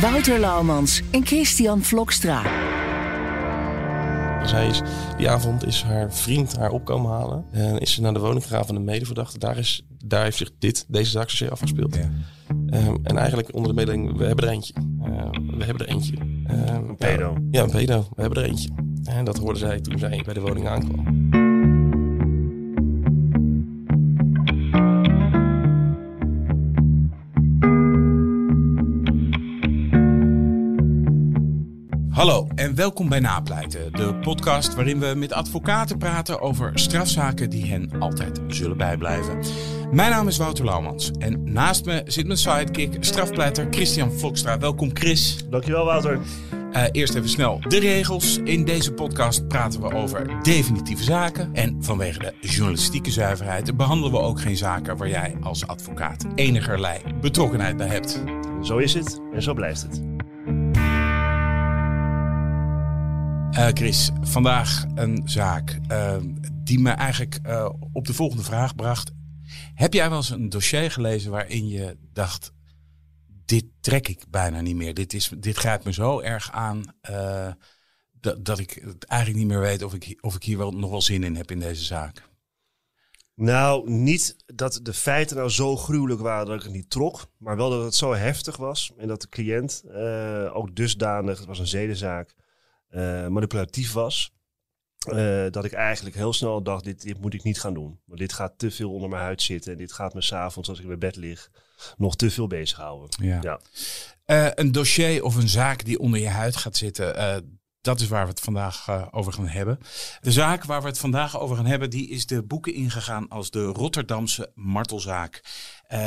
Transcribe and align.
Wouter 0.00 0.38
Laumans 0.38 1.02
en 1.10 1.26
Christian 1.26 1.82
Vlokstra. 1.82 2.42
Zij 4.46 4.66
is, 4.66 4.82
die 5.16 5.30
avond 5.30 5.66
is 5.66 5.82
haar 5.82 6.12
vriend 6.12 6.56
haar 6.56 6.70
opkomen 6.70 7.10
halen. 7.10 7.44
En 7.50 7.78
is 7.78 7.94
ze 7.94 8.00
naar 8.00 8.12
de 8.12 8.18
woning 8.18 8.42
gegaan 8.42 8.66
van 8.66 8.74
de 8.74 8.80
medeverdachte. 8.80 9.38
Daar, 9.38 9.58
is, 9.58 9.86
daar 10.04 10.22
heeft 10.22 10.36
zich 10.36 10.50
dit, 10.58 10.84
deze 10.88 11.10
zaak 11.10 11.30
zozeer 11.30 11.50
afgespeeld. 11.50 11.94
Ja. 11.94 12.10
Um, 12.86 12.98
en 13.02 13.18
eigenlijk 13.18 13.54
onder 13.54 13.74
de 13.74 13.76
mededeling, 13.76 14.16
we 14.16 14.24
hebben 14.24 14.44
er 14.44 14.50
eentje. 14.50 14.74
Um, 14.76 15.58
we 15.58 15.64
hebben 15.64 15.86
er 15.86 15.92
eentje. 15.92 16.16
Um, 16.50 16.88
een 16.88 16.96
pedo. 16.96 17.36
Ja, 17.50 17.62
een 17.62 17.70
pedo. 17.70 18.06
We 18.14 18.20
hebben 18.20 18.42
er 18.42 18.48
eentje. 18.48 18.68
En 19.04 19.24
dat 19.24 19.38
hoorde 19.38 19.58
zij 19.58 19.80
toen 19.80 19.98
zij 19.98 20.22
bij 20.24 20.34
de 20.34 20.40
woning 20.40 20.68
aankwam. 20.68 21.45
Hallo 32.16 32.46
en 32.54 32.74
welkom 32.74 33.08
bij 33.08 33.20
Napleiten, 33.20 33.92
de 33.92 34.14
podcast 34.14 34.74
waarin 34.74 35.00
we 35.00 35.14
met 35.16 35.32
advocaten 35.32 35.98
praten 35.98 36.40
over 36.40 36.70
strafzaken 36.74 37.50
die 37.50 37.66
hen 37.66 37.90
altijd 37.98 38.40
zullen 38.48 38.76
bijblijven. 38.76 39.38
Mijn 39.90 40.10
naam 40.10 40.28
is 40.28 40.36
Wouter 40.36 40.64
Laumans 40.64 41.10
en 41.10 41.52
naast 41.52 41.84
me 41.84 42.02
zit 42.04 42.26
mijn 42.26 42.38
sidekick, 42.38 42.96
strafpleiter 43.00 43.66
Christian 43.70 44.12
Vlokstra. 44.12 44.58
Welkom 44.58 44.90
Chris. 44.92 45.44
Dankjewel 45.50 45.84
Wouter. 45.84 46.20
Uh, 46.72 46.82
eerst 46.92 47.14
even 47.14 47.28
snel 47.28 47.60
de 47.68 47.78
regels. 47.78 48.38
In 48.44 48.64
deze 48.64 48.92
podcast 48.92 49.48
praten 49.48 49.80
we 49.80 49.94
over 49.94 50.42
definitieve 50.42 51.04
zaken. 51.04 51.50
En 51.54 51.84
vanwege 51.84 52.34
de 52.40 52.48
journalistieke 52.48 53.10
zuiverheid 53.10 53.76
behandelen 53.76 54.12
we 54.12 54.18
ook 54.18 54.40
geen 54.40 54.56
zaken 54.56 54.96
waar 54.96 55.08
jij 55.08 55.36
als 55.42 55.66
advocaat 55.66 56.26
enigerlei 56.34 57.00
betrokkenheid 57.20 57.76
bij 57.76 57.88
hebt. 57.88 58.22
Zo 58.62 58.76
is 58.76 58.94
het 58.94 59.20
en 59.34 59.42
zo 59.42 59.54
blijft 59.54 59.82
het. 59.82 60.15
Uh, 63.56 63.68
Chris, 63.68 64.10
vandaag 64.20 64.84
een 64.94 65.22
zaak 65.24 65.78
uh, 65.90 66.16
die 66.52 66.78
me 66.78 66.90
eigenlijk 66.90 67.38
uh, 67.46 67.68
op 67.92 68.06
de 68.06 68.14
volgende 68.14 68.42
vraag 68.42 68.74
bracht. 68.74 69.10
Heb 69.74 69.92
jij 69.92 70.08
wel 70.08 70.18
eens 70.18 70.30
een 70.30 70.48
dossier 70.48 70.90
gelezen 70.90 71.30
waarin 71.30 71.68
je 71.68 71.96
dacht: 72.12 72.52
dit 73.44 73.64
trek 73.80 74.08
ik 74.08 74.24
bijna 74.28 74.60
niet 74.60 74.76
meer. 74.76 74.94
Dit, 74.94 75.12
is, 75.12 75.32
dit 75.38 75.56
grijpt 75.56 75.84
me 75.84 75.92
zo 75.92 76.20
erg 76.20 76.52
aan 76.52 76.82
dat, 78.12 78.44
dat 78.44 78.58
ik 78.58 78.82
het 78.84 79.04
eigenlijk 79.04 79.40
niet 79.40 79.50
meer 79.50 79.60
weet 79.60 79.82
of 79.82 79.94
ik, 79.94 80.18
of 80.20 80.34
ik 80.34 80.42
hier 80.42 80.58
wel, 80.58 80.72
nog 80.72 80.90
wel 80.90 81.02
zin 81.02 81.24
in 81.24 81.36
heb 81.36 81.50
in 81.50 81.60
deze 81.60 81.84
zaak? 81.84 82.28
Nou, 83.34 83.90
niet 83.90 84.36
dat 84.46 84.80
de 84.82 84.94
feiten 84.94 85.36
nou 85.36 85.48
zo 85.48 85.76
gruwelijk 85.76 86.20
waren 86.20 86.46
dat 86.46 86.56
ik 86.56 86.62
het 86.62 86.72
niet 86.72 86.90
trok. 86.90 87.30
Maar 87.38 87.56
wel 87.56 87.70
dat 87.70 87.84
het 87.84 87.94
zo 87.94 88.14
heftig 88.14 88.56
was. 88.56 88.92
En 88.96 89.08
dat 89.08 89.20
de 89.20 89.28
cliënt 89.28 89.82
ook 90.52 90.76
dusdanig, 90.76 91.38
het 91.38 91.46
was 91.46 91.58
een 91.58 91.66
zedenzaak 91.66 92.34
manipulatief 93.28 93.92
was. 93.92 94.34
Uh, 95.12 95.46
dat 95.50 95.64
ik 95.64 95.72
eigenlijk 95.72 96.16
heel 96.16 96.32
snel 96.32 96.62
dacht, 96.62 96.84
dit, 96.84 97.02
dit, 97.02 97.20
moet 97.20 97.34
ik 97.34 97.42
niet 97.42 97.60
gaan 97.60 97.74
doen. 97.74 98.00
Want 98.04 98.20
dit 98.20 98.32
gaat 98.32 98.58
te 98.58 98.70
veel 98.70 98.92
onder 98.92 99.08
mijn 99.08 99.22
huid 99.22 99.42
zitten. 99.42 99.72
En 99.72 99.78
dit 99.78 99.92
gaat 99.92 100.14
me 100.14 100.22
s'avonds, 100.22 100.68
als 100.68 100.78
ik 100.78 100.82
in 100.82 100.88
mijn 100.88 101.00
bed 101.00 101.16
lig, 101.16 101.50
nog 101.96 102.16
te 102.16 102.30
veel 102.30 102.46
bezighouden. 102.46 103.08
Ja. 103.26 103.38
ja. 103.42 103.60
Uh, 104.26 104.50
een 104.54 104.72
dossier 104.72 105.24
of 105.24 105.34
een 105.34 105.48
zaak 105.48 105.84
die 105.84 105.98
onder 105.98 106.20
je 106.20 106.28
huid 106.28 106.56
gaat 106.56 106.76
zitten, 106.76 107.14
dat 107.80 108.00
is 108.00 108.08
waar 108.08 108.22
we 108.22 108.30
het 108.30 108.40
vandaag 108.40 109.12
over 109.12 109.32
gaan 109.32 109.48
hebben. 109.48 109.78
De 110.20 110.32
zaak 110.32 110.64
waar 110.64 110.82
we 110.82 110.88
het 110.88 110.98
vandaag 110.98 111.38
over 111.40 111.56
gaan 111.56 111.66
hebben, 111.66 111.90
die 111.90 112.08
is 112.08 112.26
de 112.26 112.42
boeken 112.42 112.74
ingegaan 112.74 113.28
als 113.28 113.50
de 113.50 113.64
Rotterdamse 113.64 114.50
martelzaak. 114.54 115.42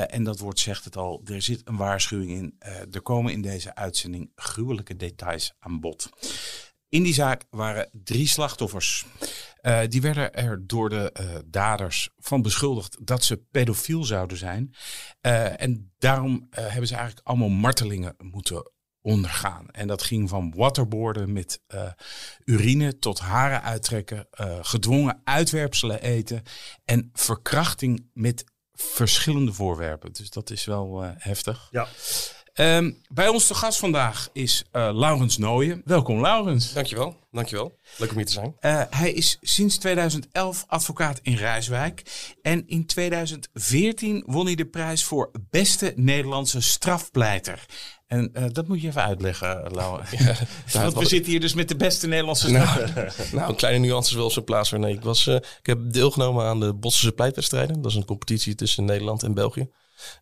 En 0.08 0.24
dat 0.24 0.40
woord 0.40 0.60
zegt 0.60 0.84
het 0.84 0.98
al, 0.98 1.22
er 1.26 1.42
zit 1.42 1.62
een 1.64 1.78
waarschuwing 1.78 2.32
in. 2.32 2.56
Er 2.92 3.02
komen 3.02 3.34
in 3.34 3.42
deze 3.42 3.76
uitzending 3.76 4.32
gruwelijke 4.36 4.96
details 4.96 5.54
aan 5.60 5.80
bod. 5.80 6.10
In 6.90 7.04
die 7.04 7.14
zaak 7.14 7.46
waren 7.50 7.90
drie 7.92 8.28
slachtoffers. 8.28 9.06
Uh, 9.62 9.80
die 9.88 10.02
werden 10.02 10.34
er 10.34 10.68
door 10.68 10.90
de 10.90 11.14
uh, 11.22 11.36
daders 11.46 12.10
van 12.18 12.42
beschuldigd 12.42 12.98
dat 13.02 13.24
ze 13.24 13.38
pedofiel 13.52 14.04
zouden 14.04 14.38
zijn. 14.38 14.76
Uh, 15.22 15.62
en 15.62 15.92
daarom 15.98 16.48
hebben 16.50 16.88
ze 16.88 16.96
eigenlijk 16.96 17.28
allemaal 17.28 17.50
martelingen 17.50 18.16
moeten 18.18 18.72
ondergaan. 19.02 19.70
En 19.70 19.88
dat 19.88 20.04
ging 20.04 20.30
van 20.30 20.54
waterboarden 20.56 21.34
met 21.34 21.62
urine 22.46 23.00
tot 23.00 23.20
haren 23.20 23.62
uittrekken, 23.62 24.28
gedwongen 24.62 25.22
uitwerpselen 25.24 26.02
eten 26.02 26.42
en 26.86 27.10
verkrachting 27.14 28.10
met 28.14 28.44
verschillende 28.74 29.54
voorwerpen. 29.54 30.14
Dus 30.14 30.30
dat 30.30 30.50
is 30.50 30.66
wel 30.66 31.02
heftig. 31.04 31.68
Ja. 31.72 31.88
Um, 32.56 32.98
bij 33.10 33.28
ons 33.28 33.48
te 33.48 33.54
gast 33.54 33.80
vandaag 33.80 34.30
is 34.34 34.64
uh, 34.74 34.90
Laurens 34.94 35.38
Nooyen. 35.38 35.82
Welkom 35.86 36.22
Laurens. 36.22 36.74
Dankjewel, 36.74 37.16
dankjewel. 37.32 37.78
Leuk 37.98 38.10
om 38.10 38.16
hier 38.16 38.26
te 38.26 38.32
zijn. 38.32 38.56
Uh, 38.62 38.82
hij 38.90 39.12
is 39.12 39.38
sinds 39.42 39.78
2011 39.78 40.66
advocaat 40.68 41.20
in 41.22 41.36
Rijswijk. 41.36 42.04
En 42.42 42.64
in 42.68 42.86
2014 42.86 44.24
won 44.26 44.46
hij 44.46 44.56
de 44.56 44.66
prijs 44.66 45.04
voor 45.04 45.32
beste 45.50 45.94
Nederlandse 45.96 46.62
strafpleiter. 46.62 47.66
En 48.08 48.32
uh, 48.34 48.44
dat 48.52 48.68
moet 48.68 48.82
je 48.82 48.88
even 48.88 49.04
uitleggen, 49.04 49.66
Laurens. 49.72 50.12
Ja, 50.12 50.36
Want 50.82 50.94
we 50.94 51.06
zitten 51.06 51.32
hier 51.32 51.40
dus 51.40 51.54
met 51.54 51.68
de 51.68 51.76
beste 51.76 52.08
Nederlandse 52.08 52.52
nou, 52.52 52.80
nou, 53.32 53.50
een 53.50 53.56
kleine 53.56 53.86
nuance 53.86 54.10
is 54.10 54.16
wel 54.16 54.26
op 54.26 54.32
zijn 54.32 54.46
plaats. 54.46 54.72
Nee, 54.72 54.94
ik, 54.94 55.02
was, 55.02 55.28
ik 55.28 55.44
heb 55.62 55.80
deelgenomen 55.82 56.46
aan 56.46 56.60
de 56.60 56.74
Bossische 56.74 57.12
pleitwedstrijden. 57.12 57.82
Dat 57.82 57.92
is 57.92 57.98
een 57.98 58.06
competitie 58.06 58.56
tussen 58.56 58.86
Nederland 58.86 59.24
en 59.24 59.34
België. 59.34 59.70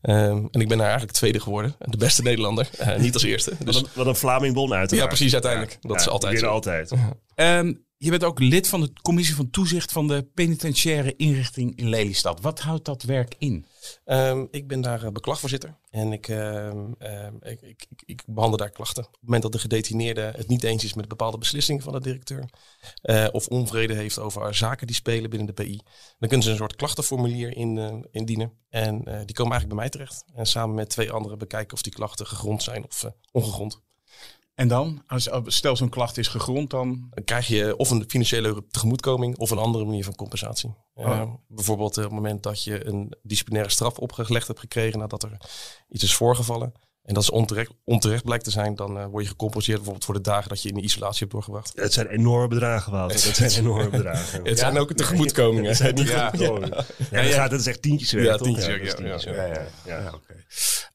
Um, 0.02 0.48
en 0.52 0.62
ik 0.62 0.68
ben 0.68 0.78
daar 0.78 0.88
eigenlijk 0.88 1.18
tweede 1.18 1.40
geworden. 1.40 1.76
De 1.80 1.98
beste 1.98 2.22
Nederlander. 2.22 2.70
Uh, 2.80 2.96
niet 2.96 3.14
als 3.14 3.24
eerste. 3.24 3.54
Dus... 3.60 3.76
Wat, 3.76 3.84
een, 3.84 3.90
wat 3.94 4.06
een 4.06 4.16
Vlaming 4.16 4.56
won 4.56 4.74
uiteraard. 4.74 5.12
Ja, 5.12 5.16
precies, 5.16 5.34
uiteindelijk. 5.34 5.72
Ja, 5.72 5.78
dat 5.82 5.92
ja, 5.92 5.98
is 5.98 6.10
altijd 6.10 6.40
zo. 6.40 6.48
altijd. 6.48 6.92
Um, 7.36 7.86
je 7.98 8.10
bent 8.10 8.24
ook 8.24 8.40
lid 8.40 8.68
van 8.68 8.82
de 8.82 8.94
commissie 9.02 9.36
van 9.36 9.50
toezicht 9.50 9.92
van 9.92 10.08
de 10.08 10.24
penitentiaire 10.34 11.16
inrichting 11.16 11.76
in 11.76 11.90
Lelystad. 11.90 12.42
Wat 12.42 12.60
houdt 12.60 12.86
dat 12.86 13.04
werk 13.04 13.36
in? 13.38 13.66
Um, 14.06 14.48
ik 14.52 14.68
ben 14.68 14.82
daar 14.82 15.12
beklagvoorzitter 15.12 15.78
en 15.90 16.14
ik, 16.14 16.28
um, 16.28 16.96
um, 17.00 17.38
ik, 17.42 17.62
ik, 17.62 17.86
ik, 18.06 18.24
behandel 18.26 18.58
daar 18.58 18.70
klachten. 18.70 19.04
Op 19.04 19.12
het 19.12 19.22
moment 19.22 19.42
dat 19.42 19.52
de 19.52 19.60
gedetineerde 19.60 20.34
het 20.36 20.48
niet 20.48 20.64
eens 20.64 20.84
is 20.84 20.94
met 20.94 21.08
bepaalde 21.08 21.38
beslissingen 21.38 21.82
van 21.82 21.94
de 21.94 22.02
directeur 22.02 22.50
uh, 23.04 23.28
of 23.32 23.48
onvrede 23.48 23.94
heeft 23.94 24.20
over 24.20 24.56
zaken 24.56 24.88
die 24.88 24.96
spelen 24.96 25.30
binnen 25.30 25.48
de 25.48 25.64
PI, 25.64 25.82
dan 26.20 26.30
kunnen 26.30 26.44
ze 26.44 26.52
een 26.52 26.58
soort 26.58 26.76
klachtenformulier 26.76 27.58
in, 27.58 27.76
uh, 27.76 27.94
indienen 28.12 28.54
en 28.70 28.96
die 28.98 29.36
komen 29.36 29.52
eigenlijk 29.52 29.68
bij 29.68 29.76
mij 29.76 29.90
terecht. 29.90 30.24
En 30.34 30.46
samen 30.46 30.76
met 30.76 30.90
twee 30.90 31.12
anderen 31.12 31.38
bekijken 31.38 31.74
of 31.74 31.82
die 31.82 31.94
klachten 31.94 32.28
gegrond 32.28 32.64
zijn 32.64 32.84
of 32.84 33.06
ongegrond. 33.32 33.86
En 34.58 34.68
dan, 34.68 35.04
als, 35.08 35.30
stel 35.46 35.76
zo'n 35.76 35.90
klacht 35.90 36.18
is 36.18 36.28
gegrond, 36.28 36.70
dan... 36.70 37.08
dan 37.10 37.24
krijg 37.24 37.48
je 37.48 37.76
of 37.76 37.90
een 37.90 38.04
financiële 38.08 38.64
tegemoetkoming 38.70 39.38
of 39.38 39.52
een 39.52 39.58
andere 39.58 39.86
manier 39.86 40.04
van 40.04 40.16
compensatie. 40.16 40.74
Oh. 40.94 41.08
Uh, 41.08 41.34
bijvoorbeeld 41.48 41.98
op 41.98 42.04
het 42.04 42.12
moment 42.12 42.44
dat 42.44 42.64
je 42.64 42.88
een 42.88 43.14
disciplinaire 43.22 43.72
straf 43.72 43.98
opgelegd 43.98 44.48
hebt 44.48 44.60
gekregen 44.60 45.00
nadat 45.00 45.24
er 45.24 45.38
iets 45.90 46.04
is 46.04 46.16
voorgevallen. 46.16 46.74
En 47.08 47.14
dat 47.14 47.24
is 47.24 47.30
onterecht, 47.30 47.72
onterecht 47.84 48.24
blijkt 48.24 48.44
te 48.44 48.52
zijn, 48.52 48.76
dan 48.76 48.98
uh, 48.98 49.06
word 49.06 49.24
je 49.24 49.30
gecompenseerd 49.30 49.76
bijvoorbeeld 49.78 50.06
voor 50.06 50.14
de 50.14 50.22
dagen 50.22 50.50
dat 50.50 50.62
je 50.62 50.70
in 50.70 50.76
de 50.76 50.82
isolatie 50.82 51.20
hebt 51.20 51.32
doorgebracht. 51.32 51.72
Het 51.76 51.94
zijn 51.94 52.08
enorme 52.08 52.48
bedragen, 52.48 52.92
Wouter. 52.92 53.26
Het 53.26 53.36
zijn 53.36 53.52
enorme 53.52 53.90
bedragen. 53.90 54.44
het 54.48 54.60
zijn 54.60 54.78
ook 54.78 54.94
tegemoetkomingen. 54.94 55.70
het 55.70 55.78
zijn 55.78 55.96
niet 55.96 56.08
ja. 56.08 56.34
ja. 56.38 56.60
ja. 57.12 57.22
ja. 57.22 57.34
gaat 57.34 57.52
het 57.52 57.68
echt 57.68 57.82
tientjes 57.82 58.12
Ja, 58.12 58.38
tientjes. 58.38 58.66
Ja, 59.24 59.46
ja, 59.46 59.68
ja. 59.86 60.12
oké. 60.14 60.36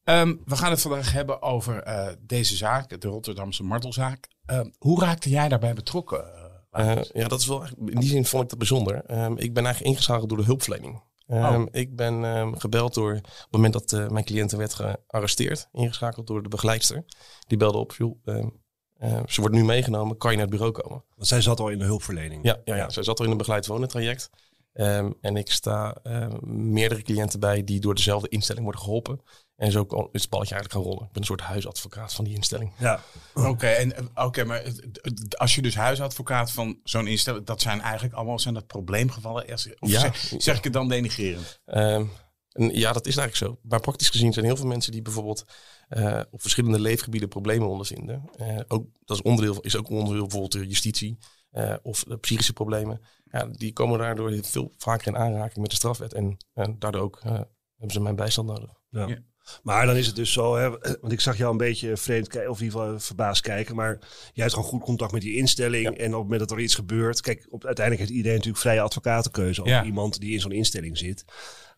Um, 0.05 0.43
we 0.45 0.57
gaan 0.57 0.71
het 0.71 0.81
vandaag 0.81 1.13
hebben 1.13 1.43
over 1.43 1.87
uh, 1.87 2.07
deze 2.21 2.57
zaak, 2.57 3.01
de 3.01 3.09
Rotterdamse 3.09 3.63
martelzaak. 3.63 4.29
Uh, 4.47 4.61
hoe 4.79 5.01
raakte 5.01 5.31
jij 5.31 5.49
daarbij 5.49 5.75
betrokken? 5.75 6.25
Uh, 6.73 6.97
ja, 7.13 7.29
dat 7.29 7.41
is 7.41 7.47
wel, 7.47 7.65
in 7.87 8.01
die 8.01 8.09
zin 8.09 8.25
vond 8.25 8.43
ik 8.43 8.49
dat 8.49 8.59
bijzonder. 8.59 8.95
Um, 9.11 9.39
ik 9.39 9.55
ben 9.55 9.65
eigenlijk 9.65 9.95
ingeschakeld 9.95 10.29
door 10.29 10.39
de 10.39 10.45
hulpverlening. 10.45 11.03
Um, 11.33 11.63
oh. 11.63 11.67
Ik 11.71 11.97
ben 11.97 12.25
um, 12.25 12.59
gebeld 12.59 12.95
door, 12.95 13.15
op 13.15 13.25
het 13.25 13.47
moment 13.51 13.73
dat 13.73 13.93
uh, 13.93 14.09
mijn 14.09 14.25
cliënten 14.25 14.59
werd 14.59 14.75
gearresteerd, 14.75 15.69
ingeschakeld 15.73 16.27
door 16.27 16.43
de 16.43 16.49
begeleidster. 16.49 17.05
Die 17.47 17.59
belde 17.59 17.79
op, 17.79 17.93
joh, 17.93 18.17
um, 18.25 18.61
uh, 19.01 19.21
ze 19.27 19.41
wordt 19.41 19.57
nu 19.57 19.65
meegenomen, 19.65 20.17
kan 20.17 20.31
je 20.31 20.37
naar 20.37 20.47
het 20.47 20.55
bureau 20.55 20.81
komen? 20.83 21.05
Want 21.17 21.29
zij 21.29 21.41
zat 21.41 21.61
al 21.61 21.69
in 21.69 21.79
de 21.79 21.85
hulpverlening. 21.85 22.45
Ja, 22.45 22.61
ja, 22.65 22.77
ja. 22.77 22.91
zij 22.91 23.03
zat 23.03 23.19
al 23.19 23.25
in 23.25 23.31
een 23.31 23.37
begeleid 23.37 23.67
wonentraject. 23.67 24.31
en 24.73 25.37
ik 25.37 25.51
sta 25.51 25.97
meerdere 26.47 27.03
cliënten 27.03 27.41
bij 27.41 27.65
die 27.65 27.81
door 27.81 27.95
dezelfde 27.95 28.29
instelling 28.29 28.65
worden 28.65 28.83
geholpen. 28.83 29.21
En 29.63 29.71
zo 29.73 29.85
kon- 29.85 30.09
is 30.13 30.21
het 30.21 30.31
balletje 30.31 30.55
eigenlijk 30.55 30.73
gaan 30.85 30.93
rollen. 30.93 31.07
Ik 31.07 31.13
ben 31.13 31.21
een 31.21 31.27
soort 31.29 31.41
huisadvocaat 31.41 32.13
van 32.15 32.25
die 32.25 32.35
instelling. 32.35 32.73
Ja, 32.79 33.01
Oké, 33.35 33.67
en 33.67 33.97
eh, 33.97 34.25
oké, 34.27 34.45
maar 34.45 34.63
als 35.37 35.55
je 35.55 35.63
dus 35.63 35.75
huisadvocaat 35.75 36.51
van 36.53 36.79
zo'n 36.85 37.07
instelling, 37.07 37.47
dat 37.47 37.61
zijn 37.61 37.81
eigenlijk 37.81 38.15
allemaal 38.15 38.39
zijn 38.39 38.55
dat 38.55 38.67
probleemgevallen. 38.67 39.53
Of 39.53 39.65
Ja. 39.91 40.01
zeg, 40.01 40.33
zeg 40.39 40.57
ik 40.57 40.65
het 40.65 40.73
dan 40.73 40.89
denigrerend? 40.89 41.61
Ehm, 41.65 42.05
ja, 42.55 42.93
dat 42.93 43.07
is 43.07 43.17
eigenlijk 43.17 43.37
zo. 43.37 43.69
Maar 43.69 43.81
praktisch 43.81 44.09
gezien 44.09 44.33
zijn 44.33 44.45
heel 44.45 44.57
veel 44.57 44.67
mensen 44.67 44.93
die 44.93 45.03
bijvoorbeeld 45.03 45.45
eh, 45.89 46.21
op 46.31 46.41
verschillende 46.41 46.81
leefgebieden 46.81 47.29
problemen 47.29 47.69
ondervinden. 47.69 48.31
Eh, 48.37 48.59
ook, 48.69 48.87
dat 49.05 49.17
is, 49.17 49.23
onderdeel, 49.23 49.61
is 49.61 49.77
ook 49.77 49.89
onderdeel 49.91 50.21
bijvoorbeeld 50.23 50.53
de 50.53 50.67
justitie 50.67 51.19
eh, 51.51 51.75
of 51.83 52.05
de 52.05 52.17
psychische 52.19 52.53
problemen. 52.53 53.01
Ja, 53.25 53.47
die 53.47 53.73
komen 53.73 53.99
daardoor 53.99 54.39
veel 54.45 54.73
vaker 54.79 55.07
in 55.07 55.17
aanraking 55.17 55.59
met 55.59 55.71
de 55.71 55.77
strafwet. 55.77 56.13
En, 56.13 56.37
en 56.55 56.79
daardoor 56.79 57.01
ook 57.03 57.21
hebben 57.23 57.49
ze 57.87 58.01
mijn 58.01 58.17
bijstand 58.17 58.49
nodig. 58.49 58.71
Ja. 58.89 59.07
Ja. 59.07 59.19
Maar 59.63 59.87
dan 59.87 59.97
is 59.97 60.07
het 60.07 60.17
dus 60.17 60.33
zo, 60.33 60.57
hè, 60.57 60.71
want 61.01 61.13
ik 61.13 61.21
zag 61.21 61.37
jou 61.37 61.51
een 61.51 61.57
beetje 61.57 61.97
vreemd 61.97 62.29
kijken, 62.29 62.51
of 62.51 62.59
in 62.61 62.65
ieder 62.65 62.81
geval 62.81 62.99
verbaasd 63.01 63.43
kijken. 63.43 63.77
Maar 63.77 63.99
jij 64.33 64.45
hebt 64.45 64.53
gewoon 64.55 64.69
goed 64.69 64.83
contact 64.83 65.13
met 65.13 65.23
die 65.23 65.37
instelling. 65.37 65.87
En 65.87 65.93
op 65.93 66.13
het 66.13 66.23
moment 66.23 66.39
dat 66.41 66.51
er 66.51 66.61
iets 66.61 66.75
gebeurt, 66.75 67.21
kijk, 67.21 67.47
op, 67.51 67.65
uiteindelijk 67.65 68.07
heeft 68.07 68.17
iedereen 68.17 68.37
natuurlijk 68.39 68.63
vrije 68.65 68.81
advocatenkeuze 68.81 69.63
Ja. 69.65 69.85
iemand 69.85 70.21
die 70.21 70.33
in 70.33 70.41
zo'n 70.41 70.53
instelling 70.53 70.99
zit. 70.99 71.25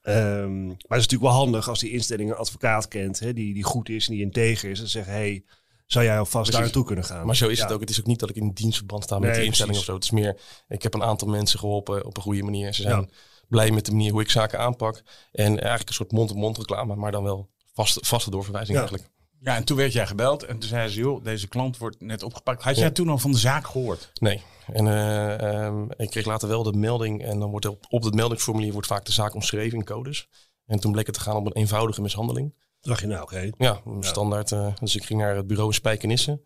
Ehm, 0.03 0.65
maar 0.67 0.75
het 0.77 0.81
is 0.81 0.89
natuurlijk 0.89 1.23
wel 1.23 1.31
handig 1.33 1.69
als 1.69 1.81
die 1.81 1.91
instelling 1.91 2.31
een 2.31 2.37
advocaat 2.37 2.89
kent, 2.89 3.21
hè, 3.21 3.33
die, 3.33 3.55
die 3.55 3.63
goed 3.65 3.89
is 3.89 4.07
en 4.09 4.13
die 4.15 4.23
integer 4.23 4.71
is. 4.71 4.81
En 4.81 4.89
zeggen, 4.89 5.13
hey, 5.13 5.45
zou 5.87 6.05
jij 6.05 6.19
alvast 6.19 6.53
daar 6.53 6.61
naartoe 6.61 6.85
kunnen 6.85 7.05
gaan? 7.05 7.27
Maar 7.27 7.37
zo 7.37 7.49
is 7.49 7.59
Ja. 7.59 7.65
het 7.65 7.73
ook. 7.73 7.81
Het 7.81 7.91
is 7.91 8.01
ook 8.01 8.07
niet 8.07 8.19
dat 8.21 8.31
ik 8.31 8.37
in 8.37 8.51
dienstverband 8.51 9.05
sta 9.05 9.19
met 9.19 9.29
Nee, 9.29 9.39
die 9.39 9.47
instelling 9.47 9.75
precies. 9.77 9.95
of 9.95 10.03
zo. 10.03 10.17
Het 10.17 10.23
is 10.23 10.25
meer, 10.25 10.41
ik 10.69 10.83
heb 10.83 10.95
een 10.95 11.03
aantal 11.03 11.29
mensen 11.29 11.59
geholpen 11.59 12.05
op 12.05 12.17
een 12.17 12.23
goede 12.23 12.43
manier. 12.43 12.73
Ze 12.75 12.83
zijn 12.83 13.01
Ja. 13.01 13.07
blij 13.49 13.71
met 13.71 13.85
de 13.85 13.91
manier 13.93 14.13
hoe 14.13 14.21
ik 14.21 14.31
zaken 14.31 14.59
aanpak. 14.59 15.03
En 15.33 15.47
eigenlijk 15.61 15.89
een 15.89 15.95
soort 15.95 16.13
mond-op-mond 16.13 16.59
reclame, 16.59 16.95
maar 16.97 17.13
dan 17.13 17.23
wel 17.23 17.51
vaste, 17.75 18.01
vaste 18.05 18.31
doorverwijzing 18.31 18.79
Ja. 18.79 18.83
eigenlijk. 18.85 19.13
Ja, 19.41 19.57
en 19.57 19.65
toen 19.65 19.77
werd 19.77 19.93
jij 19.93 20.07
gebeld 20.07 20.43
en 20.43 20.59
toen 20.59 20.69
zei 20.69 20.89
ze, 20.89 20.99
joh, 20.99 21.25
deze 21.25 21.49
klant 21.49 21.79
wordt 21.79 22.01
net 22.01 22.23
opgepakt. 22.23 22.63
Had 22.63 22.75
Ja. 22.75 22.81
jij 22.81 22.91
toen 22.91 23.09
al 23.09 23.19
van 23.19 23.31
de 23.33 23.39
zaak 23.39 23.67
gehoord? 23.67 24.11
Nee. 24.21 24.43
En 24.73 24.87
eh, 24.89 25.65
ehm, 25.65 25.85
ik 25.97 26.11
kreeg 26.11 26.25
later 26.25 26.49
wel 26.49 26.63
de 26.63 26.73
melding. 26.73 27.25
En 27.25 27.39
dan 27.39 27.51
wordt 27.51 27.65
er 27.65 27.71
op, 27.71 27.85
op 27.89 28.03
het 28.03 28.15
meldingsformulier 28.15 28.73
wordt 28.73 28.87
vaak 28.87 29.05
de 29.05 29.13
zaak 29.13 29.35
omschreven 29.35 29.79
in 29.79 29.85
codes. 29.85 30.29
En 30.67 30.81
toen 30.81 30.93
bleek 30.93 31.07
het 31.07 31.15
te 31.15 31.21
gaan 31.21 31.37
om 31.37 31.47
een 31.47 31.53
eenvoudige 31.53 32.01
mishandeling. 32.03 32.55
dacht 32.81 33.01
je 33.01 33.07
nou, 33.07 33.23
oké. 33.23 33.51
Ja, 33.59 33.81
een 33.85 34.03
standaard. 34.03 34.53
eh, 34.53 34.75
dus 34.81 34.97
ik 34.97 35.05
ging 35.05 35.21
naar 35.21 35.37
het 35.37 35.47
bureau 35.47 35.69
in 35.69 35.75
Spijkenisse. 35.75 36.43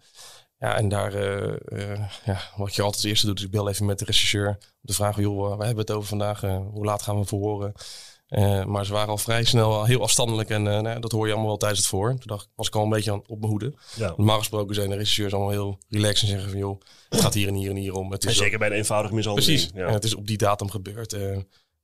Ja, 0.58 0.76
en 0.76 0.88
daar, 0.88 1.14
eh, 1.14 2.00
ja, 2.24 2.40
wat 2.56 2.74
je 2.74 2.82
altijd 2.82 2.84
als 3.02 3.04
eerste 3.04 3.26
doet, 3.26 3.38
is 3.38 3.44
ik 3.44 3.50
bel 3.50 3.68
even 3.68 3.86
met 3.86 3.98
de 3.98 4.04
rechercheur. 4.04 4.48
Om 4.48 4.56
te 4.84 4.92
vragen, 4.94 5.22
joh, 5.22 5.38
waar 5.40 5.48
hebben 5.66 5.74
we 5.74 5.80
het 5.80 5.90
over 5.90 6.08
vandaag? 6.08 6.42
Eh, 6.42 6.56
hoe 6.72 6.84
laat 6.84 7.02
gaan 7.02 7.18
we 7.18 7.24
verhoren? 7.24 7.72
Eh, 8.28 8.64
maar 8.64 8.86
ze 8.86 8.92
waren 8.92 9.08
al 9.08 9.18
vrij 9.18 9.44
snel 9.44 9.74
al 9.74 9.84
heel 9.84 10.02
afstandelijk. 10.02 10.50
En 10.50 10.66
eh, 10.66 10.72
nou, 10.72 10.88
ja, 10.88 10.98
dat 10.98 11.12
hoor 11.12 11.24
je 11.26 11.30
allemaal 11.32 11.48
wel 11.50 11.56
tijdens 11.58 11.80
het 11.80 11.88
verhoor. 11.88 12.08
Toen 12.10 12.20
dacht, 12.24 12.44
ik- 12.44 12.50
was 12.54 12.66
ik 12.66 12.74
al 12.76 12.82
een 12.82 12.88
beetje 12.88 13.12
aan, 13.12 13.22
op 13.26 13.38
mijn 13.38 13.50
hoede. 13.50 13.74
Ja. 13.96 14.14
Normaal 14.16 14.38
gesproken 14.38 14.74
zijn 14.74 14.88
de 14.90 14.96
rechercheurs 14.96 15.32
allemaal 15.32 15.50
heel 15.50 15.78
relaxed 15.88 16.22
en 16.22 16.28
zeggen 16.34 16.50
van, 16.50 16.58
joh, 16.58 16.80
het 17.08 17.20
gaat 17.20 17.34
hier 17.34 17.48
en 17.48 17.54
hier 17.54 17.70
en 17.70 17.76
hier 17.76 17.94
om. 17.94 18.12
Het 18.12 18.24
En 18.24 18.30
is 18.30 18.36
zeker 18.36 18.58
bij 18.58 18.68
een 18.68 18.74
eenvoudige 18.74 19.14
mishandeling. 19.14 19.52
Precies. 19.56 19.70
Ja. 19.74 19.86
En 19.86 19.92
het 19.92 20.04
is 20.04 20.14
op 20.14 20.26
die 20.26 20.36
datum 20.38 20.70
gebeurd. 20.70 21.12
Eh, 21.12 21.20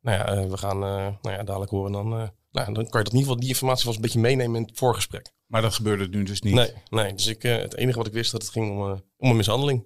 nou 0.01 0.19
ja, 0.19 0.27
eh, 0.27 0.47
we 0.51 0.57
gaan 0.57 0.77
eh, 0.85 1.07
nou 1.23 1.37
ja, 1.37 1.43
dadelijk 1.43 1.71
horen. 1.71 1.93
Dan, 1.93 2.07
eh, 2.13 2.29
nou, 2.51 2.73
dan 2.73 2.75
kan 2.75 2.83
je 2.83 2.89
dat 2.91 2.93
in 2.93 3.03
ieder 3.05 3.19
geval 3.21 3.37
die 3.41 3.49
informatie 3.49 3.87
was 3.87 3.95
een 3.97 4.03
beetje 4.03 4.19
meenemen 4.21 4.61
in 4.61 4.67
het 4.67 4.79
voorgesprek. 4.79 5.33
Maar 5.47 5.63
dat 5.63 5.75
gebeurde 5.75 6.09
nu 6.09 6.23
dus 6.23 6.41
niet. 6.41 6.55
Nee, 6.55 6.71
nee. 6.91 7.15
Dus 7.15 7.27
ik, 7.27 7.45
eh, 7.45 7.57
het 7.57 7.77
enige 7.77 7.99
wat 7.99 8.07
ik 8.07 8.13
wist 8.13 8.33
dat 8.33 8.43
het 8.43 8.51
ging 8.51 8.71
om, 8.71 8.91
eh, 8.91 8.99
om 9.17 9.31
een 9.31 9.37
mishandeling. 9.37 9.85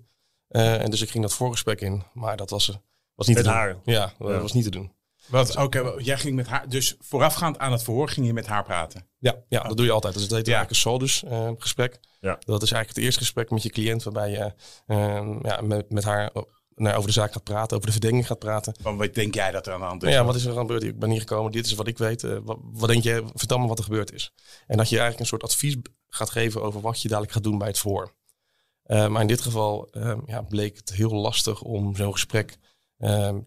Eh, 0.49 0.83
en 0.83 0.91
dus 0.91 1.01
ik 1.01 1.11
ging 1.11 1.23
dat 1.25 1.35
voorgesprek 1.35 1.81
in. 1.81 2.03
Maar 2.13 2.37
dat 2.37 2.51
was, 2.51 2.67
was 3.15 3.27
niet 3.27 3.37
Met 3.37 3.45
te 3.45 3.51
doen. 3.51 3.59
haar? 3.61 3.77
Ja, 3.85 4.13
dat 4.19 4.29
Ja. 4.31 4.41
was 4.41 4.53
niet 4.53 4.65
te 4.65 4.71
doen. 4.71 4.93
Wat, 5.29 5.57
oké, 5.57 5.83
wel, 5.83 6.01
jij 6.01 6.19
ging 6.19 6.35
met 6.35 6.47
haar, 6.47 6.69
dus 6.69 6.97
voorafgaand 6.99 7.59
aan 7.59 7.73
het 7.73 7.83
verhoor 7.83 8.09
ging 8.09 8.27
je 8.27 8.33
met 8.33 8.47
haar 8.47 8.65
praten. 8.65 9.09
Ja, 9.19 9.35
ja 9.49 9.63
dat 9.63 9.77
doe 9.77 9.87
je 9.87 9.93
altijd. 9.93 10.15
Dus 10.15 10.23
het 10.23 10.33
heet 10.33 10.47
Ja. 10.47 10.53
eigenlijk 10.55 10.85
een 10.85 10.91
SOLDUS 10.91 11.25
eh, 11.25 11.51
gesprek. 11.59 11.99
Ja. 12.21 12.39
Dat 12.39 12.63
is 12.63 12.73
eigenlijk 12.73 12.89
het 12.89 12.99
eerste 13.05 13.21
gesprek 13.21 13.51
met 13.51 13.63
je 13.63 13.71
cliënt 13.71 14.03
waarbij 14.03 14.31
je 14.31 14.53
eh, 14.87 15.37
ja, 15.43 15.61
met, 15.61 15.91
met 15.91 16.05
haar 16.05 16.31
nou, 16.75 16.97
over 16.97 17.07
de 17.07 17.13
zaak 17.13 17.33
gaat 17.33 17.43
praten, 17.45 17.75
over 17.77 17.87
de 17.87 17.93
verdenking 17.93 18.27
gaat 18.27 18.39
praten. 18.39 18.75
Van 18.81 18.97
wat 18.97 19.15
denk 19.15 19.35
jij 19.35 19.51
dat 19.51 19.67
er 19.67 19.73
aan 19.73 19.81
de 19.81 19.87
hand 19.87 20.03
is? 20.03 20.13
ja, 20.13 20.25
wat 20.25 20.35
is 20.35 20.45
er 20.45 20.51
aan 20.51 20.59
gebeurd? 20.59 20.83
Ik 20.83 20.99
ben 20.99 21.11
hier 21.11 21.21
gekomen, 21.21 21.53
dit 21.53 21.67
is 21.67 21.75
wat 21.75 21.87
ik 21.87 21.99
weet. 21.99 22.25
Eh, 22.25 22.37
wat, 22.43 22.59
wat 22.63 22.89
denk 22.89 23.03
je? 23.03 23.25
Vertel 23.35 23.59
me 23.59 23.67
wat 23.67 23.79
er 23.79 23.85
gebeurd 23.85 24.13
is. 24.13 24.33
En 24.67 24.77
dat 24.77 24.89
je 24.89 24.99
eigenlijk 24.99 25.21
een 25.21 25.27
soort 25.39 25.43
advies 25.43 25.77
gaat 26.09 26.31
geven 26.31 26.63
over 26.63 26.81
wat 26.81 27.03
je 27.03 27.09
dadelijk 27.09 27.33
gaat 27.33 27.43
doen 27.43 27.59
bij 27.59 27.69
het 27.69 27.79
verhoor. 27.79 28.15
Eh, 28.83 29.09
maar 29.09 29.21
in 29.21 29.27
dit 29.27 29.41
geval 29.41 29.89
eh, 29.91 30.17
ja, 30.27 30.43
bleek 30.43 30.77
het 30.77 30.93
heel 30.93 31.15
lastig 31.15 31.63
om 31.63 31.97
zo'n 31.97 32.13
gesprek 32.13 32.57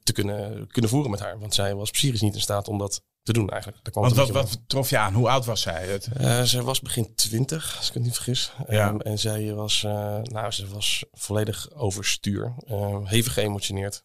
te 0.04 0.12
kunnen, 0.14 0.68
kunnen 0.68 0.92
voeren 0.92 1.12
met 1.12 1.20
haar. 1.20 1.40
Want 1.40 1.54
zij 1.54 1.76
was 1.76 1.92
psychisch 1.92 2.22
niet 2.22 2.34
in 2.34 2.42
staat 2.42 2.68
om 2.68 2.78
dat 2.78 3.02
te 3.24 3.34
doen 3.34 3.50
eigenlijk. 3.50 3.84
Daar 3.84 3.92
kwam 3.92 4.04
Want 4.04 4.16
wat, 4.16 4.30
wat 4.30 4.60
trof 4.68 4.90
je 4.90 4.98
aan? 4.98 5.14
Hoe 5.14 5.30
oud 5.30 5.46
was 5.46 5.62
zij? 5.62 5.88
Het. 5.88 6.08
Eh, 6.14 6.42
zij 6.42 6.62
was 6.62 6.80
begin 6.80 7.16
twintig, 7.16 7.78
als 7.78 7.88
ik 7.88 7.94
het 7.94 8.04
niet 8.04 8.14
vergis. 8.14 8.54
Ja. 8.68 8.88
Ehm, 8.90 9.00
en 9.00 9.20
zij 9.20 9.54
was, 9.54 9.84
eh, 9.84 10.22
nou, 10.22 10.52
ze 10.52 10.68
was 10.68 11.06
volledig 11.12 11.74
overstuur. 11.74 12.54
eh, 12.66 12.98
hevig 13.04 13.34
geëmotioneerd. 13.34 14.04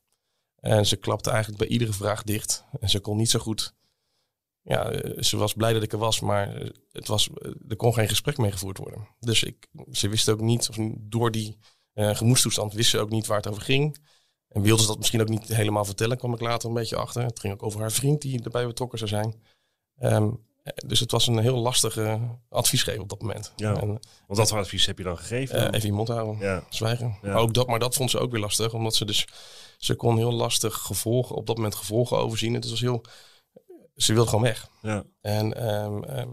En 0.56 0.87
ze 0.87 0.96
klapte 0.96 1.31
eigenlijk 1.31 1.58
bij 1.58 1.69
iedere 1.69 1.93
vraag 1.93 2.22
dicht. 2.22 2.64
En 2.81 2.88
ze 2.88 3.00
kon 3.00 3.16
niet 3.16 3.31
zo 3.31 3.38
goed. 3.38 3.75
Ja, 4.62 4.93
ze 5.22 5.37
was 5.37 5.54
blij 5.54 5.72
dat 5.72 5.82
ik 5.82 5.93
er 5.93 5.98
was, 5.98 6.20
maar 6.20 6.72
het 6.93 7.06
was, 7.06 7.28
er 7.69 7.76
kon 7.76 7.94
geen 7.94 8.08
gesprek 8.08 8.38
mee 8.38 8.52
gevoerd 8.52 8.78
worden. 8.78 9.08
Dus 9.20 9.43
ik, 9.43 9.66
ze 9.90 10.08
wist 10.08 10.28
ook 10.28 10.40
niet, 10.40 10.69
of 10.69 10.76
door 10.98 11.31
die 11.31 11.58
gemoedstoestand, 11.94 12.72
wist 12.72 12.90
ze 12.90 12.98
ook 12.98 13.10
niet 13.10 13.26
waar 13.26 13.37
het 13.37 13.48
over 13.48 13.62
ging. 13.62 13.98
En 14.48 14.62
wilde 14.62 14.82
ze 14.82 14.88
dat 14.88 14.98
misschien 14.98 15.20
ook 15.20 15.28
niet 15.28 15.48
helemaal 15.48 15.84
vertellen, 15.84 16.19
kwam 16.19 16.32
ik 16.32 16.40
later 16.40 16.69
een 16.69 16.75
beetje 16.75 16.96
achter. 16.96 17.22
Het 17.22 17.40
ging 17.40 17.52
ook 17.52 17.62
over 17.62 17.81
haar 17.81 17.93
vriend 17.93 18.22
die 18.22 18.43
erbij 18.43 18.66
betrokken 18.66 18.98
zou 18.98 19.10
zijn. 19.10 19.34
Ehm, 19.98 20.31
eh, 20.62 20.72
dus 20.87 21.00
het 21.00 21.10
was 21.10 21.26
een 21.26 21.38
heel 21.38 21.56
lastige 21.56 22.20
adviesgever 22.48 23.00
op 23.02 23.08
dat 23.08 23.20
moment. 23.20 23.52
Ja. 23.56 23.81
En 23.81 23.87
Want 24.26 24.38
wat 24.38 24.48
voor 24.48 24.58
advies 24.58 24.87
heb 24.87 24.98
je 24.98 25.04
dan 25.04 25.19
gegeven? 25.19 25.58
eh, 25.58 25.64
even 25.72 25.88
je 25.88 25.94
mond 25.94 26.08
houden, 26.08 26.38
ja. 26.38 26.64
zwijgen. 26.70 27.19
Ja. 27.22 27.34
Ook 27.34 27.54
dat, 27.54 27.66
maar 27.66 27.78
dat 27.78 27.94
vond 27.94 28.10
ze 28.10 28.19
ook 28.19 28.31
weer 28.31 28.40
lastig, 28.40 28.75
omdat 28.75 28.94
ze 28.94 29.04
dus 29.04 29.26
ze 29.78 29.94
kon 29.94 30.16
heel 30.16 30.32
lastig 30.32 30.75
gevolgen 30.75 31.37
op 31.37 31.46
dat 31.46 31.56
moment 31.56 31.75
gevolgen 31.75 32.19
overzien. 32.19 32.54
Het 32.54 32.70
was 32.70 32.81
heel, 32.81 33.04
ze 33.94 34.12
wilde 34.12 34.28
gewoon 34.28 34.44
weg. 34.44 34.69
Ja. 34.82 35.04
En 35.20 35.54
ehm, 35.54 36.02
ehm, 36.02 36.28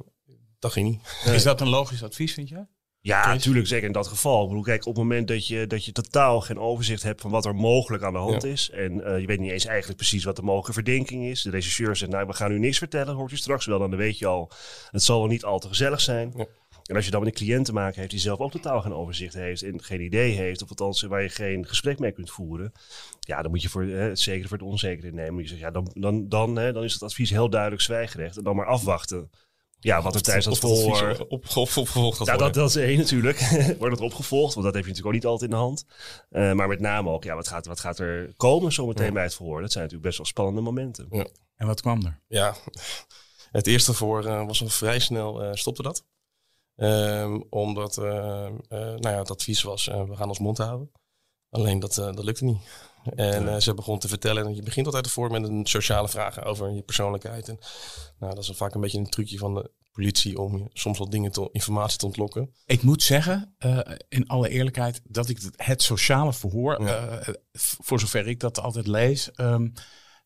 dat 0.59 0.71
ging 0.71 0.89
niet. 0.89 1.33
Is 1.35 1.43
dat 1.43 1.61
een 1.61 1.69
logisch 1.69 2.03
advies, 2.03 2.33
vind 2.33 2.49
je? 2.49 2.65
Ja, 3.05 3.27
natuurlijk, 3.27 3.67
zeker 3.67 3.87
in 3.87 3.91
dat 3.93 4.07
geval. 4.07 4.41
Ik 4.41 4.47
bedoel, 4.47 4.63
kijk, 4.63 4.85
op 4.85 4.95
het 4.95 5.03
moment 5.03 5.27
dat 5.27 5.47
je, 5.47 5.67
dat 5.67 5.85
je 5.85 5.91
totaal 5.91 6.41
geen 6.41 6.59
overzicht 6.59 7.03
hebt 7.03 7.21
van 7.21 7.31
wat 7.31 7.45
er 7.45 7.55
mogelijk 7.55 8.03
aan 8.03 8.13
de 8.13 8.19
hand 8.19 8.41
Ja. 8.43 8.49
is. 8.49 8.69
En 8.69 9.03
eh, 9.03 9.19
je 9.19 9.25
weet 9.25 9.39
niet 9.39 9.51
eens 9.51 9.65
eigenlijk 9.65 9.97
precies 9.97 10.23
wat 10.23 10.35
de 10.35 10.41
mogelijke 10.41 10.73
verdenking 10.73 11.25
is. 11.25 11.41
De 11.41 11.49
regisseur 11.49 11.95
zegt, 11.95 12.11
nou, 12.11 12.27
we 12.27 12.33
gaan 12.33 12.51
u 12.51 12.59
niks 12.59 12.77
vertellen, 12.77 13.15
hoort 13.15 13.31
u 13.31 13.37
straks 13.37 13.65
wel. 13.65 13.79
Dan 13.79 13.95
weet 13.95 14.17
je 14.17 14.25
al, 14.25 14.51
het 14.91 15.03
zal 15.03 15.19
wel 15.19 15.27
niet 15.27 15.43
al 15.43 15.59
te 15.59 15.67
gezellig 15.67 16.01
zijn. 16.01 16.33
Ja. 16.35 16.45
En 16.83 16.95
als 16.95 17.05
je 17.05 17.11
dan 17.11 17.19
met 17.23 17.29
een 17.29 17.35
cliënt 17.45 17.65
te 17.65 17.73
maken 17.73 17.99
heeft 17.99 18.11
die 18.11 18.19
zelf 18.19 18.39
ook 18.39 18.51
totaal 18.51 18.81
geen 18.81 18.93
overzicht 18.93 19.33
heeft 19.33 19.61
en 19.63 19.83
geen 19.83 20.01
idee 20.01 20.31
heeft, 20.31 20.61
of 20.61 20.69
althans 20.69 21.01
waar 21.01 21.21
je 21.21 21.29
geen 21.29 21.67
gesprek 21.67 21.99
mee 21.99 22.11
kunt 22.11 22.31
voeren, 22.31 22.71
ja, 23.19 23.41
dan 23.41 23.51
moet 23.51 23.61
je 23.61 23.69
voor, 23.69 23.83
hè, 23.83 24.09
het 24.09 24.19
zekere 24.19 24.47
voor 24.47 24.57
het 24.57 24.67
onzekere 24.67 25.11
nemen. 25.11 25.41
Je 25.41 25.47
zegt, 25.47 25.59
ja, 25.59 25.71
dan, 25.71 25.91
dan, 25.93 26.29
dan, 26.29 26.55
hè, 26.55 26.73
dan 26.73 26.83
is 26.83 26.93
het 26.93 27.03
advies 27.03 27.29
heel 27.29 27.49
duidelijk 27.49 27.81
zwijgerecht 27.81 28.37
en 28.37 28.43
dan 28.43 28.55
maar 28.55 28.65
afwachten. 28.65 29.29
Ja, 29.83 30.01
wat 30.01 30.15
er 30.15 30.21
tijdens 30.21 30.45
dat 30.45 30.63
op, 31.27 31.43
opgevolgd 31.55 32.17
gaat 32.17 32.27
Ja, 32.27 32.49
dat, 32.49 32.69
is 32.69 32.75
één 32.75 32.97
natuurlijk. 32.97 33.39
Wordt 33.79 33.95
het 33.95 34.05
opgevolgd? 34.05 34.53
Want 34.53 34.65
dat 34.65 34.75
heb 34.75 34.83
je 34.83 34.89
natuurlijk 34.89 35.05
ook 35.05 35.13
niet 35.13 35.25
altijd 35.25 35.51
in 35.51 35.57
de 35.57 35.63
hand. 35.63 35.85
Eh, 36.29 36.51
maar 36.51 36.67
met 36.67 36.79
name 36.79 37.09
ook, 37.09 37.23
ja, 37.23 37.35
wat 37.35 37.47
gaat, 37.47 37.65
wat 37.65 37.79
gaat 37.79 37.99
er 37.99 38.33
komen 38.37 38.71
zometeen 38.71 39.05
Ja. 39.05 39.11
bij 39.11 39.23
het 39.23 39.35
verhoor? 39.35 39.61
Dat 39.61 39.71
zijn 39.71 39.83
natuurlijk 39.83 40.07
best 40.09 40.17
wel 40.17 40.27
spannende 40.27 40.61
momenten. 40.61 41.07
En 41.55 41.67
wat 41.67 41.81
kwam 41.81 42.05
er? 42.05 42.19
Ja, 42.27 42.55
het 43.51 43.67
eerste 43.67 43.93
voor 43.93 44.25
eh, 44.25 44.45
was 44.45 44.61
al 44.61 44.69
vrij 44.69 44.99
snel 44.99 45.43
eh, 45.43 45.49
stopte 45.53 45.81
dat. 45.83 46.05
Ehm, 46.75 47.41
omdat 47.49 47.97
eh, 47.97 48.45
eh, 48.45 48.53
nou 48.69 48.99
ja, 49.09 49.17
het 49.17 49.31
advies 49.31 49.61
was, 49.61 49.87
eh, 49.87 50.03
we 50.03 50.15
gaan 50.15 50.27
ons 50.27 50.39
mond 50.39 50.57
houden. 50.57 50.91
Alleen 51.53 51.79
dat, 51.79 51.97
eh, 51.97 52.05
dat 52.05 52.23
lukte 52.23 52.43
niet. 52.43 52.57
En 53.15 53.47
eh, 53.53 53.59
ze 53.59 53.73
begon 53.73 53.99
te 53.99 54.07
vertellen, 54.07 54.45
en 54.45 54.55
je 54.55 54.63
begint 54.63 54.85
altijd 54.85 55.05
ervoor 55.05 55.31
met 55.31 55.43
een 55.43 55.65
sociale 55.65 56.09
vragen 56.09 56.43
over 56.43 56.71
je 56.71 56.81
persoonlijkheid. 56.81 57.49
En, 57.49 57.57
nou, 58.19 58.35
dat 58.35 58.43
is 58.43 58.51
vaak 58.53 58.73
een 58.73 58.81
beetje 58.81 58.97
een 58.97 59.09
trucje 59.09 59.37
van 59.37 59.53
de 59.53 59.71
politie 59.91 60.39
om 60.39 60.57
je 60.57 60.69
soms 60.73 60.97
wat 60.97 61.11
dingen, 61.11 61.31
te, 61.31 61.49
informatie 61.51 61.97
te 61.97 62.05
ontlokken. 62.05 62.53
Ik 62.65 62.81
moet 62.81 63.03
zeggen, 63.03 63.55
eh, 63.57 63.79
in 64.09 64.27
alle 64.27 64.49
eerlijkheid, 64.49 65.01
dat 65.03 65.29
ik 65.29 65.39
het, 65.55 65.81
sociale 65.81 66.33
verhoor, 66.33 66.83
Ja. 66.83 67.23
voor 67.81 67.99
zover 67.99 68.27
ik 68.27 68.39
dat 68.39 68.59
altijd 68.59 68.87
lees, 68.87 69.31
ehm, 69.31 69.69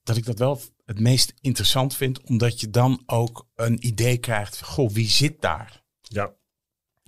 dat 0.04 0.18
ik 0.18 0.26
dat 0.26 0.40
wel 0.40 0.62
het 0.86 1.00
meest 1.00 1.34
interessant 1.42 1.96
vind, 1.96 2.24
omdat 2.24 2.60
je 2.60 2.70
dan 2.70 3.04
ook 3.06 3.48
een 3.56 3.86
idee 3.88 4.18
krijgt, 4.18 4.62
goh, 4.62 4.90
wie 4.90 5.10
zit 5.10 5.42
daar? 5.42 5.84
Ja. 6.02 6.34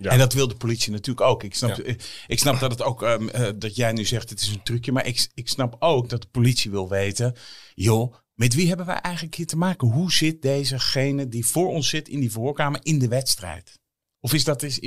Ja. 0.00 0.10
En 0.10 0.18
dat 0.18 0.32
wil 0.32 0.48
de 0.48 0.54
politie 0.56 0.92
natuurlijk 0.92 1.26
ook. 1.26 1.42
Ik 1.42 1.54
snap, 1.54 1.76
Ja. 1.76 1.82
ik, 1.84 2.24
ik 2.26 2.38
snap 2.38 2.60
dat 2.60 2.70
het 2.70 2.82
ook, 2.82 3.02
ehm, 3.02 3.28
eh, 3.28 3.48
dat 3.56 3.76
jij 3.76 3.92
nu 3.92 4.04
zegt, 4.04 4.30
het 4.30 4.40
is 4.40 4.48
een 4.48 4.62
trucje, 4.62 4.92
maar 4.92 5.06
ik, 5.06 5.28
ik 5.34 5.48
snap 5.48 5.76
ook 5.78 6.08
dat 6.08 6.22
de 6.22 6.28
politie 6.30 6.70
wil 6.70 6.88
weten, 6.88 7.34
joh, 7.74 8.14
met 8.34 8.54
wie 8.54 8.68
hebben 8.68 8.86
wij 8.86 9.00
eigenlijk 9.00 9.34
hier 9.34 9.46
te 9.46 9.56
maken? 9.56 9.88
Hoe 9.88 10.12
zit 10.12 10.42
dezegene 10.42 11.28
die 11.28 11.46
voor 11.46 11.68
ons 11.68 11.88
zit 11.88 12.08
in 12.08 12.20
die 12.20 12.32
verhoorkamer 12.32 12.80
in 12.82 12.98
de 12.98 13.08
wedstrijd? 13.08 13.78
Of 14.20 14.32
is 14.32 14.44
dat, 14.44 14.62
is, 14.62 14.78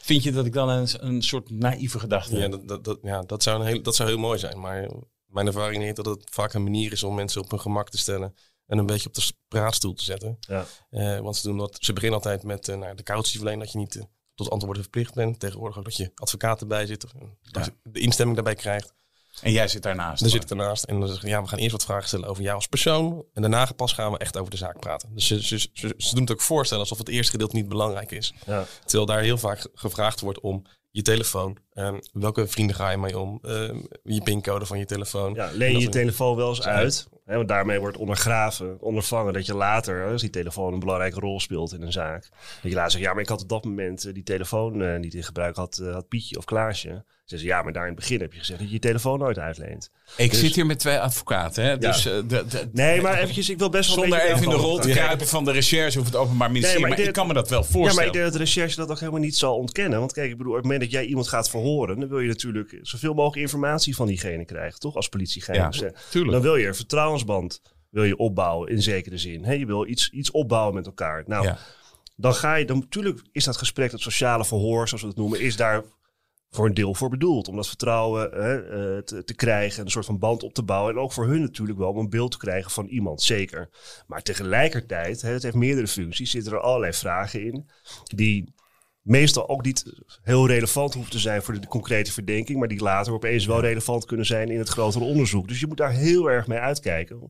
vind 0.00 0.22
je 0.22 0.32
dat 0.32 0.46
ik 0.46 0.52
dan 0.52 0.68
een, 0.68 0.88
een 0.98 1.22
soort 1.22 1.50
naïeve 1.50 1.98
gedachte 1.98 2.34
Ja, 2.36 2.40
heb? 2.40 2.50
dat, 2.50 2.68
dat, 2.68 2.84
dat, 2.84 2.98
ja 3.02 3.22
dat, 3.22 3.42
zou 3.42 3.60
een 3.60 3.66
heel, 3.66 3.82
dat 3.82 3.96
zou 3.96 4.08
heel 4.08 4.18
mooi 4.18 4.38
zijn. 4.38 4.60
Maar 4.60 4.90
mijn 5.26 5.46
ervaring 5.46 5.84
is 5.84 5.94
dat 5.94 6.06
het 6.06 6.22
vaak 6.32 6.54
een 6.54 6.62
manier 6.62 6.92
is 6.92 7.02
om 7.02 7.14
mensen 7.14 7.42
op 7.42 7.50
hun 7.50 7.60
gemak 7.60 7.90
te 7.90 7.98
stellen. 7.98 8.34
en 8.66 8.78
een 8.78 8.86
beetje 8.86 9.08
op 9.08 9.14
de 9.14 9.32
praatstoel 9.48 9.94
te 9.94 10.04
zetten. 10.04 10.36
Ja. 10.40 10.66
Eh, 10.90 11.20
want 11.20 11.36
ze, 11.36 11.48
doen 11.48 11.58
dat, 11.58 11.76
ze 11.80 11.92
beginnen 11.92 12.18
altijd 12.18 12.42
met 12.42 12.68
uh, 12.68 12.76
nou, 12.76 12.94
de 12.94 13.02
cautie 13.02 13.36
verlenen 13.36 13.60
dat 13.60 13.72
je 13.72 13.78
niet 13.78 13.94
uh, 13.94 14.02
tot 14.36 14.50
antwoorden 14.50 14.82
verplicht 14.82 15.14
bent. 15.14 15.40
Tegenwoordig 15.40 15.78
ook 15.78 15.84
dat 15.84 15.96
je 15.96 16.10
advocaat 16.14 16.60
erbij 16.60 16.86
zit. 16.86 17.00
Dat 17.00 17.10
ja. 17.42 17.64
je 17.64 17.90
de 17.90 18.00
instemming 18.00 18.36
daarbij 18.36 18.54
krijgt. 18.54 18.94
En 19.42 19.52
jij 19.52 19.68
zit 19.68 19.82
daarnaast? 19.82 20.20
Dan 20.20 20.30
zit 20.30 20.42
ik 20.42 20.48
daarnaast. 20.48 20.84
En 20.84 21.00
dan 21.00 21.08
zeggen 21.08 21.28
ja, 21.28 21.42
we 21.42 21.48
gaan 21.48 21.58
eerst 21.58 21.72
wat 21.72 21.84
vragen 21.84 22.08
stellen 22.08 22.28
over 22.28 22.42
jou 22.42 22.54
als 22.54 22.66
persoon. 22.66 23.24
En 23.32 23.42
daarna 23.42 23.72
pas 23.76 23.92
gaan 23.92 24.12
we 24.12 24.18
echt 24.18 24.36
over 24.36 24.50
de 24.50 24.56
zaak 24.56 24.80
praten. 24.80 25.14
Dus 25.14 25.26
ze, 25.26 25.42
ze, 25.42 25.58
ze, 25.72 25.94
ze 25.96 26.14
doen 26.14 26.22
het 26.22 26.32
ook 26.32 26.40
voorstellen 26.40 26.82
alsof 26.82 26.98
het 26.98 27.08
eerste 27.08 27.30
gedeelte 27.30 27.56
niet 27.56 27.68
belangrijk 27.68 28.10
is. 28.10 28.34
Ja. 28.46 28.64
Terwijl 28.84 29.06
daar 29.06 29.20
heel 29.20 29.38
vaak 29.38 29.68
gevraagd 29.74 30.20
wordt 30.20 30.40
om 30.40 30.62
je 30.96 31.02
telefoon. 31.02 31.56
Um, 31.74 31.98
welke 32.12 32.46
vrienden 32.46 32.76
ga 32.76 32.90
je 32.90 32.96
mee 32.96 33.18
om? 33.18 33.38
Um, 33.42 33.86
je 34.02 34.22
pincode 34.22 34.66
van 34.66 34.78
je 34.78 34.84
telefoon. 34.84 35.34
Ja, 35.34 35.50
leen 35.52 35.72
je 35.72 35.78
je 35.78 35.88
telefoon 35.88 36.36
wel 36.36 36.48
eens 36.48 36.66
uit. 36.66 37.08
Hè, 37.24 37.36
want 37.36 37.48
daarmee 37.48 37.80
wordt 37.80 37.96
ondergraven, 37.96 38.80
ondervangen 38.80 39.32
dat 39.32 39.46
je 39.46 39.54
later, 39.54 40.10
als 40.10 40.20
die 40.20 40.30
telefoon 40.30 40.72
een 40.72 40.78
belangrijke 40.78 41.20
rol 41.20 41.40
speelt 41.40 41.72
in 41.72 41.82
een 41.82 41.92
zaak. 41.92 42.28
Dat 42.62 42.70
je 42.70 42.76
later 42.76 42.90
zegt, 42.90 43.04
ja, 43.04 43.12
maar 43.12 43.22
ik 43.22 43.28
had 43.28 43.42
op 43.42 43.48
dat 43.48 43.64
moment 43.64 44.06
uh, 44.06 44.14
die 44.14 44.22
telefoon 44.22 44.80
uh, 44.80 44.98
niet 44.98 45.14
in 45.14 45.22
gebruik, 45.22 45.56
had, 45.56 45.78
uh, 45.82 45.92
had 45.92 46.08
Pietje 46.08 46.36
of 46.38 46.44
Klaasje. 46.44 47.04
Ze 47.24 47.36
zeggen, 47.36 47.56
ja, 47.56 47.62
maar 47.62 47.72
daar 47.72 47.82
in 47.82 47.88
het 47.88 47.98
begin 47.98 48.20
heb 48.20 48.32
je 48.32 48.38
gezegd 48.38 48.58
dat 48.58 48.68
je 48.68 48.74
je 48.74 48.80
telefoon 48.80 49.18
nooit 49.18 49.38
uitleent. 49.38 49.90
Ik 50.16 50.30
dus, 50.30 50.40
zit 50.40 50.54
hier 50.54 50.66
met 50.66 50.78
twee 50.78 50.98
advocaten, 50.98 51.64
hè? 51.64 51.78
Dus, 51.78 52.02
ja. 52.02 52.10
de, 52.10 52.46
de, 52.46 52.68
nee, 52.72 53.00
maar 53.00 53.18
eventjes, 53.18 53.50
ik 53.50 53.58
wil 53.58 53.68
best 53.68 53.94
wel 53.94 53.98
Zonder 53.98 54.20
even 54.20 54.42
in 54.42 54.48
de 54.48 54.54
rol 54.54 54.78
te 54.78 54.90
kruipen 54.90 55.26
van 55.26 55.44
de 55.44 55.52
recherche 55.52 56.00
of 56.00 56.04
het 56.04 56.16
openbaar 56.16 56.50
ministerie, 56.50 56.80
nee, 56.80 56.88
maar, 56.88 56.98
maar 56.98 57.08
ik, 57.08 57.14
kan 57.14 57.26
me 57.26 57.34
dat 57.34 57.48
wel 57.48 57.62
voorstellen. 57.62 57.88
Ja, 57.90 57.94
maar 57.94 58.06
ik 58.06 58.12
denk 58.12 58.24
dat 58.24 58.32
de 58.32 58.38
recherche 58.38 58.76
dat 58.76 58.90
ook 58.90 58.98
helemaal 58.98 59.20
niet 59.20 59.36
zal 59.36 59.56
ontkennen. 59.56 59.98
Want 59.98 60.12
kijk, 60.12 60.30
ik 60.30 60.36
bedoel, 60.36 60.52
op 60.52 60.58
het 60.58 60.66
moment 60.66 60.82
dat 60.86 61.00
jij 61.00 61.06
iemand 61.06 61.28
gaat 61.28 61.50
verhoren, 61.50 62.00
dan 62.00 62.08
wil 62.08 62.20
je 62.20 62.28
natuurlijk 62.28 62.78
zoveel 62.82 63.14
mogelijk 63.14 63.42
informatie 63.42 63.96
van 63.96 64.06
diegene 64.06 64.44
krijgen, 64.44 64.80
toch? 64.80 64.94
Als 64.94 65.08
politiegeheim. 65.08 65.72
Ja, 65.72 65.92
tuurlijk. 66.10 66.32
Dan 66.32 66.42
wil 66.42 66.56
je 66.56 66.66
een 66.66 66.74
vertrouwensband 66.74 67.60
wil 67.90 68.04
je 68.04 68.16
opbouwen 68.16 68.68
in 68.68 68.82
zekere 68.82 69.18
zin. 69.18 69.44
He, 69.44 69.52
je 69.52 69.66
wil 69.66 69.86
iets, 69.86 70.10
iets 70.10 70.30
opbouwen 70.30 70.74
met 70.74 70.86
elkaar. 70.86 71.24
Nou, 71.26 71.44
ja. 71.44 71.58
dan 72.16 72.34
ga 72.34 72.54
je, 72.54 72.64
dan 72.64 72.78
natuurlijk 72.78 73.20
is 73.32 73.44
dat 73.44 73.56
gesprek, 73.56 73.90
dat 73.90 74.00
sociale 74.00 74.44
verhoor, 74.44 74.88
zoals 74.88 75.02
we 75.02 75.08
het 75.08 75.16
noemen, 75.16 75.40
is 75.40 75.56
daar 75.56 75.82
voor 76.50 76.66
een 76.66 76.74
deel 76.74 76.94
voor 76.94 77.08
bedoeld. 77.08 77.48
Om 77.48 77.56
dat 77.56 77.68
vertrouwen 77.68 78.30
hè, 78.30 79.02
te, 79.02 79.24
te, 79.24 79.34
krijgen, 79.34 79.84
een 79.84 79.90
soort 79.90 80.06
van 80.06 80.18
band 80.18 80.42
op 80.42 80.54
te 80.54 80.62
bouwen. 80.62 80.94
En 80.94 81.00
ook 81.00 81.12
voor 81.12 81.26
hun 81.26 81.40
natuurlijk 81.40 81.78
wel 81.78 81.90
om 81.90 81.98
een 81.98 82.10
beeld 82.10 82.30
te 82.30 82.38
krijgen 82.38 82.70
van 82.70 82.86
iemand, 82.86 83.22
zeker. 83.22 83.70
Maar 84.06 84.22
tegelijkertijd, 84.22 85.22
hè, 85.22 85.30
het 85.32 85.42
heeft 85.42 85.54
meerdere 85.54 85.88
functies, 85.88 86.30
zitten 86.30 86.52
er 86.52 86.60
allerlei 86.60 86.92
vragen 86.92 87.44
in 87.44 87.68
die 88.04 88.54
meestal 89.06 89.48
ook 89.48 89.64
niet 89.64 89.92
heel 90.22 90.46
relevant 90.46 90.94
hoeven 90.94 91.12
te 91.12 91.18
zijn 91.18 91.42
voor 91.42 91.60
de, 91.60 91.66
concrete 91.66 92.12
verdenking, 92.12 92.58
maar 92.58 92.68
die 92.68 92.82
later 92.82 93.12
opeens 93.12 93.46
wel 93.46 93.60
relevant 93.60 94.04
kunnen 94.04 94.26
zijn 94.26 94.50
in 94.50 94.58
het 94.58 94.68
grotere 94.68 95.04
onderzoek. 95.04 95.48
Dus 95.48 95.60
je 95.60 95.66
moet 95.66 95.76
daar 95.76 95.92
heel 95.92 96.30
erg 96.30 96.46
mee 96.46 96.58
uitkijken. 96.58 97.28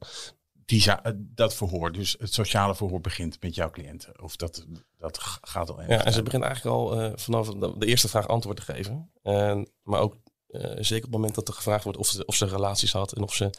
Die, 0.65 0.85
dat 1.19 1.55
verhoor, 1.55 1.93
dus 1.93 2.17
het 2.19 2.33
sociale 2.33 2.75
verhoor 2.75 3.01
begint 3.01 3.43
met 3.43 3.55
jouw 3.55 3.71
cliënten. 3.71 4.23
Of 4.23 4.37
dat, 4.37 4.67
dat 4.99 5.19
gaat 5.41 5.71
al 5.71 5.83
Ja, 5.83 6.05
en 6.05 6.13
ze 6.13 6.23
begint 6.23 6.43
eigenlijk 6.43 6.77
al 6.77 7.03
uh, 7.03 7.13
vanaf 7.15 7.49
de, 7.49 7.87
eerste 7.87 8.09
vraag 8.09 8.29
antwoord 8.29 8.57
te 8.57 8.73
geven. 8.73 9.11
En, 9.23 9.71
maar 9.83 10.01
ook 10.01 10.17
uh, 10.49 10.61
zeker 10.63 10.97
op 10.97 11.03
het 11.03 11.11
moment 11.11 11.35
dat 11.35 11.49
er 11.49 11.55
gevraagd 11.55 11.85
wordt 11.85 11.99
of 11.99 12.07
ze, 12.07 12.25
of 12.25 12.35
ze 12.35 12.47
relaties 12.47 12.93
had 12.93 13.13
en 13.13 13.23
of 13.23 13.35
ze 13.35 13.45
uh, 13.45 13.51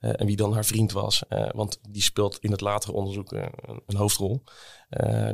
en 0.00 0.26
wie 0.26 0.36
dan 0.36 0.52
haar 0.52 0.64
vriend 0.64 0.92
was. 0.92 1.22
Uh, 1.28 1.48
want 1.50 1.78
die 1.88 2.02
speelt 2.02 2.38
in 2.38 2.50
het 2.50 2.60
latere 2.60 2.92
onderzoek 2.92 3.32
uh, 3.32 3.46
een, 3.60 3.82
een, 3.86 3.96
hoofdrol. 3.96 4.42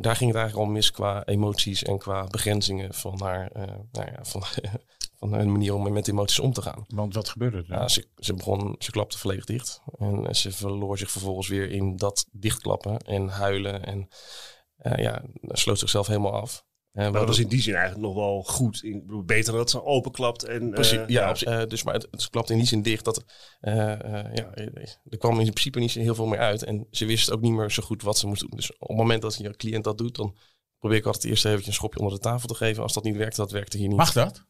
daar 0.00 0.16
ging 0.16 0.30
het 0.30 0.38
eigenlijk 0.38 0.56
al 0.56 0.64
mis 0.66 0.90
qua 0.90 1.24
emoties 1.24 1.82
en 1.82 1.98
qua 1.98 2.26
begrenzingen 2.26 2.94
van 2.94 3.20
haar, 3.22 3.50
nou 3.92 4.10
ja, 4.12 4.18
van, 4.22 4.42
van 5.18 5.34
hun 5.34 5.52
manier 5.52 5.74
om 5.74 5.92
met 5.92 6.08
emoties 6.08 6.38
om 6.38 6.52
te 6.52 6.62
gaan. 6.62 6.84
Want 6.88 7.14
wat 7.14 7.28
gebeurde 7.28 7.56
er? 7.56 7.64
Ja, 7.68 7.88
ze, 7.88 8.08
ze, 8.16 8.34
begon, 8.34 8.74
ze 8.78 8.90
klapte 8.90 9.18
volledig 9.18 9.44
dicht. 9.44 9.82
En 9.98 10.34
ze 10.34 10.52
verloor 10.52 10.98
zich 10.98 11.10
vervolgens 11.10 11.48
weer 11.48 11.70
in 11.70 11.96
dat 11.96 12.26
dichtklappen 12.32 12.98
en 12.98 13.28
huilen. 13.28 13.84
En 13.84 14.08
ja, 14.96 15.22
sloot 15.42 15.78
zichzelf 15.78 16.06
helemaal 16.06 16.40
af. 16.40 16.64
Uh, 16.96 17.10
maar 17.10 17.20
dat 17.20 17.28
is 17.28 17.38
in 17.38 17.48
die 17.48 17.60
zin 17.60 17.74
eigenlijk 17.74 18.06
nog 18.06 18.14
wel 18.14 18.42
goed. 18.42 18.82
In, 18.82 19.22
beter 19.26 19.52
dat 19.52 19.70
ze 19.70 19.84
openklapt. 19.84 20.44
En, 20.44 20.70
Precies, 20.70 20.98
uh, 20.98 21.06
ja, 21.06 21.34
ja. 21.38 21.60
Uh, 21.60 21.66
dus, 21.66 21.82
maar 21.82 21.94
het, 21.94 22.08
het 22.10 22.30
klapt 22.30 22.50
in 22.50 22.58
die 22.58 22.66
zin 22.66 22.82
dicht 22.82 23.04
dat 23.04 23.24
ja, 23.60 24.02
er 25.04 25.18
kwam 25.18 25.38
in 25.38 25.44
principe 25.44 25.78
niet 25.78 25.92
heel 25.92 26.14
veel 26.14 26.26
meer 26.26 26.38
uit. 26.38 26.62
En 26.62 26.86
ze 26.90 27.06
wist 27.06 27.30
ook 27.30 27.40
niet 27.40 27.52
meer 27.52 27.70
zo 27.70 27.82
goed 27.82 28.02
wat 28.02 28.18
ze 28.18 28.26
moest 28.26 28.40
doen. 28.40 28.50
Dus 28.54 28.72
op 28.78 28.88
het 28.88 28.96
moment 28.96 29.22
dat 29.22 29.36
je 29.36 29.56
cliënt 29.56 29.84
dat 29.84 29.98
doet, 29.98 30.16
dan 30.16 30.36
probeer 30.78 30.98
ik 30.98 31.06
altijd 31.06 31.24
eerst 31.24 31.44
even 31.44 31.66
een 31.66 31.72
schopje 31.72 31.98
onder 31.98 32.14
de 32.14 32.20
tafel 32.20 32.48
te 32.48 32.54
geven. 32.54 32.82
Als 32.82 32.92
dat 32.92 33.04
niet 33.04 33.16
werkt, 33.16 33.36
dat 33.36 33.50
werkte 33.50 33.78
hier 33.78 33.88
niet. 33.88 33.96
Mag 33.96 34.12
dat? 34.12 34.44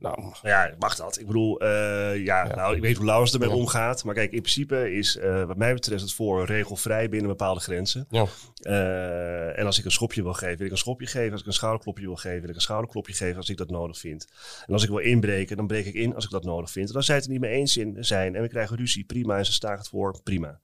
Nou, 0.00 0.32
ja, 0.42 0.74
mag 0.78 0.96
dat. 0.96 1.18
Ik 1.18 1.26
bedoel, 1.26 1.62
uh, 1.62 1.68
ja, 1.68 2.44
ja, 2.46 2.54
nou, 2.54 2.76
ik 2.76 2.82
weet 2.82 2.96
hoe 2.96 3.06
Laurens 3.06 3.32
ermee 3.32 3.48
ja. 3.48 3.54
omgaat. 3.54 4.04
Maar 4.04 4.14
kijk, 4.14 4.32
in 4.32 4.40
principe 4.40 4.92
is 4.92 5.16
uh, 5.16 5.44
wat 5.44 5.56
mij 5.56 5.74
betreft 5.74 6.02
het 6.02 6.12
voor 6.12 6.44
regelvrij 6.44 7.08
binnen 7.08 7.28
bepaalde 7.28 7.60
grenzen. 7.60 8.06
Ja. 8.10 8.26
Uh, 8.62 9.58
en 9.58 9.66
als 9.66 9.78
ik 9.78 9.84
een 9.84 9.90
schopje 9.90 10.22
wil 10.22 10.32
geven, 10.32 10.56
wil 10.56 10.66
ik 10.66 10.72
een 10.72 10.78
schopje 10.78 11.06
geven. 11.06 11.32
Als 11.32 11.40
ik 11.40 11.46
een 11.46 11.52
schouderklopje 11.52 12.06
wil 12.06 12.16
geven, 12.16 12.40
wil 12.40 12.48
ik 12.48 12.54
een 12.54 12.60
schouderklopje 12.60 13.14
geven 13.14 13.36
als 13.36 13.48
ik 13.48 13.56
dat 13.56 13.70
nodig 13.70 13.98
vind. 13.98 14.26
En 14.66 14.72
als 14.72 14.82
ik 14.82 14.88
wil 14.88 14.98
inbreken, 14.98 15.56
dan 15.56 15.66
breek 15.66 15.86
ik 15.86 15.94
in 15.94 16.14
als 16.14 16.24
ik 16.24 16.30
dat 16.30 16.44
nodig 16.44 16.70
vind. 16.70 16.88
En 16.88 16.94
als 16.94 17.06
zij 17.06 17.14
het 17.14 17.24
er 17.24 17.30
niet 17.30 17.40
mee 17.40 17.52
eens 17.52 17.76
in 17.76 17.96
zijn 18.04 18.34
en 18.34 18.42
we 18.42 18.48
krijgen 18.48 18.76
ruzie, 18.76 19.04
prima. 19.04 19.38
En 19.38 19.46
ze 19.46 19.52
staat 19.52 19.78
het 19.78 19.88
voor, 19.88 20.20
prima. 20.22 20.60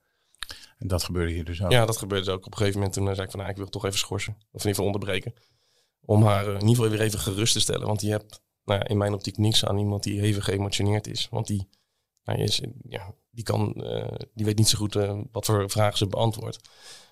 En 0.78 0.88
dat 0.88 1.02
gebeurde 1.02 1.32
hier 1.32 1.44
dus 1.44 1.62
ook? 1.62 1.70
Ja, 1.70 1.86
dat 1.86 1.96
gebeurde 1.96 2.30
ook. 2.30 2.46
Op 2.46 2.52
een 2.52 2.58
gegeven 2.58 2.78
moment 2.78 2.96
toen 2.96 3.06
zei 3.06 3.22
ik 3.22 3.30
van, 3.30 3.40
nou, 3.40 3.50
ik 3.50 3.56
wil 3.56 3.68
toch 3.68 3.84
even 3.84 3.98
schorsen. 3.98 4.32
Of 4.32 4.64
in 4.64 4.68
ieder 4.68 4.68
geval 4.68 4.84
onderbreken. 4.84 5.34
Om 6.00 6.22
haar 6.22 6.44
in 6.46 6.52
ieder 6.52 6.68
geval 6.68 6.88
weer 6.88 7.00
even 7.00 7.18
gerust 7.18 7.52
te 7.52 7.60
stellen. 7.60 7.86
Want 7.86 8.00
je 8.00 8.10
hebt 8.10 8.42
nou 8.64 8.80
ja, 8.80 8.88
in 8.88 8.96
mijn 8.96 9.14
optiek 9.14 9.36
niks 9.36 9.64
aan 9.64 9.78
iemand 9.78 10.02
die 10.02 10.20
even 10.20 10.42
geëmotioneerd 10.42 11.06
is. 11.06 11.28
Want 11.30 11.46
die, 11.46 11.68
nou, 12.24 12.38
is, 12.38 12.60
ja, 12.88 13.14
die, 13.30 13.44
kan, 13.44 13.74
uh, 13.76 14.14
die 14.34 14.44
weet 14.44 14.58
niet 14.58 14.68
zo 14.68 14.78
goed 14.78 14.96
uh, 14.96 15.20
wat 15.32 15.44
voor 15.44 15.70
vragen 15.70 15.98
ze 15.98 16.06
beantwoordt. 16.06 16.58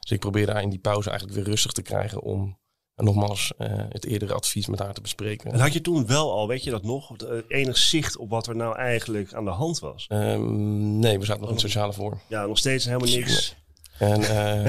Dus 0.01 0.11
ik 0.11 0.21
probeer 0.21 0.47
daar 0.47 0.63
in 0.63 0.71
die 0.71 0.79
pauze 0.79 1.11
eigenlijk 1.11 1.39
weer 1.39 1.49
rustig 1.49 1.73
te 1.73 1.83
krijgen 1.83 2.23
om 2.23 2.61
en 2.95 3.05
nogmaals 3.05 3.53
uh, 3.59 3.69
het 3.89 4.07
eerdere 4.07 4.35
advies 4.35 4.67
met 4.67 4.79
haar 4.79 4.95
te 4.95 5.01
bespreken. 5.01 5.53
En 5.53 5.61
had 5.61 5.73
je 5.73 5.81
toen 5.81 6.07
wel 6.07 6.33
al, 6.33 6.49
weet 6.49 6.65
je 6.65 6.71
dat 6.71 6.83
nog, 6.83 7.17
enig 7.49 7.77
zicht 7.77 8.17
op 8.17 8.31
wat 8.31 8.47
er 8.47 8.57
nou 8.57 8.77
eigenlijk 8.77 9.35
aan 9.35 9.45
de 9.45 9.51
hand 9.51 9.79
was? 9.79 10.07
Um, 10.09 10.99
nee, 10.99 11.19
we 11.19 11.25
zaten 11.25 11.41
nog 11.41 11.51
in 11.51 11.57
het 11.57 11.65
sociale 11.65 11.93
voor. 11.93 12.21
Ja, 12.29 12.47
nog 12.47 12.59
steeds 12.59 12.85
helemaal 12.85 13.09
niks. 13.09 13.55
En 13.99 14.21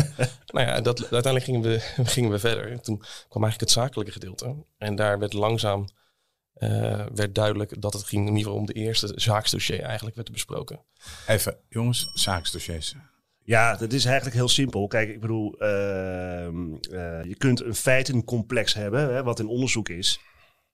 nou 0.53 0.67
ja, 0.67 0.81
dat, 0.81 0.99
uiteindelijk 1.01 1.43
gingen 1.43 1.61
we, 1.61 1.79
gingen 2.15 2.31
we 2.31 2.39
verder. 2.39 2.81
Toen 2.81 2.97
kwam 3.29 3.43
eigenlijk 3.43 3.59
het 3.59 3.71
zakelijke 3.71 4.11
gedeelte. 4.11 4.55
En 4.77 4.95
daar 4.95 5.19
werd 5.19 5.33
langzaam 5.33 5.87
uh, 6.63 7.05
werd 7.15 7.35
duidelijk 7.35 7.81
dat 7.81 7.93
het 7.93 8.03
ging 8.03 8.21
in 8.21 8.27
ieder 8.27 8.43
geval 8.43 8.59
om 8.59 8.65
de 8.65 8.73
eerste 8.73 9.11
zaaksdossier 9.15 9.81
eigenlijk 9.81 10.15
werd 10.15 10.31
besproken. 10.31 10.79
Even, 11.27 11.57
jongens, 11.69 12.11
zaaksdossiers. 12.13 12.95
Ja, 13.45 13.75
dat 13.75 13.93
is 13.93 14.05
eigenlijk 14.05 14.35
heel 14.35 14.49
simpel. 14.49 14.87
Kijk, 14.87 15.09
ik 15.09 15.19
bedoel, 15.19 15.63
uh, 15.63 15.67
uh, 15.67 17.23
je 17.23 17.35
kunt 17.37 17.61
een 17.61 17.75
feitencomplex 17.75 18.73
hebben, 18.73 19.13
hè, 19.13 19.23
wat 19.23 19.39
in 19.39 19.47
onderzoek 19.47 19.89
is, 19.89 20.19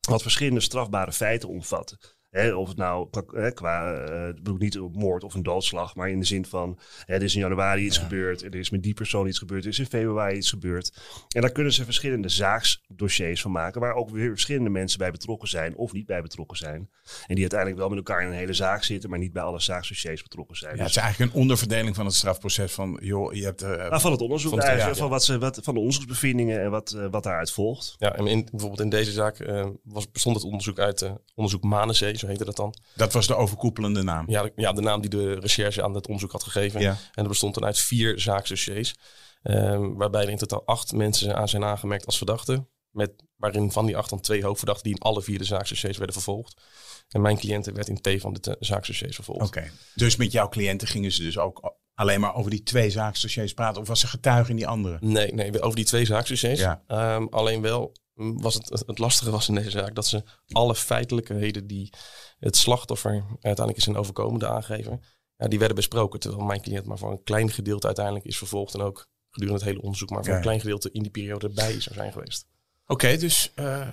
wat 0.08 0.22
verschillende 0.22 0.60
strafbare 0.60 1.12
feiten 1.12 1.50
omvat. 1.50 2.18
Hè, 2.30 2.54
of 2.54 2.68
het 2.68 2.78
nou 2.78 3.08
hè, 3.34 3.52
qua, 3.52 3.94
uh, 3.94 4.34
bedoel 4.34 4.58
niet 4.58 4.76
een 4.76 4.92
moord 4.94 5.24
of 5.24 5.34
een 5.34 5.44
doodslag, 5.44 5.96
maar 5.96 6.10
in 6.10 6.20
de 6.20 6.26
zin 6.26 6.46
van, 6.46 6.80
hè, 7.06 7.14
er 7.14 7.24
is 7.24 7.36
in 7.36 7.42
januari 7.42 7.86
iets 7.86 7.96
ja. 7.96 8.04
gebeurd, 8.04 8.44
er 8.44 8.56
is 8.56 8.70
met 8.70 8.84
die 8.84 8.94
persoon 8.94 9.28
iets 9.28 9.38
gebeurd, 9.38 9.64
er 9.64 9.70
is 9.70 9.80
in 9.80 9.86
februari 9.86 10.38
iets 10.38 10.50
gebeurd. 10.50 10.98
En 11.30 11.42
daar 11.42 11.52
kunnen 11.52 11.74
ze 11.74 11.84
verschillende 11.84 12.30
zaaksdossiers 12.30 13.42
van 13.42 13.52
maken, 13.52 13.82
waar 13.82 13.94
ook 13.94 14.10
weer 14.10 14.30
verschillende 14.30 14.70
mensen 14.70 15.00
bij 15.00 15.12
betrokken 15.12 15.50
zijn 15.50 15.76
of 15.76 15.94
niet 15.94 16.06
bij 16.06 16.22
betrokken 16.22 16.58
zijn. 16.58 16.90
En 17.28 17.36
die 17.36 17.40
uiteindelijk 17.40 17.80
wel 17.80 17.90
met 17.90 17.98
elkaar 17.98 18.22
in 18.22 18.28
een 18.28 18.34
hele 18.34 18.54
zaak 18.54 18.84
zitten, 18.84 19.10
maar 19.10 19.20
niet 19.20 19.34
bij 19.34 19.44
alle 19.44 19.60
zaaksdossiers 19.60 20.24
betrokken 20.24 20.58
zijn. 20.58 20.76
Ja, 20.76 20.78
dus, 20.78 20.88
het 20.88 20.96
is 20.96 21.02
eigenlijk 21.04 21.34
een 21.34 21.42
onderverdeling 21.42 21.96
van 21.96 22.06
het 22.06 22.16
strafproces 22.16 22.72
van, 22.72 23.00
joh, 23.02 23.34
je 23.34 23.44
hebt... 23.44 23.64
Uh, 23.64 23.70
nou, 23.70 24.02
van 24.02 24.12
het 24.12 24.22
onderzoek 24.22 24.52
van, 24.52 24.60
eigenlijk, 24.60 24.96
ja, 24.96 25.02
van, 25.02 25.10
wat 25.10 25.24
ze, 25.24 25.38
wat, 25.38 25.60
van 25.64 25.74
de 25.74 25.80
onderzoeksbevindingen 25.80 26.62
en 26.62 26.72
wat, 26.72 26.94
uh, 26.96 27.06
wat 27.12 27.24
daaruit 27.24 27.52
volgt. 27.52 27.96
Ja, 27.98 28.16
en 28.16 28.28
in, 28.28 28.48
bijvoorbeeld 28.52 28.82
in 28.82 28.90
deze 28.90 29.12
zaak 29.12 29.38
was, 29.84 30.12
bestond 30.12 30.36
het 30.36 30.46
onderzoek 30.46 30.80
uit 30.80 31.14
onderzoek 31.36 31.64
Manenzee, 31.64 32.18
zo 32.20 32.28
heette 32.28 32.46
dat 32.46 32.56
dan. 32.56 32.74
Dat 32.96 33.14
was 33.14 33.28
de 33.28 33.36
overkoepelende 33.36 34.04
naam? 34.04 34.30
Ja, 34.30 34.44
de, 34.44 34.52
ja, 34.56 34.74
de 34.74 34.82
naam 34.82 35.02
die 35.02 35.10
de 35.10 35.34
recherche 35.34 35.84
aan 35.84 35.94
het 35.94 36.08
onderzoek 36.08 36.32
had 36.32 36.44
gegeven. 36.44 36.82
Ja. 36.82 36.92
En 36.92 36.98
dat 37.14 37.28
bestond 37.28 37.54
dan 37.54 37.66
uit 37.66 37.80
vier 37.80 38.20
zaaksdossiers. 38.20 38.96
Um, 39.44 39.96
waarbij 39.98 40.24
er 40.24 40.30
in 40.30 40.38
totaal 40.38 40.66
acht 40.66 40.92
mensen 40.92 41.36
aan 41.36 41.50
zijn 41.50 41.64
aangemerkt 41.64 42.06
als 42.06 42.18
verdachten. 42.18 42.68
Met, 42.90 43.12
waarin 43.36 43.72
van 43.72 43.86
die 43.86 43.98
acht 43.98 44.10
dan 44.10 44.20
twee 44.20 44.44
hoofdverdachten 44.44 44.84
die 44.84 44.94
in 44.94 45.02
alle 45.02 45.22
vier 45.22 45.38
de 45.38 45.44
zaaksdossiers 45.44 45.98
werden 45.98 46.16
vervolgd. 46.16 46.62
En 47.10 47.22
mijn 47.22 47.38
cliënten 47.38 47.74
werd 47.74 47.88
in 47.88 48.02
T 48.02 48.22
van 48.22 48.34
de 48.34 48.56
zaaksdossiers 48.60 49.16
vervolgd. 49.16 49.48
Oké, 49.48 49.58
okay. 49.58 49.72
dus 49.96 50.16
met 50.16 50.32
jouw 50.32 50.50
cliënten 50.50 50.88
gingen 50.88 51.12
ze 51.12 51.24
dus 51.24 51.38
ook 51.38 51.76
alleen 51.94 52.20
maar 52.20 52.36
over 52.36 52.52
die 52.52 52.64
twee 52.64 52.90
zaaksdossiers 52.90 53.54
praten? 53.54 53.82
Of 53.82 53.88
was 53.88 54.04
er 54.04 54.10
getuige 54.10 54.50
in 54.50 54.56
die 54.56 54.68
andere? 54.68 54.98
Nee, 55.00 55.34
nee 55.34 55.62
over 55.62 55.76
die 55.76 55.86
twee 55.86 56.06
zaaksdossiers. 56.06 56.60
Ja. 56.60 56.84
Um, 57.16 57.28
alleen 57.30 57.62
wel 57.62 57.96
was 58.20 58.54
het, 58.54 58.84
het 58.86 58.98
lastige 58.98 59.32
was 59.32 59.48
in 59.48 59.56
deze 59.56 59.70
zaak 59.70 59.96
dat 59.96 60.06
ze 60.06 60.24
alle 60.52 60.76
feitelijkheden 60.76 61.68
die 61.68 61.94
het 62.40 62.56
slachtoffer 62.56 63.14
uiteindelijk 63.42 63.78
is 63.78 63.86
een 63.86 63.98
overkomende 63.98 64.48
aangeven, 64.48 65.02
ja, 65.38 65.48
die 65.48 65.60
werden 65.60 65.76
besproken. 65.76 66.20
Terwijl 66.20 66.44
mijn 66.44 66.62
cliënt 66.62 66.86
maar 66.86 66.98
voor 66.98 67.12
een 67.12 67.24
klein 67.24 67.52
gedeelte 67.52 67.86
uiteindelijk 67.86 68.26
is 68.26 68.38
vervolgd 68.38 68.74
en 68.74 68.82
ook 68.82 69.08
gedurende 69.30 69.60
het 69.60 69.70
hele 69.70 69.84
onderzoek 69.84 70.10
maar 70.10 70.20
voor 70.20 70.30
ja. 70.30 70.36
een 70.36 70.42
klein 70.42 70.60
gedeelte 70.60 70.92
in 70.92 71.02
die 71.02 71.12
periode 71.12 71.48
erbij 71.48 71.82
zou 71.82 71.96
zijn 71.96 72.12
geweest. 72.12 72.48
Oké, 72.84 72.94
okay, 72.94 73.18
dus 73.18 73.52
uh, 73.56 73.88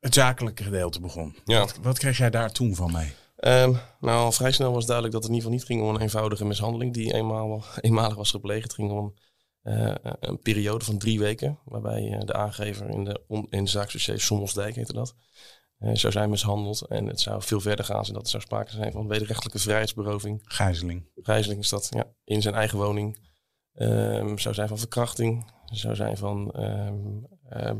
het 0.00 0.14
zakelijke 0.14 0.62
gedeelte 0.62 1.00
begon. 1.00 1.36
Ja. 1.44 1.58
Wat, 1.58 1.78
wat 1.82 1.98
kreeg 1.98 2.18
jij 2.18 2.30
daar 2.30 2.52
toen 2.52 2.74
van 2.74 2.92
mee? 2.92 3.14
Ehm, 3.36 3.72
nou, 4.00 4.24
al 4.24 4.32
vrij 4.32 4.52
snel 4.52 4.72
was 4.72 4.86
duidelijk 4.86 5.14
dat 5.14 5.22
het 5.22 5.32
in 5.32 5.38
ieder 5.38 5.50
geval 5.50 5.66
niet 5.66 5.78
ging 5.78 5.88
om 5.88 5.94
een 5.94 6.00
eenvoudige 6.00 6.44
mishandeling 6.44 6.94
die 6.94 7.14
eenmaal, 7.14 7.64
eenmalig 7.80 8.16
was 8.16 8.30
gepleegd. 8.30 8.62
Het 8.62 8.74
ging 8.74 8.90
om 8.90 9.14
eh, 9.68 9.94
een 10.20 10.38
periode 10.38 10.84
van 10.84 10.98
drie 10.98 11.18
weken, 11.18 11.58
waarbij 11.64 12.12
eh, 12.12 12.20
de 12.24 12.32
aangever 12.32 12.88
in 12.88 13.04
de, 13.04 13.22
on, 13.26 13.46
in 13.50 13.64
de 13.64 14.18
Sommelsdijk 14.18 14.74
heette 14.74 14.92
dat, 14.92 15.14
eh, 15.78 15.94
zou 15.94 16.12
zijn 16.12 16.30
mishandeld. 16.30 16.86
En 16.86 17.06
het 17.06 17.20
zou 17.20 17.42
veel 17.42 17.60
verder 17.60 17.84
gaan, 17.84 18.04
zodat 18.04 18.22
er 18.22 18.28
zou 18.28 18.42
sprake 18.42 18.70
zijn 18.70 18.92
van 18.92 19.08
wederrechtelijke 19.08 19.58
vrijheidsberoving. 19.58 20.40
Gijzeling. 20.44 21.10
Gijzeling 21.14 21.60
is 21.60 21.68
dat, 21.68 21.88
ja, 21.90 22.04
in 22.24 22.42
zijn 22.42 22.54
eigen 22.54 22.78
woning. 22.78 23.26
Ehm, 23.74 24.36
zou 24.36 24.54
zijn 24.54 24.68
van 24.68 24.78
verkrachting, 24.78 25.50
zou 25.64 25.94
zijn 25.94 26.16
van 26.16 26.50
ehm, 26.50 26.96
ehm, 27.48 27.78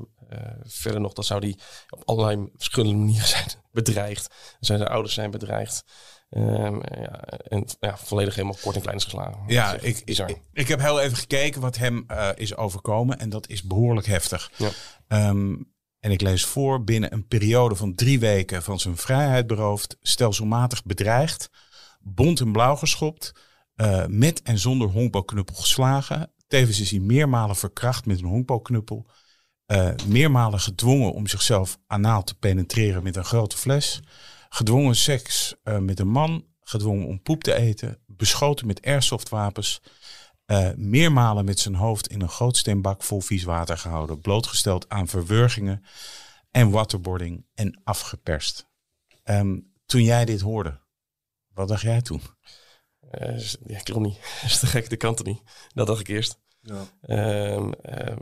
verder 0.63 1.01
nog, 1.01 1.13
dat 1.13 1.27
zou 1.27 1.41
die 1.41 1.59
op 1.91 2.03
allerlei 2.05 2.49
verschillende 2.57 2.97
manieren 3.05 3.27
zijn 3.27 3.49
bedreigd. 3.71 4.57
Zijn 4.61 4.79
zijn 4.79 4.91
ouders 4.91 5.15
zijn 5.15 5.31
bedreigd. 5.31 5.85
Um, 6.31 6.83
ja, 6.83 7.21
en 7.23 7.67
ja, 7.81 7.97
volledig 7.97 8.35
helemaal 8.35 8.59
kort 8.63 8.77
en 8.77 8.83
klein 8.83 8.97
is 8.97 9.05
geslagen. 9.05 9.43
Ja, 9.47 9.75
ik, 9.81 10.03
ik, 10.05 10.39
ik, 10.53 10.69
heb 10.69 10.81
heel 10.81 11.01
even 11.01 11.17
gekeken 11.17 11.61
wat 11.61 11.77
hem 11.77 12.05
uh, 12.11 12.29
is 12.35 12.57
overkomen. 12.57 13.19
En 13.19 13.29
dat 13.29 13.49
is 13.49 13.63
behoorlijk 13.63 14.07
heftig. 14.07 14.51
Ja. 14.57 15.29
Um, 15.29 15.73
en 16.01 16.11
ik 16.11 16.21
lees 16.21 16.45
voor, 16.45 16.85
binnen 16.85 17.13
een 17.13 17.27
periode 17.27 17.75
van 17.75 17.95
drie 17.95 18.19
weken 18.19 18.63
van 18.63 18.81
zijn 18.81 18.97
vrijheid 18.97 19.47
beroofd, 19.47 19.97
stelselmatig 20.01 20.85
bedreigd, 20.85 21.51
bont 22.01 22.41
en 22.41 22.53
blauw 22.53 22.77
geschopt, 22.77 23.33
uh, 23.77 24.07
met 24.07 24.43
en 24.43 24.59
zonder 24.59 24.89
honkbalknuppel 24.89 25.55
geslagen. 25.55 26.33
Tevens 26.47 26.81
is 26.81 26.91
hij 26.91 27.01
meermalen 27.01 27.57
verkracht 27.57 28.07
met 28.07 28.19
een 28.19 28.25
honkbalknuppel. 28.25 29.07
Uh, 29.67 29.91
meermalen 30.07 30.61
gedwongen 30.61 31.13
om 31.13 31.27
zichzelf 31.27 31.79
anaal 31.87 32.25
te 32.25 32.35
penetreren 32.35 33.03
met 33.03 33.17
een 33.17 33.25
grote 33.25 33.57
fles 33.57 34.01
gedwongen 34.49 34.97
seks 34.97 35.55
uh, 35.65 35.79
met 35.79 36.01
een 36.01 36.09
man, 36.09 36.47
gedwongen 36.61 37.07
om 37.07 37.23
poep 37.23 37.43
te 37.43 37.55
eten, 37.55 38.03
beschoten 38.07 38.67
met 38.67 38.83
airsoftwapens, 38.83 39.81
uh, 40.47 40.71
meermalen 40.75 41.45
met 41.45 41.61
zijn 41.61 41.75
hoofd 41.75 42.09
in 42.09 42.21
een 42.21 42.29
grootsteenbak 42.29 43.03
vol 43.03 43.21
vies 43.21 43.45
water 43.45 43.79
gehouden, 43.79 44.21
blootgesteld 44.21 44.89
aan 44.89 45.09
verwurgingen 45.09 45.85
en 46.51 46.71
waterboarding 46.71 47.47
en 47.55 47.81
afgeperst. 47.85 48.67
Um, 49.25 49.73
toen 49.87 50.03
jij 50.03 50.25
dit 50.25 50.41
hoorde, 50.41 50.81
wat 51.55 51.69
dacht 51.69 51.83
jij 51.83 52.03
toen? 52.03 52.23
Ja, 53.67 53.81
klopt 53.83 54.07
niet. 54.07 54.19
Dat 54.61 54.75
is 54.75 54.89
de 54.89 54.97
kant 54.97 55.19
er 55.19 55.25
niet. 55.25 55.43
Dat 55.75 55.87
dacht 55.87 56.01
ik 56.01 56.09
eerst. 56.09 56.39
Ja. 56.61 56.87
Um, 57.55 57.75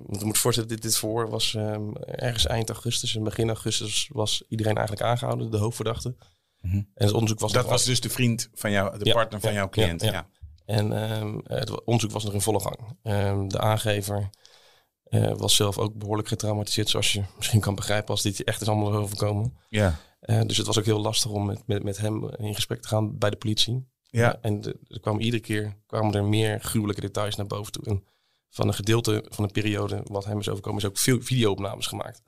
want 0.06 0.20
je 0.20 0.24
moet 0.24 0.38
voorstellen, 0.38 0.68
dit, 0.68 0.82
dit 0.82 0.96
voor 0.96 1.30
was 1.30 1.54
um, 1.54 1.96
ergens 1.96 2.46
eind 2.46 2.70
augustus 2.70 3.16
en 3.16 3.24
begin 3.24 3.48
augustus 3.48 4.10
was 4.12 4.44
iedereen 4.48 4.76
eigenlijk 4.76 5.06
aangehouden, 5.06 5.50
de 5.50 5.56
hoofdverdachte. 5.56 6.14
Mm 6.60 6.70
-hmm. 6.70 6.90
En 6.94 7.06
het 7.06 7.14
onderzoek 7.14 7.40
was 7.40 7.52
dat 7.52 7.68
was 7.68 7.84
dus 7.84 8.00
de 8.00 8.10
vriend 8.10 8.48
van 8.52 8.70
jou, 8.70 8.98
de 8.98 9.04
ja, 9.04 9.12
partner 9.12 9.40
van 9.40 9.52
jouw 9.52 9.68
cliënt. 9.68 10.02
Ja, 10.02 10.28
En 10.64 11.12
um, 11.20 11.40
het 11.44 11.84
onderzoek 11.84 12.12
was 12.12 12.24
nog 12.24 12.32
in 12.32 12.40
volle 12.40 12.60
gang. 12.60 13.50
de 13.50 13.58
aangever 13.58 14.30
uh, 15.08 15.32
was 15.36 15.56
zelf 15.56 15.78
ook 15.78 15.94
behoorlijk 15.94 16.28
getraumatiseerd, 16.28 16.88
zoals 16.88 17.12
je 17.12 17.22
misschien 17.36 17.60
kan 17.60 17.74
begrijpen 17.74 18.10
als 18.10 18.22
dit 18.22 18.44
echt 18.44 18.60
is 18.60 18.68
allemaal 18.68 18.92
overkomen. 18.92 19.56
Ja. 19.68 19.98
Uh, 20.22 20.40
dus 20.40 20.56
het 20.56 20.66
was 20.66 20.78
ook 20.78 20.84
heel 20.84 21.00
lastig 21.00 21.30
om 21.30 21.46
met, 21.46 21.66
met, 21.66 21.82
met 21.82 21.98
hem 21.98 22.30
in 22.36 22.54
gesprek 22.54 22.82
te 22.82 22.88
gaan 22.88 23.18
bij 23.18 23.30
de 23.30 23.36
politie. 23.36 23.88
Ja. 24.08 24.38
en 24.40 24.60
de, 24.60 24.78
er 24.88 25.00
kwamen 25.00 25.22
iedere 25.22 25.42
keer 25.42 25.76
kwamen 25.86 26.14
er 26.14 26.24
meer 26.24 26.60
gruwelijke 26.60 27.00
details 27.00 27.36
naar 27.36 27.46
boven 27.46 27.72
toe. 27.72 27.84
En 27.84 28.04
van 28.56 28.68
een 28.68 28.74
gedeelte 28.74 29.24
van 29.28 29.44
een 29.44 29.50
periode 29.50 30.00
wat 30.04 30.24
hem 30.24 30.38
is 30.38 30.48
overkomen, 30.48 30.82
is 30.82 30.88
ook 30.88 30.98
veel 30.98 31.20
videoopnames 31.20 31.86
gemaakt. 31.86 32.22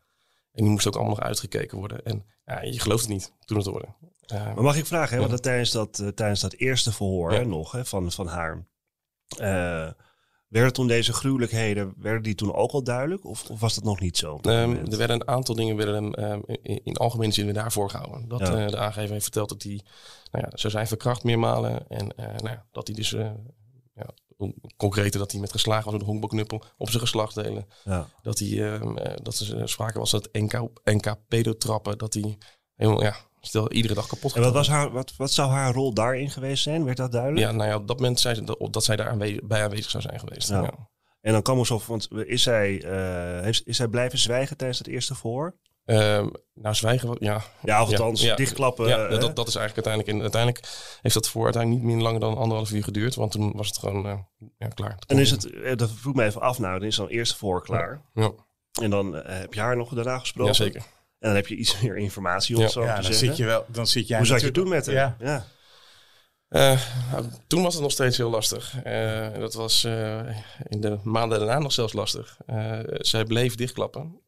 En 0.52 0.62
die 0.62 0.73
moesten 0.73 0.90
ook 0.90 0.97
allemaal 0.97 1.16
nog 1.16 1.25
uitgekeken 1.25 1.78
worden. 1.78 2.04
En 2.04 2.25
ja, 2.44 2.62
je 2.62 2.80
gelooft 2.80 3.02
het 3.02 3.12
niet 3.12 3.32
toen 3.44 3.56
het 3.56 3.66
hoorde. 3.66 3.87
Uh, 4.32 4.44
maar 4.44 4.62
mag 4.62 4.76
ik 4.76 4.87
vragen, 4.87 5.12
hè, 5.12 5.18
want 5.18 5.30
dat 5.30 5.42
tijdens, 5.42 5.70
dat, 5.70 5.99
uh, 5.99 6.08
tijdens 6.08 6.40
dat 6.40 6.52
eerste 6.52 6.92
verhoor 6.92 7.32
ja. 7.32 7.42
nog 7.42 7.73
hè, 7.73 7.85
van, 7.85 8.12
van 8.12 8.26
haar, 8.26 8.66
uh, 9.40 9.90
werden 10.49 10.73
toen 10.73 10.87
deze 10.87 11.12
gruwelijkheden, 11.12 11.94
werden 11.97 12.23
die 12.23 12.35
toen 12.35 12.54
ook 12.54 12.70
al 12.70 12.82
duidelijk? 12.82 13.25
Of, 13.25 13.50
of 13.50 13.61
was 13.61 13.75
dat 13.75 13.85
nog 13.85 14.00
niet 14.00 14.16
zo? 14.16 14.38
Um, 14.42 14.76
er 14.76 14.97
werden 14.97 15.20
een 15.20 15.28
aantal 15.28 15.54
dingen 15.54 15.76
werden, 15.76 16.30
um, 16.30 16.42
in, 16.47 16.85
in 16.85 16.97
algemene 16.97 17.32
zin 17.32 17.44
weer 17.44 17.54
daarvoor 17.54 17.90
gehouden. 17.90 18.28
Dat 18.28 18.40
ja. 18.40 18.66
de 18.66 18.78
aangever 18.78 19.11
heeft 19.11 19.23
verteld 19.23 19.49
dat 19.49 19.62
hij, 19.62 19.80
nou 20.30 20.44
ja, 20.49 20.56
zo 20.56 20.68
zijn 20.68 20.86
verkracht 20.86 21.25
meermalen. 21.25 21.88
En 21.88 22.12
nou 22.17 22.49
ja, 22.49 22.67
dat 22.73 22.86
hij 22.86 22.97
dus 22.97 23.10
ja, 23.10 24.14
concreter 24.76 25.18
dat 25.20 25.30
hij 25.30 25.40
met 25.40 25.50
geslagen 25.50 25.84
was 25.84 25.92
met 25.92 26.00
een 26.00 26.08
honkbalknuppel 26.08 26.62
op 26.76 26.88
zijn 26.88 27.02
geslachtdelen. 27.02 27.66
Ja. 27.84 28.08
Dat, 28.22 28.38
hij, 28.38 28.48
uh, 28.48 28.80
dat 29.22 29.38
er 29.38 29.68
sprake 29.68 29.98
was 29.98 30.10
dat 30.10 30.28
NK, 30.32 30.68
NK 30.84 31.16
pedotrappen, 31.28 31.98
dat 31.98 32.14
hij 32.14 32.38
helemaal, 32.74 33.02
ja, 33.02 33.16
stel 33.40 33.72
iedere 33.72 33.94
dag 33.94 34.06
kapot 34.06 34.34
En 34.34 34.42
wat, 34.42 34.52
was 34.52 34.68
haar, 34.68 34.90
wat, 34.90 35.16
wat 35.16 35.32
zou 35.32 35.50
haar 35.50 35.74
rol 35.74 35.94
daarin 35.94 36.30
geweest 36.30 36.62
zijn? 36.62 36.84
Werd 36.84 36.96
dat 36.96 37.12
duidelijk? 37.12 37.46
Ja, 37.46 37.52
nou 37.52 37.68
ja, 37.68 37.76
op 37.76 37.88
dat 37.88 37.96
moment 37.96 38.20
zei 38.20 38.34
ze 38.34 38.44
dat, 38.44 38.68
dat 38.70 38.84
zij 38.84 38.96
daar 38.96 39.08
aanwe 39.08 39.40
bij 39.44 39.62
aanwezig 39.62 39.90
zou 39.90 40.02
zijn 40.02 40.20
geweest. 40.20 40.48
Ja. 40.48 40.62
Ja. 40.62 40.88
En 41.20 41.32
dan 41.32 41.42
kan 41.42 41.58
we 41.58 41.66
zo, 41.66 41.80
want 41.86 42.08
is 42.12 42.42
zij, 42.42 42.84
uh, 42.84 43.42
heeft, 43.44 43.66
is 43.66 43.76
zij 43.76 43.88
blijven 43.88 44.18
zwijgen 44.18 44.56
tijdens 44.56 44.78
het 44.78 44.88
eerste 44.88 45.14
verhoor? 45.14 45.56
Um, 45.90 46.30
nou, 46.54 46.74
zwijgen, 46.74 47.16
ja. 47.18 47.42
Ja, 47.62 47.78
althans, 47.78 48.20
ja, 48.20 48.36
dichtklappen. 48.36 48.88
Ja, 48.88 49.08
dat, 49.08 49.36
dat 49.36 49.48
is 49.48 49.54
eigenlijk 49.54 49.86
uiteindelijk... 49.86 50.08
In, 50.08 50.20
uiteindelijk 50.22 50.64
heeft 51.02 51.14
dat 51.14 51.28
voor 51.28 51.44
uiteindelijk 51.44 51.84
niet 51.84 51.94
meer 51.94 52.02
langer 52.02 52.20
dan 52.20 52.36
anderhalf 52.36 52.70
uur 52.70 52.84
geduurd. 52.84 53.14
Want 53.14 53.30
toen 53.30 53.52
was 53.56 53.66
het 53.66 53.78
gewoon 53.78 54.06
uh, 54.06 54.18
ja, 54.58 54.68
klaar. 54.68 54.98
En 55.06 55.18
is 55.18 55.30
het, 55.30 55.78
dat 55.78 55.90
vroeg 55.92 56.14
mij 56.14 56.26
even 56.26 56.40
af, 56.40 56.58
nou, 56.58 56.78
dan 56.78 56.88
is 56.88 56.96
dan 56.96 57.08
eerst 57.08 57.36
voor 57.36 57.62
klaar. 57.62 58.02
Ja. 58.14 58.32
En 58.82 58.90
dan 58.90 59.16
uh, 59.16 59.22
heb 59.24 59.54
je 59.54 59.60
haar 59.60 59.76
nog 59.76 59.94
daarna 59.94 60.18
gesproken. 60.18 60.54
Jazeker. 60.54 60.80
En 61.18 61.28
dan 61.28 61.34
heb 61.34 61.46
je 61.46 61.56
iets 61.56 61.80
meer 61.80 61.96
informatie 61.96 62.56
of 62.56 62.70
zo 62.70 62.82
ja, 62.82 62.94
dan 62.94 63.04
zeggen. 63.04 63.26
zit 63.26 63.36
je 63.36 63.44
wel, 63.44 63.64
dan 63.68 63.86
zit 63.86 64.08
jij 64.08 64.18
Hoe 64.18 64.26
zat 64.26 64.40
je 64.40 64.50
toen 64.50 64.68
met 64.68 64.86
haar? 64.86 64.94
Ja. 64.94 65.16
ja. 65.20 65.44
Uh, 66.50 66.80
nou, 67.12 67.26
toen 67.46 67.62
was 67.62 67.74
het 67.74 67.82
nog 67.82 67.92
steeds 67.92 68.16
heel 68.16 68.30
lastig. 68.30 68.74
Uh, 68.86 69.34
dat 69.38 69.54
was 69.54 69.84
uh, 69.84 70.36
in 70.68 70.80
de 70.80 70.98
maanden 71.02 71.38
daarna 71.38 71.58
nog 71.58 71.72
zelfs 71.72 71.92
lastig. 71.92 72.36
zij 72.88 73.24
bleef 73.24 73.54
dichtklappen. 73.54 74.20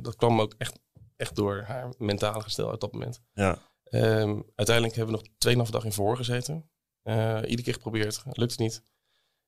dat 0.00 0.16
kwam 0.16 0.40
ook 0.40 0.54
echt 0.58 0.78
echt 1.18 1.36
door 1.36 1.62
haar 1.66 1.94
mentale 1.98 2.42
gestel 2.42 2.70
uit 2.70 2.80
dat 2.80 2.92
moment. 2.92 3.20
Ja. 3.32 3.58
Um, 3.90 4.44
uiteindelijk 4.54 4.96
hebben 4.96 5.14
we 5.14 5.20
nog 5.20 5.30
tweeënhalve 5.38 5.72
dag 5.72 5.84
in 5.84 5.92
verhoor 5.92 6.16
gezeten. 6.16 6.70
Uh, 7.02 7.40
iedere 7.42 7.62
keer 7.62 7.72
geprobeerd, 7.72 8.22
lukt 8.24 8.50
het 8.50 8.60
niet. 8.60 8.82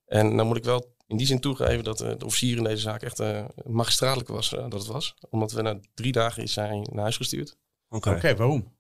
En 0.04 0.36
dan 0.36 0.46
moet 0.46 0.56
ik 0.56 0.64
wel 0.64 0.94
in 1.06 1.16
die 1.16 1.26
zin 1.26 1.40
toegeven 1.40 1.84
dat 1.84 2.02
uh, 2.02 2.18
de 2.18 2.24
officier 2.24 2.56
in 2.56 2.64
deze 2.64 2.82
zaak 2.82 3.02
echt 3.02 3.20
uh, 3.20 3.44
magistraallijk 3.64 4.28
was 4.28 4.48
dat 4.50 4.72
het 4.72 4.86
was. 4.86 5.14
Omdat 5.30 5.52
we 5.52 5.62
na 5.62 5.80
drie 5.94 6.12
dagen 6.12 6.42
is 6.42 6.52
zij 6.52 6.86
naar 6.92 7.02
huis 7.02 7.16
gestuurd. 7.16 7.56
Oké, 7.88 8.08
okay. 8.08 8.16
okay, 8.16 8.36
waarom? 8.36 8.76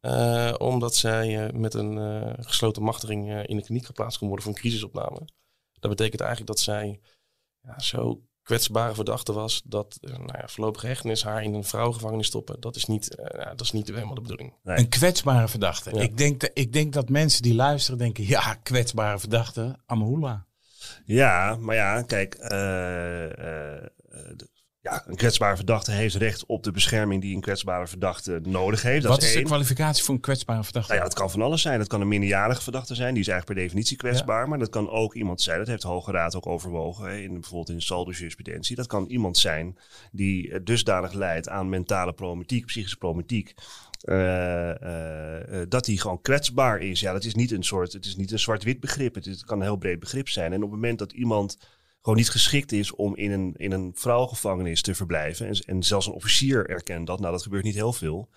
omdat 0.58 0.94
zij 0.94 1.52
met 1.52 1.74
een 1.74 1.96
gesloten 2.44 2.82
machtiging 2.82 3.46
in 3.46 3.56
de 3.56 3.62
kliniek 3.62 3.84
geplaatst 3.86 4.18
kon 4.18 4.26
worden 4.26 4.46
voor 4.46 4.54
een 4.54 4.60
crisisopname. 4.60 5.28
Dat 5.72 5.90
betekent 5.90 6.20
eigenlijk 6.20 6.50
dat 6.50 6.60
zij 6.60 7.00
ja, 7.60 7.78
zo 7.78 8.22
kwetsbare 8.42 8.94
verdachte 8.94 9.32
was, 9.32 9.62
dat 9.64 9.98
uh, 10.00 10.10
nou 10.10 10.38
ja, 10.38 10.48
voorlopige 10.48 10.86
hechtenis 10.86 11.24
haar 11.24 11.42
in 11.42 11.54
een 11.54 11.64
vrouwengevangenis 11.64 12.26
stoppen, 12.26 12.60
dat 12.60 12.76
is 12.76 12.84
niet, 12.84 13.16
uh, 13.18 13.26
ja, 13.40 13.50
dat 13.50 13.60
is 13.60 13.72
niet 13.72 13.88
helemaal 13.88 14.14
de 14.14 14.20
bedoeling. 14.20 14.54
Nee. 14.62 14.78
Een 14.78 14.88
kwetsbare 14.88 15.48
verdachte. 15.48 15.94
Ja. 15.94 16.00
Ik, 16.00 16.16
denk 16.16 16.40
de, 16.40 16.50
ik 16.54 16.72
denk 16.72 16.92
dat 16.92 17.08
mensen 17.08 17.42
die 17.42 17.54
luisteren 17.54 17.98
denken, 17.98 18.26
ja, 18.26 18.54
kwetsbare 18.54 19.18
verdachte, 19.18 19.78
Amahula. 19.86 20.46
Ja, 21.04 21.56
maar 21.56 21.74
ja, 21.74 22.02
kijk, 22.02 22.34
uh, 22.34 22.48
ja, 24.82 25.02
een 25.06 25.16
kwetsbare 25.16 25.56
verdachte 25.56 25.92
heeft 25.92 26.14
recht 26.14 26.46
op 26.46 26.62
de 26.62 26.70
bescherming 26.70 27.22
die 27.22 27.34
een 27.34 27.40
kwetsbare 27.40 27.86
verdachte 27.86 28.40
nodig 28.42 28.82
heeft. 28.82 29.02
Dat 29.02 29.10
Wat 29.10 29.22
is, 29.22 29.32
de 29.32 29.42
kwalificatie 29.42 30.04
voor 30.04 30.14
een 30.14 30.20
kwetsbare 30.20 30.64
verdachte? 30.64 30.88
Nou 30.88 31.02
ja, 31.02 31.08
het 31.08 31.18
kan 31.18 31.30
van 31.30 31.42
alles 31.42 31.62
zijn. 31.62 31.78
Het 31.78 31.88
kan 31.88 32.00
een 32.00 32.08
minderjarige 32.08 32.62
verdachte 32.62 32.94
zijn, 32.94 33.14
die 33.14 33.22
is 33.22 33.28
eigenlijk 33.28 33.58
per 33.58 33.68
definitie 33.68 33.96
kwetsbaar. 33.96 34.42
Ja. 34.42 34.48
Maar 34.48 34.58
dat 34.58 34.68
kan 34.68 34.90
ook 34.90 35.14
iemand 35.14 35.40
zijn, 35.40 35.58
dat 35.58 35.66
heeft 35.66 35.82
de 35.82 35.88
Hoge 35.88 36.12
Raad 36.12 36.36
ook 36.36 36.46
overwogen, 36.46 37.22
in, 37.22 37.32
bijvoorbeeld 37.32 37.68
in 37.68 37.76
de 37.76 37.82
saldo-jurisprudentie. 37.82 38.76
Dat 38.76 38.86
kan 38.86 39.06
iemand 39.06 39.38
zijn 39.38 39.78
die 40.12 40.62
dusdanig 40.62 41.12
leidt 41.12 41.48
aan 41.48 41.68
mentale 41.68 42.12
problematiek, 42.12 42.66
psychische 42.66 42.96
problematiek. 42.96 43.54
Uh, 44.04 44.16
uh, 44.16 44.72
uh, 45.50 45.62
dat 45.68 45.86
hij 45.86 45.96
gewoon 45.96 46.20
kwetsbaar 46.22 46.80
is. 46.80 47.00
Ja, 47.00 47.12
dat 47.12 47.24
is 47.24 47.34
niet 47.34 47.50
een 47.50 47.62
soort, 47.62 47.92
het 47.92 48.04
is 48.04 48.16
niet 48.16 48.32
een 48.32 48.38
zwart-wit 48.38 48.80
begrip. 48.80 49.14
Het, 49.14 49.26
is, 49.26 49.32
het 49.32 49.44
kan 49.44 49.58
een 49.58 49.64
heel 49.64 49.76
breed 49.76 50.00
begrip 50.00 50.28
zijn. 50.28 50.52
En 50.52 50.62
op 50.62 50.70
het 50.70 50.80
moment 50.80 50.98
dat 50.98 51.12
iemand 51.12 51.58
gewoon 52.02 52.18
niet 52.18 52.30
geschikt 52.30 52.72
is 52.72 52.94
om 52.94 53.16
in 53.16 53.30
een, 53.30 53.54
in 53.56 53.72
een 53.72 53.92
vrouwengevangenis 53.94 54.82
te 54.82 54.94
verblijven. 54.94 55.46
En, 55.46 55.54
en 55.66 55.82
zelfs 55.82 56.06
een 56.06 56.12
officier 56.12 56.70
erkent 56.70 57.06
dat. 57.06 57.20
Nou, 57.20 57.32
dat 57.32 57.42
gebeurt 57.42 57.64
niet 57.64 57.74
heel 57.74 57.92
veel. 57.92 58.28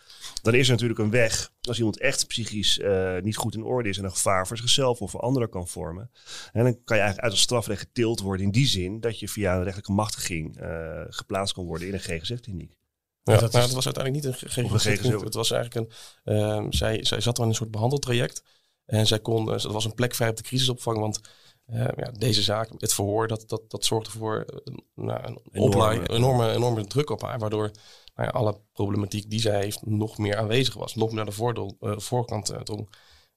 Dan 0.42 0.54
is 0.54 0.66
er 0.66 0.72
natuurlijk 0.72 1.00
een 1.00 1.10
weg. 1.10 1.52
Als 1.62 1.78
iemand 1.78 2.00
echt 2.00 2.28
psychisch 2.28 2.78
uh, 2.78 3.18
niet 3.22 3.36
goed 3.38 3.56
in 3.56 3.64
orde 3.64 3.90
is 3.90 3.98
en 3.98 4.04
een 4.04 4.12
gevaar 4.12 4.48
voor 4.48 4.58
zichzelf 4.58 5.02
of 5.02 5.12
voor 5.12 5.20
anderen 5.20 5.50
kan 5.50 5.68
vormen. 5.68 6.12
En 6.52 6.64
dan 6.64 6.84
kan 6.84 6.98
je 6.98 7.04
eigenlijk 7.04 7.20
uit 7.20 7.32
het 7.32 7.42
strafrecht 7.42 7.80
getild 7.80 8.20
worden 8.20 8.46
in 8.46 8.52
die 8.52 8.68
zin 8.68 9.00
dat 9.00 9.20
je 9.20 9.28
via 9.28 9.54
een 9.54 9.64
rechtelijke 9.64 9.92
machtiging 9.92 10.62
uh, 10.62 11.02
geplaatst 11.08 11.54
kan 11.54 11.66
worden 11.66 11.88
in 11.88 11.94
een 11.94 12.00
GGZ-kliniek. 12.00 12.76
Ja, 13.24 13.38
dat, 13.38 13.52
nou, 13.52 13.66
dat 13.66 13.74
was 13.74 13.86
uiteindelijk 13.86 14.26
niet 14.26 14.42
een 14.42 14.50
GGZ. 14.50 14.86
Het 15.24 15.34
was 15.34 15.52
eigenlijk 15.52 15.92
een. 16.24 16.34
Uh, 16.36 16.66
zij, 16.70 17.04
zij 17.04 17.22
zat 17.22 17.38
al 17.38 17.44
in 17.44 17.50
een 17.50 17.56
soort 17.56 17.72
behandeltraject. 17.72 18.44
En 18.86 19.08
zij 19.08 19.20
kon, 19.20 19.46
dat 19.46 19.64
was 19.64 19.86
een 19.86 19.94
plek 19.94 20.16
vrij 20.16 20.30
op 20.30 20.38
de 20.38 20.44
crisisopvang. 20.44 20.98
Want 20.98 21.22
uh, 21.68 21.88
ja, 21.96 22.12
deze 22.12 22.42
zaak, 22.42 22.70
het 22.78 22.94
verhoor, 22.94 23.28
dat, 23.28 23.44
dat, 23.50 23.62
dat 23.68 23.86
zorgde 23.86 24.12
voor 24.12 24.46
uh, 24.66 24.76
nou, 24.96 25.24
een 25.24 25.40
enorme, 25.52 26.10
enorme, 26.10 26.52
enorme 26.52 26.86
druk 26.86 27.10
op 27.10 27.22
haar. 27.22 27.40
Waardoor 27.40 27.72
nou 28.16 28.28
ja, 28.28 28.40
alle 28.40 28.60
problematiek 28.74 29.30
die 29.30 29.40
zij 29.40 29.60
heeft 29.60 29.86
nog 29.86 30.18
meer 30.18 30.38
aanwezig 30.38 30.74
was. 30.74 30.96
Nog 30.96 31.08
meer 31.08 31.16
naar 31.16 31.26
de 31.26 31.32
voordeel, 31.32 31.78
uh, 31.82 31.98
voorkant 31.98 32.46
drong. 32.46 32.66
toen 32.66 32.88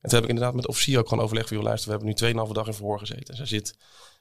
heb 0.01 0.23
ik 0.23 0.29
inderdaad 0.29 0.55
met 0.55 0.63
de 0.63 0.69
officier 0.69 0.99
ook 0.99 1.09
gewoon 1.09 1.25
overlegd 1.25 1.49
van, 1.49 1.63
luister, 1.63 1.91
we 1.91 1.97
hebben 1.97 2.35
nu 2.35 2.47
2,5 2.47 2.53
dag 2.53 2.67
in 2.67 2.75
verhoor 2.75 2.99
gezeten. 2.99 3.27
En 3.27 3.37
zij 3.37 3.47
zit 3.47 3.77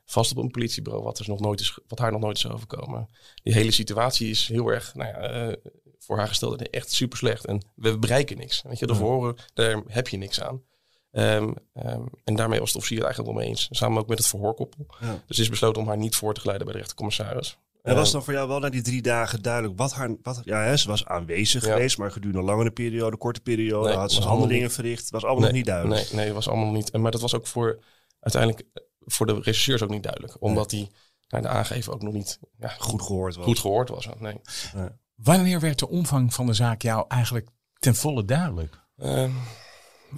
vast 0.06 0.32
op 0.32 0.38
een 0.38 0.52
politiebureau, 0.52 1.04
wat, 1.04 1.20
er 1.20 1.30
nog 1.30 1.40
nooit 1.40 1.60
is, 1.60 1.80
wat 1.88 2.00
haar 2.00 2.12
nog 2.12 2.22
nooit 2.22 2.38
is 2.38 2.48
overkomen. 2.48 3.10
Die 3.44 3.54
hele 3.54 3.72
situatie 3.72 4.30
is 4.30 4.48
heel 4.48 4.68
erg, 4.68 4.96
nou 4.96 5.10
ja, 5.10 5.18
eh, 5.18 5.54
voor 6.00 6.18
haar 6.18 6.28
gesteld 6.28 6.70
echt 6.70 6.92
super 6.92 7.18
slecht. 7.18 7.46
En 7.46 7.66
we 7.76 8.00
bereiken 8.00 8.38
niks. 8.38 8.62
Weet 8.62 8.80
je, 8.80 8.88
de 8.88 8.96
verhoren, 8.96 9.36
daar 9.54 9.82
heb 9.88 10.08
je 10.08 10.18
niks 10.18 10.42
aan. 10.42 10.62
Ehm, 11.16 11.52
ehm, 11.74 12.02
en 12.24 12.36
daarmee 12.36 12.60
was 12.60 12.72
de 12.72 12.78
officier 12.78 12.98
het 12.98 13.06
eigenlijk 13.06 13.36
wel 13.36 13.44
mee 13.44 13.52
eens. 13.54 13.68
Samen 13.72 13.98
ook 14.02 14.08
met 14.08 14.18
het 14.18 14.28
verhoorkoppel. 14.28 14.86
Ja. 15.00 15.24
Dus 15.28 15.40
is 15.40 15.50
besloten 15.50 15.82
om 15.82 15.88
haar 15.88 15.98
niet 15.98 16.16
voor 16.16 16.34
te 16.34 16.40
geleiden 16.40 16.66
bij 16.66 16.74
de 16.76 16.82
rechtercommissaris. 16.82 17.58
En 17.84 17.96
was 17.96 18.04
Ehm, 18.04 18.14
dan 18.14 18.24
voor 18.24 18.34
jou 18.34 18.48
wel 18.48 18.60
na 18.60 18.70
die 18.70 18.82
drie 18.82 19.02
dagen 19.02 19.42
duidelijk 19.42 19.78
wat 19.78 19.94
haar... 19.94 20.16
Wat, 20.22 20.42
ja, 20.44 20.62
hè, 20.64 20.78
ze 20.78 20.88
was 20.88 21.06
aanwezig 21.06 21.66
Ja. 21.66 21.72
geweest, 21.74 21.98
maar 21.98 22.12
gedurende 22.12 22.40
een 22.40 22.46
langere 22.46 22.72
periode, 22.72 23.18
korte 23.18 23.42
periode, 23.42 23.88
Nee, 23.88 23.98
had 23.98 24.12
ze 24.12 24.22
handelingen 24.22 24.72
verricht. 24.72 25.10
was 25.10 25.24
allemaal 25.24 25.44
nog 25.44 25.52
niet 25.52 25.66
duidelijk. 25.66 26.12
Nee, 26.12 26.26
nee, 26.26 26.34
was 26.34 26.48
allemaal 26.48 26.66
nog 26.66 26.76
niet. 26.76 26.90
En 26.92 27.02
Maar 27.02 27.12
dat 27.12 27.22
was 27.22 27.36
ook 27.36 27.48
voor 27.48 27.80
uiteindelijk 28.20 28.68
eh, 28.74 28.84
voor 29.06 29.26
de 29.26 29.34
regisseurs 29.34 29.82
ook 29.82 29.90
niet 29.90 30.04
duidelijk. 30.04 30.36
Omdat 30.40 30.70
die 30.70 30.92
nou, 31.28 31.44
de 31.44 31.50
aangeven 31.50 31.94
ook 31.94 32.02
nog 32.02 32.14
niet 32.14 32.40
ja, 32.60 32.68
Goed 32.78 33.02
gehoord 33.02 33.36
was. 33.36 33.46
goed 33.46 33.60
gehoord 33.60 33.90
was. 33.90 34.08
Nee. 34.20 34.38
Wanneer 35.16 35.60
werd 35.60 35.80
de 35.80 35.90
omvang 35.90 36.34
van 36.34 36.46
de 36.46 36.54
zaak 36.54 36.82
jou 36.82 37.06
eigenlijk 37.08 37.48
ten 37.80 37.96
volle 37.96 38.26
duidelijk? 38.26 38.80
Ehm, 38.98 39.32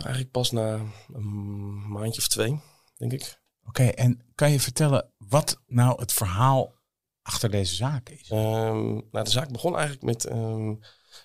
eigenlijk 0.01 0.31
pas 0.31 0.51
na 0.51 0.81
een 1.13 1.89
maandje 1.89 2.21
of 2.21 2.27
twee, 2.27 2.59
denk 2.97 3.11
ik. 3.11 3.39
Oké, 3.67 3.83
en 3.83 4.21
kan 4.35 4.51
je 4.51 4.59
vertellen 4.59 5.11
wat 5.17 5.61
nou 5.67 5.99
het 5.99 6.13
verhaal 6.13 6.73
achter 7.21 7.49
deze 7.49 7.75
zaak 7.75 8.09
is? 8.09 8.29
Ehm, 8.29 8.93
nou, 8.93 9.23
de 9.23 9.29
zaak 9.29 9.51
begon 9.51 9.75
eigenlijk 9.75 10.05
met 10.05 10.25
ehm, 10.25 10.75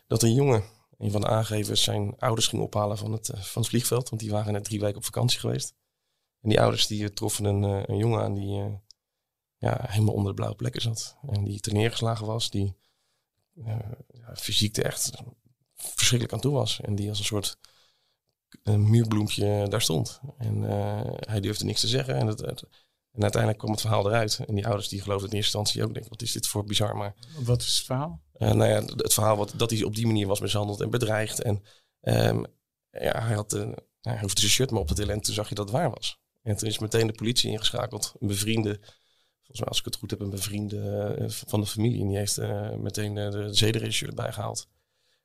dat 0.06 0.22
een 0.22 0.34
jongen, 0.34 0.64
een 0.98 1.10
van 1.10 1.20
de 1.20 1.26
aangevers, 1.26 1.82
zijn 1.82 2.18
ouders 2.18 2.46
ging 2.46 2.62
ophalen 2.62 2.98
van 2.98 3.12
het, 3.12 3.28
eh, 3.28 3.40
van 3.40 3.62
het 3.62 3.70
vliegveld. 3.70 4.08
Want 4.08 4.20
die 4.20 4.30
waren 4.30 4.52
net 4.52 4.64
drie 4.64 4.80
weken 4.80 4.96
op 4.96 5.04
vakantie 5.04 5.40
geweest. 5.40 5.74
En 6.40 6.48
die 6.48 6.60
ouders 6.60 6.86
die 6.86 7.04
eh, 7.04 7.10
troffen 7.10 7.44
een, 7.44 7.64
eh, 7.64 7.82
een 7.86 7.96
jongen 7.96 8.22
aan 8.22 8.34
die 8.34 8.80
ja, 9.56 9.84
helemaal 9.88 10.14
onder 10.14 10.28
de 10.28 10.34
blauwe 10.34 10.56
plekken 10.56 10.82
zat. 10.82 11.16
En 11.28 11.44
die 11.44 11.60
neergeslagen 11.72 12.26
was. 12.26 12.50
Die 12.50 12.76
ja, 13.54 13.94
fysiek 14.34 14.76
er 14.76 14.84
echt 14.84 15.10
verschrikkelijk 15.74 16.32
aan 16.32 16.40
toe 16.40 16.52
was. 16.52 16.80
En 16.80 16.94
die 16.94 17.08
als 17.08 17.18
een 17.18 17.24
soort 17.24 17.58
eh, 18.62 18.74
muurbloempje 18.74 19.66
daar 19.68 19.82
stond. 19.82 20.20
En 20.38 20.68
eh, 20.70 21.00
hij 21.20 21.40
durfde 21.40 21.64
niks 21.64 21.80
te 21.80 21.88
zeggen. 21.88 22.14
En, 22.14 22.26
het, 22.26 22.40
het- 22.40 22.64
en 23.12 23.22
uiteindelijk 23.22 23.60
kwam 23.62 23.72
het 23.72 23.80
verhaal 23.80 24.06
eruit. 24.08 24.40
En 24.46 24.54
die 24.54 24.66
ouders 24.66 24.88
die 24.88 25.02
geloofden 25.02 25.30
in 25.30 25.36
eerste 25.36 25.58
instantie 25.58 25.84
ook. 25.88 25.94
Denk, 25.94 26.08
wat 26.08 26.22
is 26.22 26.32
dit 26.32 26.46
voor 26.46 26.64
bizar. 26.64 26.96
Maar 26.96 27.14
Wat 27.44 27.60
is 27.62 27.76
het 27.76 27.86
verhaal? 27.86 28.20
eh, 28.32 28.52
nou 28.52 28.70
ja, 28.70 28.82
het 28.96 29.14
verhaal 29.14 29.36
wat, 29.36 29.52
dat 29.56 29.70
hij 29.70 29.82
op 29.82 29.94
die 29.94 30.06
manier 30.06 30.26
was 30.26 30.40
mishandeld 30.40 30.80
en 30.80 30.90
bedreigd. 30.90 31.42
En 31.42 31.62
ehm, 32.00 32.44
ja, 32.90 33.22
hij, 33.24 33.34
had, 33.34 33.52
eh, 33.52 33.72
hij 34.00 34.20
hoefde 34.20 34.40
zijn 34.40 34.52
shirt 34.52 34.70
maar 34.70 34.80
op 34.80 34.86
te 34.88 34.94
tillen 34.94 35.14
en 35.14 35.20
toen 35.20 35.34
zag 35.34 35.48
je 35.48 35.54
dat 35.54 35.64
het 35.68 35.74
waar 35.76 35.90
was. 35.90 36.20
En 36.42 36.56
toen 36.56 36.68
is 36.68 36.78
meteen 36.78 37.06
de 37.06 37.12
politie 37.12 37.50
ingeschakeld. 37.50 38.14
Een 38.20 38.26
bevriende, 38.26 38.78
volgens 39.36 39.58
mij 39.58 39.68
als 39.68 39.78
ik 39.78 39.84
het 39.84 39.96
goed 39.96 40.10
heb, 40.10 40.20
een 40.20 40.30
bevriende 40.30 41.14
van 41.46 41.60
de 41.60 41.66
familie. 41.66 42.00
En 42.00 42.08
die 42.08 42.16
heeft 42.16 42.38
meteen 42.78 43.14
de 43.14 43.48
zederegisseur 43.50 44.08
erbij 44.08 44.32
gehaald. 44.32 44.68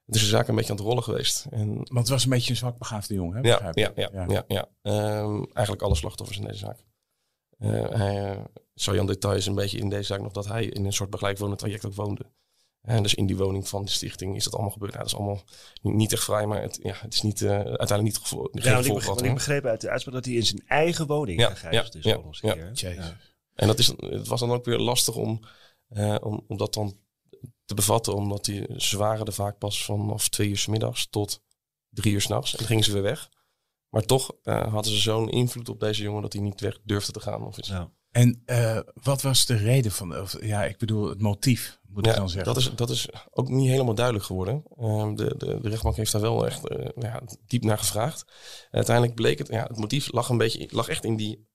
Dus 0.09 0.21
de 0.21 0.27
zaak 0.27 0.47
een 0.47 0.55
beetje 0.55 0.71
aan 0.71 0.77
het 0.77 0.85
rollen 0.85 1.03
geweest. 1.03 1.45
En 1.49 1.75
Want 1.75 1.87
het 1.97 2.09
was 2.09 2.23
een 2.23 2.29
beetje 2.29 2.49
een 2.49 2.55
zwak 2.57 2.77
begaafde 2.77 3.13
jongen, 3.13 3.37
hè? 3.43 3.49
ja, 3.49 3.71
ja, 3.73 3.91
ja, 3.95 4.25
ja. 4.27 4.43
ja, 4.47 4.67
Ehm, 4.81 5.43
eigenlijk 5.53 5.81
alle 5.81 5.95
slachtoffers 5.95 6.37
in 6.39 6.45
deze 6.45 6.57
zaak. 6.59 6.85
Eh 7.57 7.89
hij, 7.89 8.31
eh, 8.31 8.39
Sajan 8.75 9.05
Detail 9.05 9.35
is 9.35 9.45
een 9.45 9.55
beetje 9.55 9.77
in 9.77 9.89
deze 9.89 10.03
zaak 10.03 10.21
nog 10.21 10.31
dat 10.31 10.47
hij 10.47 10.65
in 10.65 10.85
een 10.85 10.93
soort 10.93 11.09
begeleid 11.09 11.57
traject 11.57 11.85
ook 11.85 11.93
woonde. 11.93 12.25
En 12.81 13.03
dus 13.03 13.13
in 13.15 13.25
die 13.25 13.37
woning 13.37 13.67
van 13.67 13.85
de 13.85 13.91
stichting 13.91 14.35
is 14.35 14.43
dat 14.43 14.53
allemaal 14.53 14.71
gebeurd. 14.71 14.91
Nou, 14.91 15.03
dat 15.03 15.13
is 15.13 15.19
allemaal 15.19 15.41
niet, 15.81 16.13
echt 16.13 16.23
vrij, 16.23 16.45
maar 16.45 16.61
het, 16.61 16.79
ja, 16.83 16.93
het 16.99 17.13
is 17.13 17.21
niet, 17.21 17.41
eh, 17.41 17.49
uiteindelijk 17.51 18.03
niet 18.03 18.17
gevo- 18.17 18.49
geen 18.51 18.63
Ja, 18.63 18.73
want 18.73 18.85
ik, 18.85 18.93
begreep, 18.93 18.99
gehad. 19.01 19.15
want 19.15 19.21
ik 19.27 19.33
begreep 19.33 19.65
uit 19.65 19.81
de 19.81 19.89
uitspraak 19.89 20.15
dat 20.15 20.25
hij 20.25 20.33
in 20.33 20.45
zijn 20.45 20.63
eigen 20.67 21.07
woning 21.07 21.39
Ja, 21.39 21.49
gegijzeld 21.49 21.93
ja, 21.93 21.99
is. 21.99 22.39
ja, 22.79 22.89
keer. 22.91 23.35
En 23.53 23.67
dat 23.67 23.79
is, 23.79 23.87
het 23.87 24.27
was 24.27 24.39
dan 24.39 24.51
ook 24.51 24.65
weer 24.65 24.77
lastig 24.79 25.15
om, 25.15 25.39
eh, 25.87 26.15
om, 26.21 26.43
om 26.47 26.57
dat 26.57 26.73
dan 26.73 26.97
te 27.67 27.73
bevatten. 27.73 28.13
Omdat 28.13 28.45
die, 28.45 28.65
ze 28.77 28.97
waren 28.97 29.25
er 29.25 29.33
vaak 29.33 29.57
pas 29.57 29.85
vanaf 29.85 30.29
twee 30.29 30.49
uur 30.49 30.57
's 30.57 30.67
middags 30.67 31.07
tot 31.09 31.41
drie 31.89 32.13
uur 32.13 32.21
s'nachts. 32.21 32.51
En 32.51 32.57
dan 32.57 32.67
gingen 32.67 32.83
ze 32.83 32.91
weer 32.91 33.01
weg. 33.01 33.29
Maar 33.89 34.03
toch 34.05 34.31
eh, 34.43 34.73
hadden 34.73 34.91
ze 34.91 34.99
zo'n 34.99 35.29
invloed 35.29 35.69
op 35.69 35.79
deze 35.79 36.03
jongen 36.03 36.21
dat 36.21 36.33
hij 36.33 36.41
niet 36.41 36.61
weg 36.61 36.79
durfde 36.83 37.11
te 37.11 37.19
gaan. 37.19 37.45
Of 37.45 37.57
iets. 37.57 37.67
Ja. 37.67 37.91
En 38.11 38.41
eh, 38.45 38.79
wat 38.93 39.21
was 39.21 39.45
de 39.45 39.55
reden 39.55 39.91
van, 39.91 40.19
of, 40.19 40.41
ja, 40.41 40.63
ik 40.63 40.77
bedoel 40.77 41.09
het 41.09 41.21
motief, 41.21 41.79
moet 41.87 42.05
ik 42.07 42.15
dan 42.15 42.29
zeggen. 42.29 42.53
dat 42.53 42.63
is, 42.63 42.75
dat 42.75 42.89
is 42.89 43.07
ook 43.31 43.49
niet 43.49 43.69
helemaal 43.69 43.95
duidelijk 43.95 44.25
geworden. 44.25 44.63
Ehm, 44.77 45.15
de, 45.15 45.35
de, 45.37 45.59
de 45.61 45.69
rechtbank 45.69 45.95
heeft 45.95 46.11
daar 46.11 46.21
wel 46.21 46.45
echt 46.45 46.67
eh, 46.67 46.89
ja, 46.95 47.21
diep 47.45 47.63
naar 47.63 47.77
gevraagd. 47.77 48.25
uiteindelijk 48.71 49.15
bleek 49.15 49.37
het, 49.37 49.47
ja, 49.47 49.63
het 49.67 49.77
motief 49.77 50.11
lag 50.11 50.29
een 50.29 50.37
beetje, 50.37 50.67
lag 50.71 50.87
echt 50.87 51.03
in 51.03 51.15
die, 51.15 51.47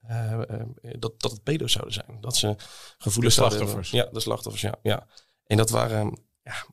dat, 0.98 1.20
dat 1.20 1.30
het 1.30 1.42
pedo's 1.42 1.72
zouden 1.72 1.94
zijn. 1.94 2.20
Dat 2.20 2.36
ze 2.36 2.54
gevoelens 2.98 3.34
De 3.34 3.40
slachtoffers. 3.40 3.90
hebben. 3.90 4.08
Ja, 4.08 4.14
de 4.14 4.20
slachtoffers, 4.20 4.62
ja. 4.62 4.74
ja. 4.82 5.06
En 5.52 5.58
dat 5.58 5.70
waren, 5.70 6.18
ja, 6.42 6.64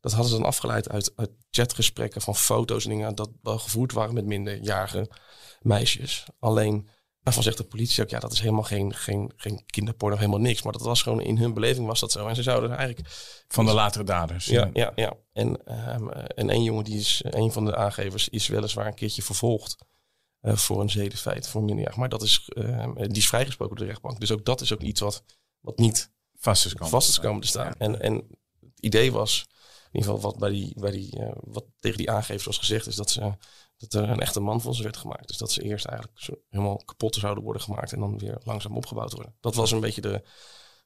dat 0.00 0.12
hadden 0.12 0.30
ze 0.30 0.36
dan 0.36 0.46
afgeleid 0.46 0.88
uit, 0.88 1.12
uit 1.16 1.30
chatgesprekken 1.50 2.20
van 2.20 2.36
foto's 2.36 2.84
en 2.84 2.90
dingen 2.90 3.14
dat 3.14 3.30
wel 3.42 3.58
gevoerd 3.58 3.92
waren 3.92 4.14
met 4.14 4.24
minderjarige 4.24 5.10
meisjes. 5.60 6.24
Alleen, 6.38 6.88
daarvan 7.20 7.42
zegt 7.42 7.56
de 7.56 7.64
politie 7.64 8.02
ook, 8.02 8.10
ja, 8.10 8.18
dat 8.18 8.32
is 8.32 8.40
helemaal 8.40 8.62
geen, 8.62 8.94
geen, 8.94 9.32
geen 9.36 9.64
kinderporno, 9.66 10.16
helemaal 10.16 10.40
niks. 10.40 10.62
Maar 10.62 10.72
dat 10.72 10.82
was 10.82 11.02
gewoon, 11.02 11.20
in 11.20 11.38
hun 11.38 11.54
beleving 11.54 11.86
was 11.86 12.00
dat 12.00 12.12
zo. 12.12 12.26
En 12.26 12.34
ze 12.34 12.42
zouden 12.42 12.76
eigenlijk 12.76 13.08
Van 13.48 13.66
de 13.66 13.72
latere 13.72 14.04
daders. 14.04 14.46
ja, 14.46 14.70
ja, 14.72 14.92
ja. 14.94 15.16
En, 15.32 15.64
eh, 15.66 16.24
en 16.34 16.50
één 16.50 16.62
jongen, 16.62 16.84
die 16.84 16.98
is, 16.98 17.20
een 17.24 17.52
van 17.52 17.64
de 17.64 17.76
aangevers, 17.76 18.28
is 18.28 18.46
weliswaar 18.46 18.86
een 18.86 18.94
keertje 18.94 19.22
vervolgd 19.22 19.76
eh, 20.40 20.56
voor 20.56 20.80
een 20.80 20.90
zedenfeit, 20.90 21.48
voor 21.48 21.62
minderjarig. 21.62 21.96
Maar 21.96 22.08
dat 22.08 22.22
is, 22.22 22.50
ehm, 22.54 22.94
die 22.94 23.16
is 23.16 23.28
vrijgesproken 23.28 23.76
door 23.76 23.84
de 23.86 23.92
rechtbank. 23.92 24.20
Dus 24.20 24.32
ook 24.32 24.44
dat 24.44 24.60
is 24.60 24.72
ook 24.72 24.82
iets 24.82 25.00
wat, 25.00 25.24
wat 25.60 25.78
niet 25.78 26.14
Vast 26.38 26.64
is 27.08 27.18
komen. 27.20 27.40
te 27.40 27.46
staan. 27.46 27.74
En, 27.78 28.00
en 28.00 28.14
het 28.60 28.80
idee 28.80 29.12
was, 29.12 29.46
in 29.92 30.00
ieder 30.00 30.10
geval 30.14 30.30
wat, 30.30 30.38
bij 30.40 30.50
die, 30.50 30.80
bij 30.80 30.90
die, 30.90 31.18
eh, 31.20 31.32
wat 31.40 31.64
tegen 31.78 31.98
die 31.98 32.10
aangevers 32.10 32.44
was 32.44 32.58
gezegd, 32.58 32.86
is 32.86 32.96
dat, 32.96 33.10
ze, 33.10 33.32
dat 33.76 33.92
er 33.94 34.10
een 34.10 34.20
echte 34.20 34.40
man 34.40 34.60
van 34.60 34.74
ze 34.74 34.82
werd 34.82 34.96
gemaakt. 34.96 35.28
Dus 35.28 35.36
dat 35.36 35.52
ze 35.52 35.62
eerst 35.62 35.84
eigenlijk 35.84 36.20
zo 36.20 36.34
helemaal 36.48 36.76
kapot 36.84 37.14
zouden 37.14 37.44
worden 37.44 37.62
gemaakt 37.62 37.92
en 37.92 38.00
dan 38.00 38.18
weer 38.18 38.40
langzaam 38.44 38.76
opgebouwd 38.76 39.12
worden. 39.12 39.34
Dat 39.40 39.54
was 39.54 39.70
een 39.70 39.80
beetje 39.80 40.00
de 40.00 40.08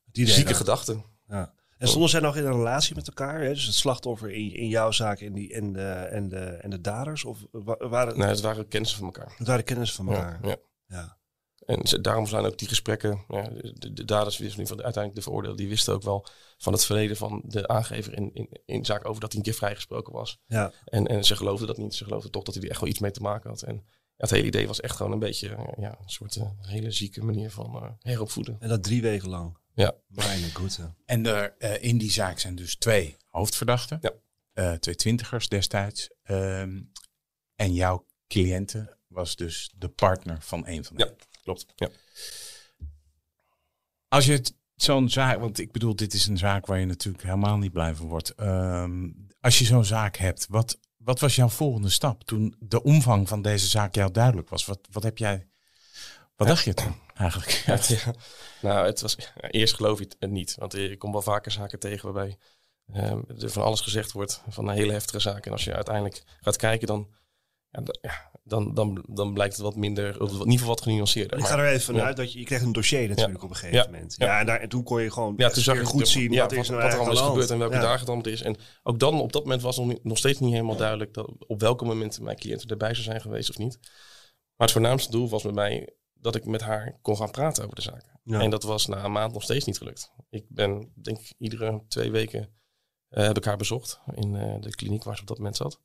Het 0.06 0.18
idee 0.18 0.34
zieke 0.34 0.54
gedachte. 0.54 1.02
Ja. 1.28 1.52
En 1.78 1.88
stonden 1.88 2.10
zij 2.10 2.20
nog 2.20 2.36
in 2.36 2.44
een 2.46 2.52
relatie 2.52 2.94
met 2.94 3.06
elkaar? 3.08 3.40
Hè? 3.40 3.48
Dus 3.48 3.64
het 3.66 3.74
slachtoffer 3.74 4.30
in, 4.30 4.54
in 4.54 4.68
jouw 4.68 4.90
zaak 4.90 5.20
en, 5.20 5.32
die, 5.32 5.54
en, 5.54 5.72
de, 5.72 5.88
en, 5.90 6.28
de, 6.28 6.36
en 6.44 6.70
de 6.70 6.80
daders? 6.80 7.24
Of 7.24 7.38
wa- 7.50 7.88
waren, 7.88 8.18
Nee, 8.18 8.28
het 8.28 8.40
waren 8.40 8.68
kennissen 8.68 8.98
van 8.98 9.06
elkaar. 9.06 9.34
het 9.36 9.46
waren 9.46 9.64
kennis 9.64 9.92
van 9.92 10.08
elkaar? 10.08 10.38
Ja, 10.42 10.48
ja. 10.48 10.56
Ja. 10.86 11.18
En 11.66 12.03
daarom 12.03 12.27
zijn 12.27 12.44
ook 12.44 12.59
die 12.59 12.68
gesprekken, 12.68 13.25
ja, 13.29 13.49
de, 13.75 13.92
de 13.92 14.05
daders, 14.05 14.38
wisten 14.38 14.61
geval 14.61 14.83
uiteindelijk 14.83 15.14
de 15.14 15.23
veroordeelden, 15.23 15.61
die 15.61 15.68
wisten 15.68 15.94
ook 15.94 16.03
wel 16.03 16.27
van 16.59 16.73
het 16.73 16.85
verleden 16.85 17.16
van 17.16 17.42
de 17.44 17.68
aangever 17.68 18.14
in, 18.14 18.31
in, 18.35 18.49
in 18.64 18.85
zaak 18.85 19.09
over 19.09 19.20
dat 19.20 19.31
hij 19.31 19.38
een 19.38 19.46
keer 19.46 19.55
vrijgesproken 19.55 20.12
was. 20.12 20.40
Ja. 20.46 20.73
En, 20.85 21.07
en 21.07 21.25
ze 21.25 21.37
geloofden 21.37 21.66
dat 21.66 21.77
niet. 21.77 21.94
Ze 21.94 22.05
geloofden 22.05 22.31
toch 22.31 22.42
dat 22.42 22.55
hij 22.55 22.62
er 22.62 22.70
echt 22.70 22.81
wel 22.81 22.88
iets 22.88 22.99
mee 22.99 23.11
te 23.11 23.23
maken 23.23 23.51
had. 23.51 23.62
En 23.62 23.75
ja, 23.75 23.83
het 24.16 24.31
hele 24.31 24.46
idee 24.46 24.66
was 24.66 24.81
echt 24.81 24.96
gewoon 24.96 25.12
een 25.12 25.18
beetje 25.18 25.49
eh, 25.49 25.64
ja, 25.77 25.99
een 26.03 26.11
soort 26.11 26.37
eh, 26.37 26.51
hele 26.61 26.90
zieke 26.90 27.25
manier 27.25 27.51
van 27.51 27.75
eh, 27.77 27.90
heropvoeden. 27.99 28.57
En 28.61 28.68
dat 28.68 28.83
drie 28.83 29.03
weken 29.03 29.29
lang. 29.29 29.59
Ja. 29.75 29.94
Mijn 30.07 30.55
goede. 30.55 30.94
En 31.05 31.27
er, 31.27 31.55
eh, 31.59 31.83
in 31.83 31.99
die 31.99 32.11
zaak 32.11 32.38
zijn 32.38 32.55
dus 32.55 32.77
twee 32.77 33.16
hoofdverdachten. 33.27 33.99
Ja. 34.01 34.12
Eh, 34.53 34.73
twee 34.73 34.94
twintigers 34.94 35.49
destijds. 35.49 36.11
Ehm, 36.23 36.81
en 37.55 37.75
jouw 37.75 38.07
cliënte 38.29 38.96
was 39.07 39.37
dus 39.37 39.73
de 39.77 39.88
partner 39.88 40.40
van 40.40 40.66
een 40.66 40.85
van 40.85 40.96
hen. 40.96 41.07
Ja, 41.07 41.14
klopt. 41.42 41.66
Ja. 41.76 41.88
Als 44.09 44.26
je 44.26 44.33
het 44.33 44.55
zo'n 44.74 45.09
zaak, 45.09 45.38
want 45.40 45.59
ik 45.59 45.72
bedoel, 45.72 45.96
dit 45.96 46.12
is 46.14 46.26
een 46.26 46.38
zaak 46.38 46.66
waar 46.66 46.79
je 46.79 46.87
natuurlijk 46.87 47.24
helemaal 47.24 47.57
niet 47.59 47.72
blij 47.72 47.94
van 47.94 48.07
wordt. 48.07 48.35
Ehm, 48.35 49.09
als 49.40 49.59
je 49.59 49.64
zo'n 49.64 49.85
zaak 49.85 50.16
hebt, 50.16 50.46
wat, 50.48 50.79
wat 50.96 51.20
was 51.20 51.37
jouw 51.37 51.48
volgende 51.48 51.88
stap 51.90 52.24
toen 52.24 52.55
de 52.59 52.83
omvang 52.83 53.29
van 53.29 53.42
deze 53.42 53.66
zaak 53.66 53.94
jou 53.94 54.11
duidelijk 54.11 54.48
was? 54.48 54.66
Wat, 54.66 54.79
wat 54.90 55.03
heb 55.03 55.18
jij, 55.18 55.46
wat 56.37 56.48
dacht 56.48 56.64
je 56.64 56.74
toen 56.74 56.94
eigenlijk? 57.14 57.50
Ja, 57.66 57.72
het- 57.74 57.87
ja. 58.05 58.14
Nou, 58.62 58.87
het 58.87 59.00
was, 59.00 59.16
eerst 59.40 59.74
geloof 59.74 59.98
je 59.98 60.11
het 60.18 60.31
niet. 60.31 60.55
Want 60.59 60.74
ik 60.74 60.98
kom 60.98 61.12
wel 61.12 61.22
vaker 61.22 61.53
zaken 61.53 61.79
tegen 61.79 62.12
waarbij 62.12 62.38
ehm, 62.92 63.20
er 63.38 63.50
van 63.50 63.62
alles 63.62 63.81
gezegd 63.81 64.12
wordt. 64.12 64.42
Van 64.48 64.68
een 64.68 64.74
hele 64.74 64.92
heftige 64.92 65.20
zaak. 65.20 65.46
En 65.46 65.53
als 65.53 65.64
je 65.64 65.74
uiteindelijk 65.74 66.22
gaat 66.40 66.57
kijken, 66.57 66.87
dan, 66.87 67.09
ja, 67.70 68.30
dan, 68.44 68.74
dan, 68.74 69.04
dan 69.09 69.33
blijkt 69.33 69.54
het 69.54 69.62
wat 69.62 69.76
minder, 69.76 70.20
of 70.20 70.30
in 70.30 70.38
ieder 70.38 70.52
geval 70.52 70.68
wat 70.68 70.80
genuanceerder. 70.80 71.38
Ik 71.38 71.44
ga 71.44 71.59
er 71.59 71.68
even 71.68 71.80
vanuit 71.80 72.16
ja. 72.16 72.22
dat 72.22 72.33
je, 72.33 72.38
je 72.38 72.44
kreeg 72.44 72.62
een 72.62 72.72
dossier 72.72 73.09
natuurlijk 73.09 73.38
Ja. 73.38 73.44
op 73.44 73.50
een 73.50 73.56
gegeven 73.56 73.76
Ja. 73.78 73.85
moment. 73.85 74.14
Ja. 74.18 74.40
En, 74.40 74.46
daar, 74.46 74.61
en 74.61 74.68
toen 74.68 74.83
kon 74.83 75.02
je 75.02 75.11
gewoon 75.11 75.35
Ja, 75.37 75.48
toen 75.48 75.62
zag 75.62 75.76
je 75.76 75.85
goed 75.85 76.09
zien 76.09 76.35
wat, 76.35 76.50
nou 76.50 76.56
wat 76.56 76.68
er 76.68 76.98
allemaal 76.98 77.12
is 77.12 77.20
gebeurd 77.20 77.50
en 77.50 77.59
welke 77.59 77.78
dagen 77.78 77.98
het 77.98 78.09
allemaal 78.09 78.33
is. 78.33 78.42
En 78.42 78.56
ook 78.83 78.98
dan, 78.98 79.20
op 79.20 79.33
dat 79.33 79.42
moment 79.42 79.62
was 79.62 79.76
nog, 79.76 79.94
nog 80.02 80.18
steeds 80.18 80.38
niet 80.38 80.52
helemaal 80.52 80.76
duidelijk 80.76 81.14
dat, 81.14 81.33
op 81.46 81.61
welke 81.61 81.85
momenten 81.85 82.24
mijn 82.24 82.37
cliënt 82.37 82.70
erbij 82.70 82.92
zou 82.94 83.04
zijn 83.04 83.20
geweest 83.20 83.50
of 83.50 83.59
niet. 83.59 83.78
Maar 84.56 84.68
het 84.68 84.72
voornaamste 84.72 85.11
doel 85.11 85.28
was 85.28 85.42
bij 85.42 85.52
mij 85.52 85.94
dat 86.12 86.35
ik 86.35 86.44
met 86.44 86.61
haar 86.61 86.98
kon 87.02 87.16
gaan 87.16 87.30
praten 87.30 87.64
over 87.64 87.76
de 87.76 87.83
zaak. 87.83 88.04
Ja. 88.22 88.40
En 88.40 88.50
dat 88.50 88.62
was 88.62 88.87
na 88.87 89.04
een 89.04 89.12
maand 89.12 89.33
nog 89.33 89.42
steeds 89.42 89.64
niet 89.64 89.78
gelukt. 89.78 90.12
Ik 90.30 90.44
ben, 90.48 90.92
denk 91.02 91.18
ik, 91.18 91.35
iedere 91.38 91.85
twee 91.88 92.11
weken 92.11 92.48
eh, 93.09 93.26
heb 93.26 93.37
ik 93.37 93.44
haar 93.44 93.56
bezocht 93.56 94.00
in 94.14 94.37
eh, 94.37 94.61
de 94.61 94.70
kliniek 94.70 95.04
waar 95.04 95.14
ze 95.14 95.20
op 95.20 95.28
dat 95.28 95.37
moment 95.37 95.56
zat. 95.56 95.80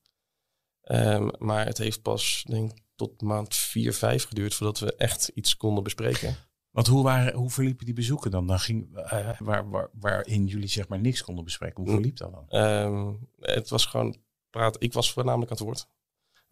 Ehm, 0.85 1.29
maar 1.37 1.65
het 1.65 1.77
heeft 1.77 2.01
pas, 2.01 2.43
denk 2.47 2.71
tot 2.95 3.21
maand 3.21 3.55
4, 3.55 3.93
5 3.93 4.25
geduurd 4.25 4.53
voordat 4.53 4.79
we 4.79 4.95
echt 4.95 5.27
iets 5.27 5.57
konden 5.57 5.83
bespreken. 5.83 6.35
Want 6.69 6.87
hoe, 6.87 7.03
waren, 7.03 7.33
hoe 7.33 7.49
verliepen 7.49 7.85
die 7.85 7.93
bezoeken 7.93 8.31
dan? 8.31 8.47
dan 8.47 8.59
ging, 8.59 8.95
eh, 8.97 9.39
waar, 9.39 9.69
waar, 9.69 9.89
waarin 9.99 10.45
jullie 10.45 10.67
zeg 10.67 10.87
maar 10.87 10.99
niks 10.99 11.23
konden 11.23 11.43
bespreken. 11.43 11.75
Hoe 11.75 11.85
Mm. 11.85 11.93
verliep 11.93 12.17
dat 12.17 12.31
dan? 12.31 12.45
Ehm, 12.49 13.13
het 13.39 13.69
was 13.69 13.85
gewoon 13.85 14.15
praten. 14.49 14.81
Ik 14.81 14.93
was 14.93 15.11
voornamelijk 15.11 15.51
aan 15.51 15.57
het 15.57 15.65
woord. 15.65 15.87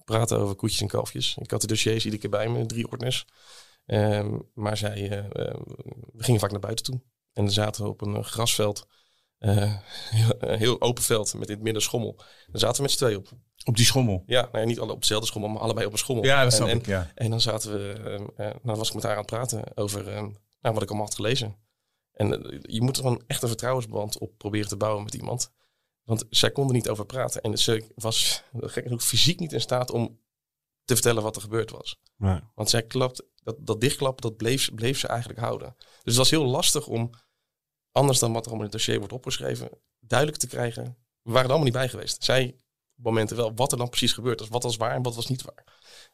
Praten 0.06 0.38
over 0.38 0.56
koetjes 0.56 0.82
en 0.82 0.88
kalfjes. 0.88 1.38
Ik 1.41 1.52
had 1.52 1.62
de 1.62 1.67
dossiers 1.67 2.04
iedere 2.04 2.22
keer 2.22 2.30
bij 2.30 2.50
me, 2.50 2.65
drie 2.65 2.88
ordners. 2.91 3.26
Ehm, 3.86 4.39
maar 4.54 4.78
zij, 4.78 5.10
eh, 5.10 5.17
eh, 5.17 5.60
we 6.13 6.24
gingen 6.24 6.39
vaak 6.39 6.52
naar 6.52 6.60
buiten 6.60 6.86
toe. 6.86 7.02
En 7.34 7.43
dan 7.43 7.54
zaten 7.54 7.84
we 7.84 7.89
op 7.89 8.02
een 8.02 8.24
grasveld. 8.24 8.88
Eh, 9.44 9.74
heel, 10.20 10.34
een 10.40 10.58
heel 10.58 10.82
open 10.82 11.04
veld 11.04 11.34
met 11.34 11.48
in 11.48 11.54
het 11.54 11.64
midden 11.64 11.82
schommel. 11.82 12.16
Daar 12.18 12.60
zaten 12.60 12.76
we 12.76 12.82
met 12.82 12.92
z'n 12.92 12.98
tweeën 12.98 13.18
op. 13.18 13.30
Op 13.66 13.76
die 13.76 13.86
schommel. 13.86 14.24
Ja, 14.26 14.42
nou 14.42 14.58
ja, 14.58 14.64
niet 14.66 14.80
alle 14.80 14.92
op 14.92 15.00
dezelfde 15.00 15.28
schommel, 15.28 15.50
maar 15.50 15.62
allebei 15.62 15.86
op 15.86 15.92
een 15.92 15.98
schommel. 15.98 16.26
Ja, 16.26 16.44
dat 16.44 16.52
En- 16.52 16.58
snap 16.58 16.68
en, 16.70 16.78
ik. 16.78 16.86
Ja. 16.86 17.12
En 17.16 17.30
dan 17.30 17.42
zaten 17.42 17.72
we, 17.72 17.94
eh, 18.36 18.46
nou 18.46 18.60
dan 18.64 18.76
was 18.78 18.88
ik 18.88 18.94
met 18.94 19.04
haar 19.04 19.12
aan 19.12 19.18
het 19.18 19.26
praten 19.30 19.78
over 19.78 20.04
nou, 20.04 20.34
wat 20.74 20.82
ik 20.82 20.88
allemaal 20.88 21.06
had 21.06 21.16
gelezen. 21.16 21.56
En 22.12 22.52
eh, 22.52 22.60
je 22.62 22.82
moet 22.82 22.96
er 22.98 23.04
gewoon 23.04 23.24
echt 23.28 23.42
een 23.42 23.48
vertrouwensband 23.48 24.18
op 24.18 24.38
proberen 24.38 24.68
te 24.68 24.78
bouwen 24.78 25.04
met 25.04 25.14
iemand. 25.14 25.52
Want 26.04 26.26
zij 26.30 26.52
kon 26.52 26.68
er 26.68 26.74
niet 26.74 26.90
over 26.90 27.06
praten. 27.06 27.42
En 27.42 27.58
ze 27.58 27.84
was 27.96 28.44
gek 28.60 28.84
genoeg 28.84 29.04
fysiek 29.04 29.40
niet 29.40 29.54
in 29.54 29.62
staat 29.62 29.92
om 29.92 30.20
te 30.86 30.94
vertellen 30.94 31.24
wat 31.24 31.36
er 31.36 31.42
gebeurd 31.42 31.72
was. 31.72 32.00
Nee. 32.18 32.40
Want 32.56 32.70
zij 32.70 32.84
klapt, 32.84 33.24
dat, 33.44 33.56
dat 33.60 33.82
dichtklappen, 33.82 34.22
dat 34.30 34.38
bleef, 34.38 34.74
bleef 34.76 35.00
ze 35.00 35.08
eigenlijk 35.08 35.40
houden. 35.40 35.76
Dus 35.78 35.88
het 36.04 36.16
was 36.16 36.30
heel 36.30 36.46
lastig 36.46 36.88
om, 36.88 37.10
anders 37.94 38.20
dan 38.20 38.34
wat 38.34 38.46
er 38.46 38.48
allemaal 38.48 38.66
in 38.66 38.72
het 38.72 38.86
dossier 38.86 38.98
wordt 38.98 39.14
opgeschreven, 39.14 39.70
duidelijk 40.00 40.40
te 40.40 40.48
krijgen. 40.48 40.84
We 41.22 41.32
waren 41.32 41.44
er 41.44 41.56
allemaal 41.56 41.64
niet 41.64 41.74
bij 41.74 41.90
geweest. 41.90 42.24
Zij 42.24 42.56
op 42.98 43.04
momenten 43.04 43.38
wel 43.38 43.56
wat 43.56 43.72
er 43.72 43.78
dan 43.78 43.90
precies 43.90 44.14
gebeurd 44.14 44.40
was. 44.40 44.50
Wat 44.50 44.64
was 44.64 44.78
waar 44.78 44.96
en 44.96 45.02
wat 45.02 45.16
was 45.16 45.28
niet 45.28 45.42
waar. 45.42 45.64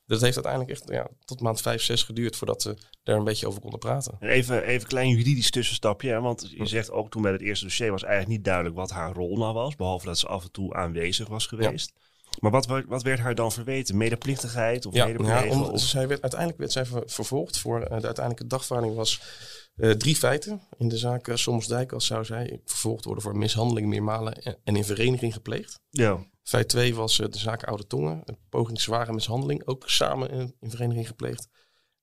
Dat 0.06 0.22
heeft 0.22 0.36
uiteindelijk 0.36 0.72
echt 0.72 0.90
ja, 0.90 1.08
tot 1.26 1.42
maand 1.42 1.62
5, 1.62 1.82
6 1.82 2.04
geduurd 2.04 2.36
voordat 2.36 2.64
we 2.64 2.78
daar 3.04 3.18
een 3.18 3.24
beetje 3.24 3.48
over 3.48 3.62
konden 3.62 3.80
praten. 3.80 4.16
En 4.20 4.30
even, 4.30 4.64
even 4.64 4.82
een 4.82 4.88
klein 4.88 5.10
juridisch 5.10 5.52
tussenstapje. 5.52 6.10
Hè? 6.10 6.22
Want 6.22 6.52
je 6.56 6.66
zegt 6.66 6.92
ook 6.92 7.10
toen 7.10 7.22
bij 7.22 7.32
het 7.32 7.42
eerste 7.42 7.66
dossier 7.66 7.92
was 7.92 8.04
eigenlijk 8.04 8.32
niet 8.32 8.46
duidelijk 8.46 8.76
wat 8.76 8.90
haar 8.90 9.14
rol 9.14 9.38
nou 9.38 9.54
was. 9.54 9.76
Behalve 9.76 10.06
dat 10.06 10.18
ze 10.18 10.28
af 10.28 10.44
en 10.44 10.52
toe 10.52 10.74
aanwezig 10.74 11.28
was 11.28 11.46
geweest. 11.46 11.94
Maar 12.40 12.52
wat, 12.52 12.66
wa- 12.66 12.86
wat 12.88 13.04
werd 13.04 13.20
haar 13.20 13.36
dan 13.36 13.52
verweten? 13.52 13.98
Medeplichtigheid 13.98 14.86
of 14.86 14.94
Ja, 14.94 15.08
ja 15.08 15.48
om, 15.48 15.64
of- 15.64 15.82
zij 15.82 16.08
werd, 16.08 16.22
uiteindelijk 16.22 16.60
werd 16.60 16.72
zij 16.72 16.86
ver- 16.86 17.04
vervolgd 17.06 17.58
voor 17.58 17.82
eh, 17.82 18.00
de 18.00 18.06
uiteindelijke 18.06 18.48
dagvaarding 18.48 18.96
was 18.96 19.22
eh, 19.76 19.92
drie 19.92 20.16
feiten. 20.16 20.62
In 20.78 20.88
de 20.88 20.98
zaak 20.98 21.28
uh, 21.28 21.36
Sommersdijk 21.36 21.92
als 21.92 22.06
zou 22.06 22.26
zij 22.26 22.62
vervolgd 22.66 23.06
worden 23.06 23.24
voor 23.24 23.38
mishandeling, 23.38 23.88
meermalen 23.88 24.34
en, 24.34 24.58
en 24.64 24.76
in 24.76 24.84
vereniging 24.86 25.34
gepleegd. 25.34 25.80
Ja, 25.90 26.26
Feit 26.44 26.70
2 26.70 26.96
was 26.96 27.18
de 27.18 27.28
zaak 27.32 27.64
Oude 27.64 27.88
Tongen, 27.88 28.22
een 28.26 28.38
poging 28.50 28.82
zware 28.82 29.14
mishandeling, 29.14 29.66
ook 29.68 29.84
samen 29.90 30.30
in, 30.30 30.56
in 30.60 30.70
vereniging 30.70 31.08
gepleegd. 31.08 31.48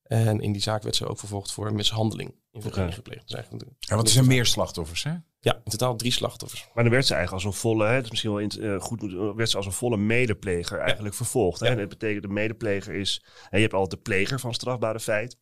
En 0.09 0.41
in 0.41 0.53
die 0.53 0.63
zaak 0.63 0.83
werd 0.83 0.97
ze 0.97 1.07
ook 1.09 1.19
vervolgd 1.19 1.53
voor 1.53 1.73
mishandeling 1.75 2.35
in 2.53 2.61
vereniging 2.63 2.95
gepleegd. 2.95 3.23
Dus 3.27 3.35
eigenlijk 3.35 3.65
de- 3.65 3.75
Ja, 3.79 3.95
want 3.95 4.07
er 4.07 4.13
zijn 4.15 4.27
meer 4.27 4.47
slachtoffers, 4.47 5.03
hè? 5.03 5.15
Ja, 5.41 5.55
in 5.65 5.71
totaal 5.71 5.97
drie 5.97 6.11
slachtoffers. 6.13 6.69
maar 6.75 6.85
dan 6.85 6.93
werd 6.93 7.07
ze 7.07 7.15
eigenlijk 7.15 7.45
als 7.45 7.55
een 7.55 7.61
volle, 7.61 7.87
hè, 7.87 7.93
het 7.95 8.05
is 8.05 8.11
misschien 8.11 8.31
wel 8.31 8.41
in, 8.41 8.51
eh, 8.51 8.81
goed, 8.81 9.03
moet- 9.03 9.35
werd 9.37 9.51
ze 9.51 9.57
als 9.57 9.67
een 9.67 9.73
volle 9.73 9.97
medepleger 9.97 10.79
eigenlijk 10.79 11.15
vervolgd. 11.15 11.61
Hè? 11.61 11.67
Ja. 11.67 11.73
En 11.73 11.79
dat 11.79 11.89
betekent 11.89 12.23
de 12.23 12.29
medepleger 12.29 12.95
is, 12.95 13.25
hè, 13.49 13.57
je 13.57 13.63
hebt 13.63 13.75
altijd 13.75 14.05
de 14.05 14.11
pleger 14.11 14.41
van 14.41 14.55
strafbare 14.55 15.01
feit. 15.01 15.37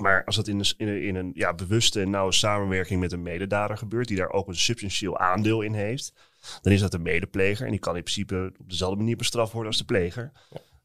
Maar 0.00 0.24
als 0.24 0.36
dat 0.36 0.48
in 0.48 0.58
een, 0.58 0.74
in 0.76 0.88
een, 0.88 1.02
in 1.02 1.14
een 1.14 1.30
ja, 1.34 1.54
bewuste 1.54 2.00
en 2.00 2.10
nauwe 2.10 2.32
samenwerking 2.32 3.00
met 3.00 3.12
een 3.12 3.22
mededader 3.22 3.76
gebeurt, 3.78 4.08
die 4.08 4.16
daar 4.16 4.30
ook 4.30 4.48
een 4.48 4.56
substantieel 4.56 5.18
aandeel 5.18 5.60
in 5.62 5.72
heeft, 5.74 6.12
dan 6.62 6.72
is 6.72 6.80
dat 6.80 6.90
de 6.90 6.98
medepleger. 6.98 7.64
En 7.64 7.70
die 7.70 7.80
kan 7.80 7.96
in 7.96 8.02
principe 8.02 8.52
op 8.58 8.68
dezelfde 8.70 8.96
manier 8.96 9.16
bestraft 9.16 9.52
worden 9.52 9.70
als 9.70 9.78
de 9.80 9.84
pleger. 9.84 10.32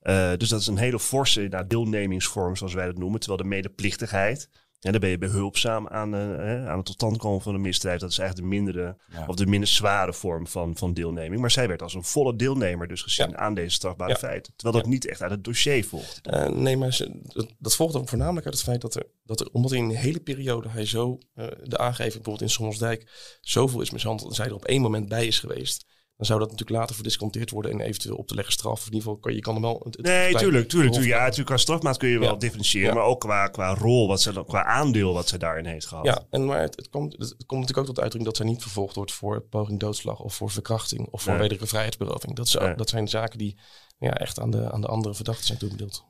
Eh, 0.01 0.31
dus 0.37 0.49
dat 0.49 0.59
is 0.59 0.67
een 0.67 0.77
hele 0.77 0.99
forse 0.99 1.41
nou, 1.41 1.67
deelnemingsvorm, 1.67 2.55
zoals 2.55 2.73
wij 2.73 2.85
dat 2.85 2.97
noemen. 2.97 3.19
Terwijl 3.19 3.41
de 3.41 3.47
medeplichtigheid, 3.47 4.49
en 4.79 4.91
dan 4.91 5.01
ben 5.01 5.09
je 5.09 5.17
behulpzaam 5.17 5.87
aan, 5.87 6.11
hè, 6.11 6.69
aan 6.69 6.77
het 6.77 6.85
tot 6.85 6.95
stand 6.95 7.17
komen 7.17 7.41
van 7.41 7.53
een 7.55 7.61
misdrijf. 7.61 7.99
Dat 7.99 8.11
is 8.11 8.17
eigenlijk 8.17 8.49
de 8.49 8.55
mindere 8.55 8.97
Ja. 9.11 9.25
of 9.27 9.35
de 9.35 9.45
minder 9.45 9.69
zware 9.69 10.13
vorm 10.13 10.47
van, 10.47 10.77
van 10.77 10.93
deelneming. 10.93 11.41
Maar 11.41 11.51
zij 11.51 11.67
werd 11.67 11.81
als 11.81 11.93
een 11.93 12.03
volle 12.03 12.35
deelnemer 12.35 12.87
dus 12.87 13.01
gezien 13.01 13.29
Ja. 13.29 13.35
aan 13.35 13.53
deze 13.53 13.69
strafbare 13.75 14.11
Ja. 14.11 14.17
feiten. 14.17 14.53
Terwijl 14.55 14.81
dat 14.83 14.91
niet 14.91 15.07
echt 15.07 15.21
uit 15.21 15.31
het 15.31 15.43
dossier 15.43 15.85
volgt. 15.85 16.19
Eh, 16.23 16.47
nee, 16.49 16.77
maar 16.77 16.93
ze, 16.93 17.19
dat, 17.23 17.47
dat 17.59 17.75
volgt 17.75 17.95
ook 17.95 18.09
voornamelijk 18.09 18.45
uit 18.45 18.55
het 18.55 18.63
feit 18.63 18.81
dat 18.81 18.95
er, 18.95 19.05
dat 19.23 19.39
er 19.39 19.49
omdat 19.51 19.71
in 19.71 19.83
een 19.83 19.95
hele 19.95 20.19
periode 20.19 20.69
hij 20.69 20.85
zo, 20.85 21.17
de 21.63 21.77
aangever 21.77 22.13
bijvoorbeeld 22.13 22.41
in 22.41 22.49
Sommelsdijk, 22.49 23.37
zoveel 23.41 23.81
is 23.81 23.91
mishandeld 23.91 24.29
en 24.29 24.35
zij 24.35 24.45
er 24.45 24.53
op 24.53 24.65
één 24.65 24.81
moment 24.81 25.09
bij 25.09 25.27
is 25.27 25.39
geweest, 25.39 25.85
dan 26.21 26.29
zou 26.29 26.39
dat 26.39 26.51
natuurlijk 26.51 26.79
later 26.79 26.95
verdisconteerd 26.95 27.49
worden 27.49 27.71
en 27.71 27.79
eventueel 27.79 28.15
op 28.15 28.27
te 28.27 28.35
leggen 28.35 28.53
straf. 28.53 28.71
Of 28.71 28.79
in 28.87 28.93
ieder 28.93 29.01
geval, 29.01 29.17
kan, 29.17 29.33
je 29.33 29.39
kan 29.39 29.53
hem 29.53 29.61
wel... 29.63 29.81
Het, 29.83 29.95
het 29.97 30.05
Nee, 30.05 30.29
klein- 30.29 30.45
tuurlijk, 30.45 30.69
tuurlijk. 30.69 30.95
Ja, 31.03 31.17
natuurlijk 31.19 31.47
qua 31.47 31.57
strafmaat 31.57 31.97
kun 31.97 32.09
je 32.09 32.19
wel 32.19 32.31
Ja. 32.31 32.35
differentiëren. 32.37 32.87
Ja. 32.87 32.93
Maar 32.93 33.03
ook 33.03 33.19
qua, 33.19 33.47
qua 33.47 33.73
rol, 33.73 34.07
wat 34.07 34.21
ze, 34.21 34.33
dan- 34.33 34.45
qua 34.45 34.63
aandeel 34.65 35.13
wat 35.13 35.27
ze 35.27 35.37
daarin 35.37 35.65
heeft 35.65 35.85
gehad. 35.85 36.05
Ja, 36.05 36.25
en 36.29 36.45
maar 36.45 36.61
het, 36.61 36.75
het, 36.75 36.89
komt, 36.89 37.11
het, 37.11 37.29
komt 37.45 37.59
natuurlijk 37.61 37.77
ook 37.77 37.85
tot 37.85 37.99
uitdrukking 37.99 38.23
dat 38.25 38.37
zij 38.37 38.45
niet 38.45 38.61
vervolgd 38.61 38.95
wordt 38.95 39.11
voor 39.11 39.41
poging 39.41 39.79
doodslag 39.79 40.19
of 40.19 40.35
voor 40.35 40.49
verkrachting 40.49 41.07
of 41.07 41.21
voor 41.21 41.37
Nee. 41.37 41.59
vrijheidsberoving. 41.61 42.35
Dat, 42.35 42.53
Nee. 42.59 42.75
dat 42.75 42.89
zijn 42.89 43.07
zaken 43.07 43.37
die 43.37 43.57
ja, 43.99 44.13
echt 44.13 44.39
aan 44.39 44.49
de, 44.51 44.71
aan 44.71 44.81
de 44.81 44.87
andere 44.87 45.15
verdachten 45.15 45.45
zijn 45.45 45.57
toebedeeld. 45.57 46.05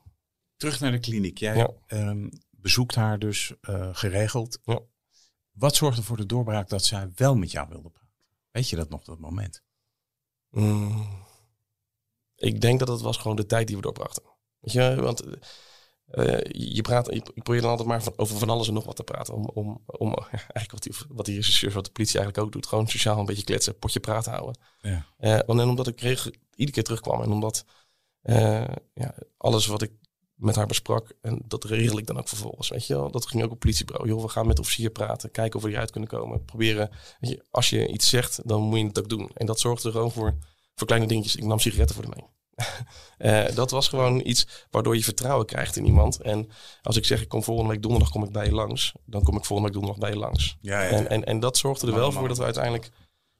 Terug 0.56 0.80
naar 0.80 0.90
de 0.92 0.98
kliniek. 1.00 1.38
Jij 1.38 1.56
Ja. 1.56 1.70
ehm, 1.86 2.28
bezoekt 2.50 2.94
haar 2.94 3.18
dus 3.18 3.52
eh, 3.60 3.88
geregeld. 3.92 4.58
Ja. 4.64 4.80
Wat 5.52 5.74
zorgde 5.76 6.02
voor 6.02 6.16
de 6.16 6.26
doorbraak 6.26 6.68
dat 6.68 6.84
zij 6.84 7.10
wel 7.14 7.34
met 7.36 7.50
jou 7.50 7.68
wilde 7.68 7.90
praten? 7.90 8.10
Weet 8.50 8.68
je 8.68 8.76
dat 8.76 8.88
nog, 8.88 9.04
dat 9.04 9.18
moment? 9.18 9.62
Mm, 10.52 11.06
ik 12.36 12.60
denk 12.60 12.78
dat 12.78 12.88
het 12.88 13.00
was 13.00 13.16
gewoon 13.16 13.36
de 13.36 13.46
tijd 13.46 13.66
die 13.66 13.76
we 13.76 13.82
doorbrachten. 13.82 14.22
Weet 14.60 14.72
je, 14.72 14.94
want 15.00 15.22
eh, 16.06 16.38
je, 16.74 16.82
praat, 16.82 17.06
je, 17.06 17.22
probeert 17.34 17.62
dan 17.62 17.70
altijd 17.70 17.88
maar 17.88 18.02
van, 18.02 18.12
over 18.16 18.38
van 18.38 18.50
alles 18.50 18.68
en 18.68 18.74
nog 18.74 18.84
wat 18.84 18.96
te 18.96 19.04
praten. 19.04 19.34
Om, 19.34 19.50
om, 19.54 19.82
om 19.86 20.14
eigenlijk 20.30 20.70
wat 20.70 20.82
die, 20.82 20.94
wat 21.08 21.26
die 21.26 21.36
rechercheurs, 21.36 21.74
wat 21.74 21.84
de 21.84 21.92
politie 21.92 22.18
eigenlijk 22.18 22.46
ook 22.46 22.52
doet. 22.52 22.66
Gewoon 22.66 22.88
sociaal 22.88 23.18
een 23.18 23.24
beetje 23.24 23.44
kletsen, 23.44 23.78
potje 23.78 24.00
praten 24.00 24.32
houden. 24.32 24.60
Ja. 24.80 25.06
Eh, 25.18 25.38
want 25.46 25.60
en 25.60 25.68
omdat 25.68 25.86
ik 25.86 26.00
iedere 26.00 26.70
keer 26.70 26.82
terugkwam 26.82 27.22
en 27.22 27.30
omdat 27.30 27.64
eh, 28.22 28.74
ja, 28.94 29.14
alles 29.36 29.66
wat 29.66 29.82
ik 29.82 29.92
met 30.42 30.56
haar 30.56 30.66
besprak, 30.66 31.12
en 31.20 31.42
dat 31.44 31.64
regel 31.64 31.98
ik 31.98 32.06
dan 32.06 32.18
ook 32.18 32.28
vervolgens. 32.28 32.68
Weet 32.68 32.86
je 32.86 32.94
wel, 32.94 33.10
dat 33.10 33.26
ging 33.26 33.42
ook 33.42 33.50
op 33.50 33.58
politiebureau. 33.58 34.08
Joh, 34.08 34.22
we 34.22 34.28
gaan 34.28 34.46
met 34.46 34.56
de 34.56 34.62
officier 34.62 34.90
praten, 34.90 35.30
kijken 35.30 35.58
of 35.58 35.64
we 35.64 35.70
eruit 35.70 35.90
kunnen 35.90 36.08
komen. 36.10 36.44
Proberen, 36.44 36.90
weet 37.20 37.30
je, 37.30 37.44
als 37.50 37.70
je 37.70 37.88
iets 37.88 38.08
zegt, 38.08 38.48
dan 38.48 38.62
moet 38.62 38.78
je 38.78 38.86
het 38.86 38.98
ook 38.98 39.08
doen. 39.08 39.30
En 39.34 39.46
dat 39.46 39.60
zorgde 39.60 39.88
er 39.88 39.94
gewoon 39.94 40.12
voor, 40.12 40.36
voor 40.74 40.86
kleine 40.86 41.08
dingetjes. 41.08 41.36
Ik 41.36 41.44
nam 41.44 41.58
sigaretten 41.58 41.94
voor 41.96 42.04
de 42.04 42.10
mee. 42.16 42.26
Eh, 43.18 43.54
dat 43.54 43.70
was 43.70 43.88
gewoon 43.88 44.20
iets 44.24 44.66
waardoor 44.70 44.96
je 44.96 45.04
vertrouwen 45.04 45.46
krijgt 45.46 45.76
in 45.76 45.86
iemand. 45.86 46.20
En 46.20 46.48
als 46.82 46.96
ik 46.96 47.04
zeg, 47.04 47.20
ik 47.20 47.28
kom 47.28 47.42
volgende 47.42 47.70
week 47.70 47.82
donderdag 47.82 48.10
kom 48.10 48.24
ik 48.24 48.32
bij 48.32 48.44
je 48.44 48.52
langs, 48.52 48.92
dan 49.04 49.22
kom 49.22 49.36
ik 49.36 49.44
volgende 49.44 49.72
week 49.72 49.80
donderdag 49.80 50.08
bij 50.08 50.18
je 50.18 50.24
langs. 50.24 50.56
Ja, 50.60 50.82
En, 50.82 51.08
en, 51.08 51.24
en 51.24 51.40
dat 51.40 51.58
zorgde 51.58 51.86
er 51.86 51.94
wel 51.94 52.12
voor 52.12 52.28
dat 52.28 52.38
we 52.38 52.44
uiteindelijk, 52.44 52.84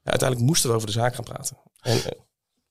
ja, 0.02 0.10
uiteindelijk 0.10 0.48
moesten 0.48 0.70
we 0.70 0.76
over 0.76 0.86
de 0.86 0.92
zaak 0.92 1.14
gaan 1.14 1.24
praten. 1.24 1.56
En, 1.80 1.96
eh, 2.04 2.20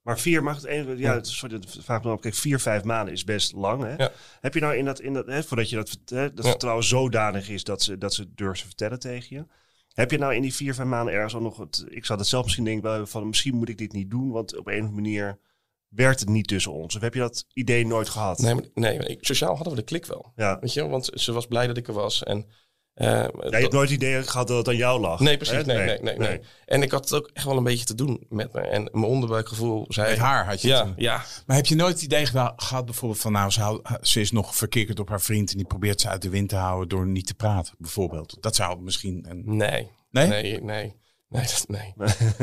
Maar 0.02 0.20
vier, 0.20 0.44
mag 0.44 0.56
het 0.56 0.66
even, 0.66 0.98
ja, 0.98 1.14
het- 1.14 1.28
sorry, 1.28 1.60
dat 1.60 1.78
vraag 1.80 2.04
me 2.04 2.12
op. 2.12 2.22
Kijk, 2.22 2.34
vier, 2.36 2.60
vijf 2.60 2.84
maanden 2.84 3.14
is 3.14 3.24
best 3.24 3.54
lang. 3.54 3.84
Hè? 3.84 3.96
Ja. 3.96 4.12
Heb 4.40 4.54
je 4.54 4.60
nou 4.60 4.76
in 4.76 4.86
dat, 4.86 5.00
in 5.02 5.14
dat 5.14 5.26
hè, 5.26 5.44
voordat 5.44 5.70
je 5.70 5.76
dat, 5.76 5.98
hè, 6.06 6.34
dat 6.34 6.44
Ja. 6.46 6.50
vertrouwen 6.50 6.84
zodanig 6.86 7.50
is 7.50 7.64
dat 7.64 7.82
ze, 7.82 7.98
dat 7.98 8.14
ze 8.14 8.34
durven 8.34 8.66
vertellen 8.66 9.00
tegen 9.00 9.36
je? 9.38 9.46
Heb 9.94 10.12
je 10.12 10.18
nou 10.18 10.36
in 10.36 10.42
die 10.42 10.54
vier, 10.54 10.74
vijf 10.74 10.88
maanden 10.88 11.14
ergens 11.14 11.34
al 11.36 11.42
nog 11.42 11.58
het, 11.58 11.86
ik 11.90 12.06
zou 12.06 12.18
dat 12.18 12.28
zelf 12.28 12.44
misschien 12.44 12.66
denken 12.66 12.84
wel 12.84 13.06
van, 13.08 13.28
misschien 13.28 13.56
moet 13.56 13.70
ik 13.70 13.78
dit 13.78 13.92
niet 13.94 14.10
doen, 14.10 14.32
want 14.32 14.58
op 14.58 14.68
een 14.68 14.74
of 14.74 14.80
andere 14.80 14.96
manier 15.02 15.40
werkt 15.88 16.20
het 16.20 16.30
niet 16.30 16.48
tussen 16.48 16.72
ons. 16.72 16.96
Of 16.96 17.02
heb 17.02 17.14
je 17.14 17.20
dat 17.20 17.46
idee 17.54 17.86
nooit 17.86 18.10
gehad? 18.10 18.40
nee, 18.40 18.54
maar, 18.56 18.64
nee 18.74 18.98
maar 18.98 19.08
ik- 19.08 19.26
sociaal 19.26 19.56
hadden 19.56 19.74
we 19.74 19.80
de 19.80 19.86
klik 19.86 20.06
wel. 20.06 20.32
Ja. 20.36 20.58
Weet 20.60 20.74
je, 20.74 20.88
want 20.88 21.10
ze 21.14 21.32
was 21.32 21.48
blij 21.48 21.68
dat 21.68 21.78
ik 21.78 21.88
er 21.88 21.94
was. 21.94 22.24
En, 22.24 22.46
eh, 22.94 23.08
Ja, 23.08 23.30
je 23.44 23.56
hebt 23.56 23.72
nooit 23.72 23.90
het 23.90 23.98
idee 23.98 24.24
gehad 24.24 24.48
dat 24.48 24.58
het 24.58 24.68
aan 24.68 24.76
jou 24.76 25.00
lag. 25.00 25.20
Nee, 25.20 25.38
precies. 25.38 25.66
Nee, 25.66 25.78
nee, 25.78 26.00
nee, 26.02 26.18
nee, 26.18 26.40
En 26.66 26.82
ik 26.82 26.92
had 26.92 27.04
het 27.10 27.14
ook 27.14 27.30
echt 27.34 27.46
wel 27.46 27.58
een 27.58 27.64
beetje 27.64 27.86
te 27.86 27.96
doen 27.96 28.26
met 28.30 28.54
me. 28.54 28.60
En 28.62 28.90
mijn 28.92 29.06
onderbuikgevoel 29.06 29.86
zei... 29.90 30.10
Met 30.10 30.18
haar 30.20 30.46
had 30.46 30.62
je 30.62 30.68
Ja, 30.68 30.86
het. 30.86 30.94
ja. 30.98 31.24
Maar 31.46 31.56
heb 31.56 31.66
je 31.66 31.76
nooit 31.76 31.94
het 31.94 32.02
idee 32.04 32.26
gehad 32.26 32.86
bijvoorbeeld 32.86 33.22
van... 33.22 33.32
nou, 33.32 33.52
ze, 33.52 33.82
ze 34.02 34.20
is 34.22 34.32
nog 34.32 34.56
verkeerd 34.56 35.00
op 35.00 35.10
haar 35.10 35.22
vriend... 35.22 35.52
en 35.52 35.58
die 35.58 35.68
probeert 35.68 36.02
ze 36.02 36.10
uit 36.10 36.22
de 36.22 36.30
wind 36.30 36.50
te 36.50 36.56
houden 36.56 36.90
door 36.90 37.08
niet 37.08 37.28
te 37.28 37.34
praten, 37.34 37.74
bijvoorbeeld. 37.78 38.38
Dat 38.40 38.56
zou 38.56 38.82
misschien... 38.82 39.26
Een... 39.30 39.42
Nee. 39.46 39.88
Nee? 40.12 40.28
Nee, 40.28 40.62
nee. 40.62 41.00
Nee, 41.30 41.42
dat, 41.44 41.66
nee. 41.68 41.94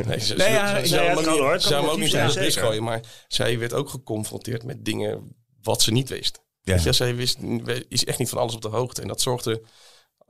nee 0.06 0.20
ze, 0.20 0.34
Nee, 0.34 0.50
ja, 0.52 0.74
ze, 0.74 0.78
ik- 0.80 0.86
ze 0.86 0.94
ja, 0.94 1.00
zou 1.00 1.08
hem 1.08 1.18
ook 1.18 1.26
niet- 1.26 1.52
het 1.52 1.62
ze 1.62 1.68
kan 1.68 1.76
zou 1.76 1.82
hem 1.82 1.90
ook 1.90 1.98
niet 1.98 2.12
motief 2.12 2.36
in 2.36 2.42
de 2.42 2.50
gooien. 2.52 2.82
Maar 2.82 3.00
zij 3.28 3.58
werd 3.58 3.72
ook 3.72 3.88
geconfronteerd 3.88 4.64
met 4.64 4.84
dingen 4.84 5.36
wat 5.62 5.82
ze 5.82 5.90
niet 5.92 6.08
wist. 6.08 6.40
Ja. 6.62 6.74
Weet 6.74 6.82
je, 6.82 6.92
zij 6.92 7.14
wist, 7.14 7.38
is 7.88 8.04
echt 8.04 8.18
niet 8.18 8.28
van 8.28 8.38
alles 8.38 8.54
op 8.54 8.62
de 8.62 8.68
hoogte. 8.68 9.02
En 9.02 9.08
dat 9.08 9.20
zorgde 9.20 9.62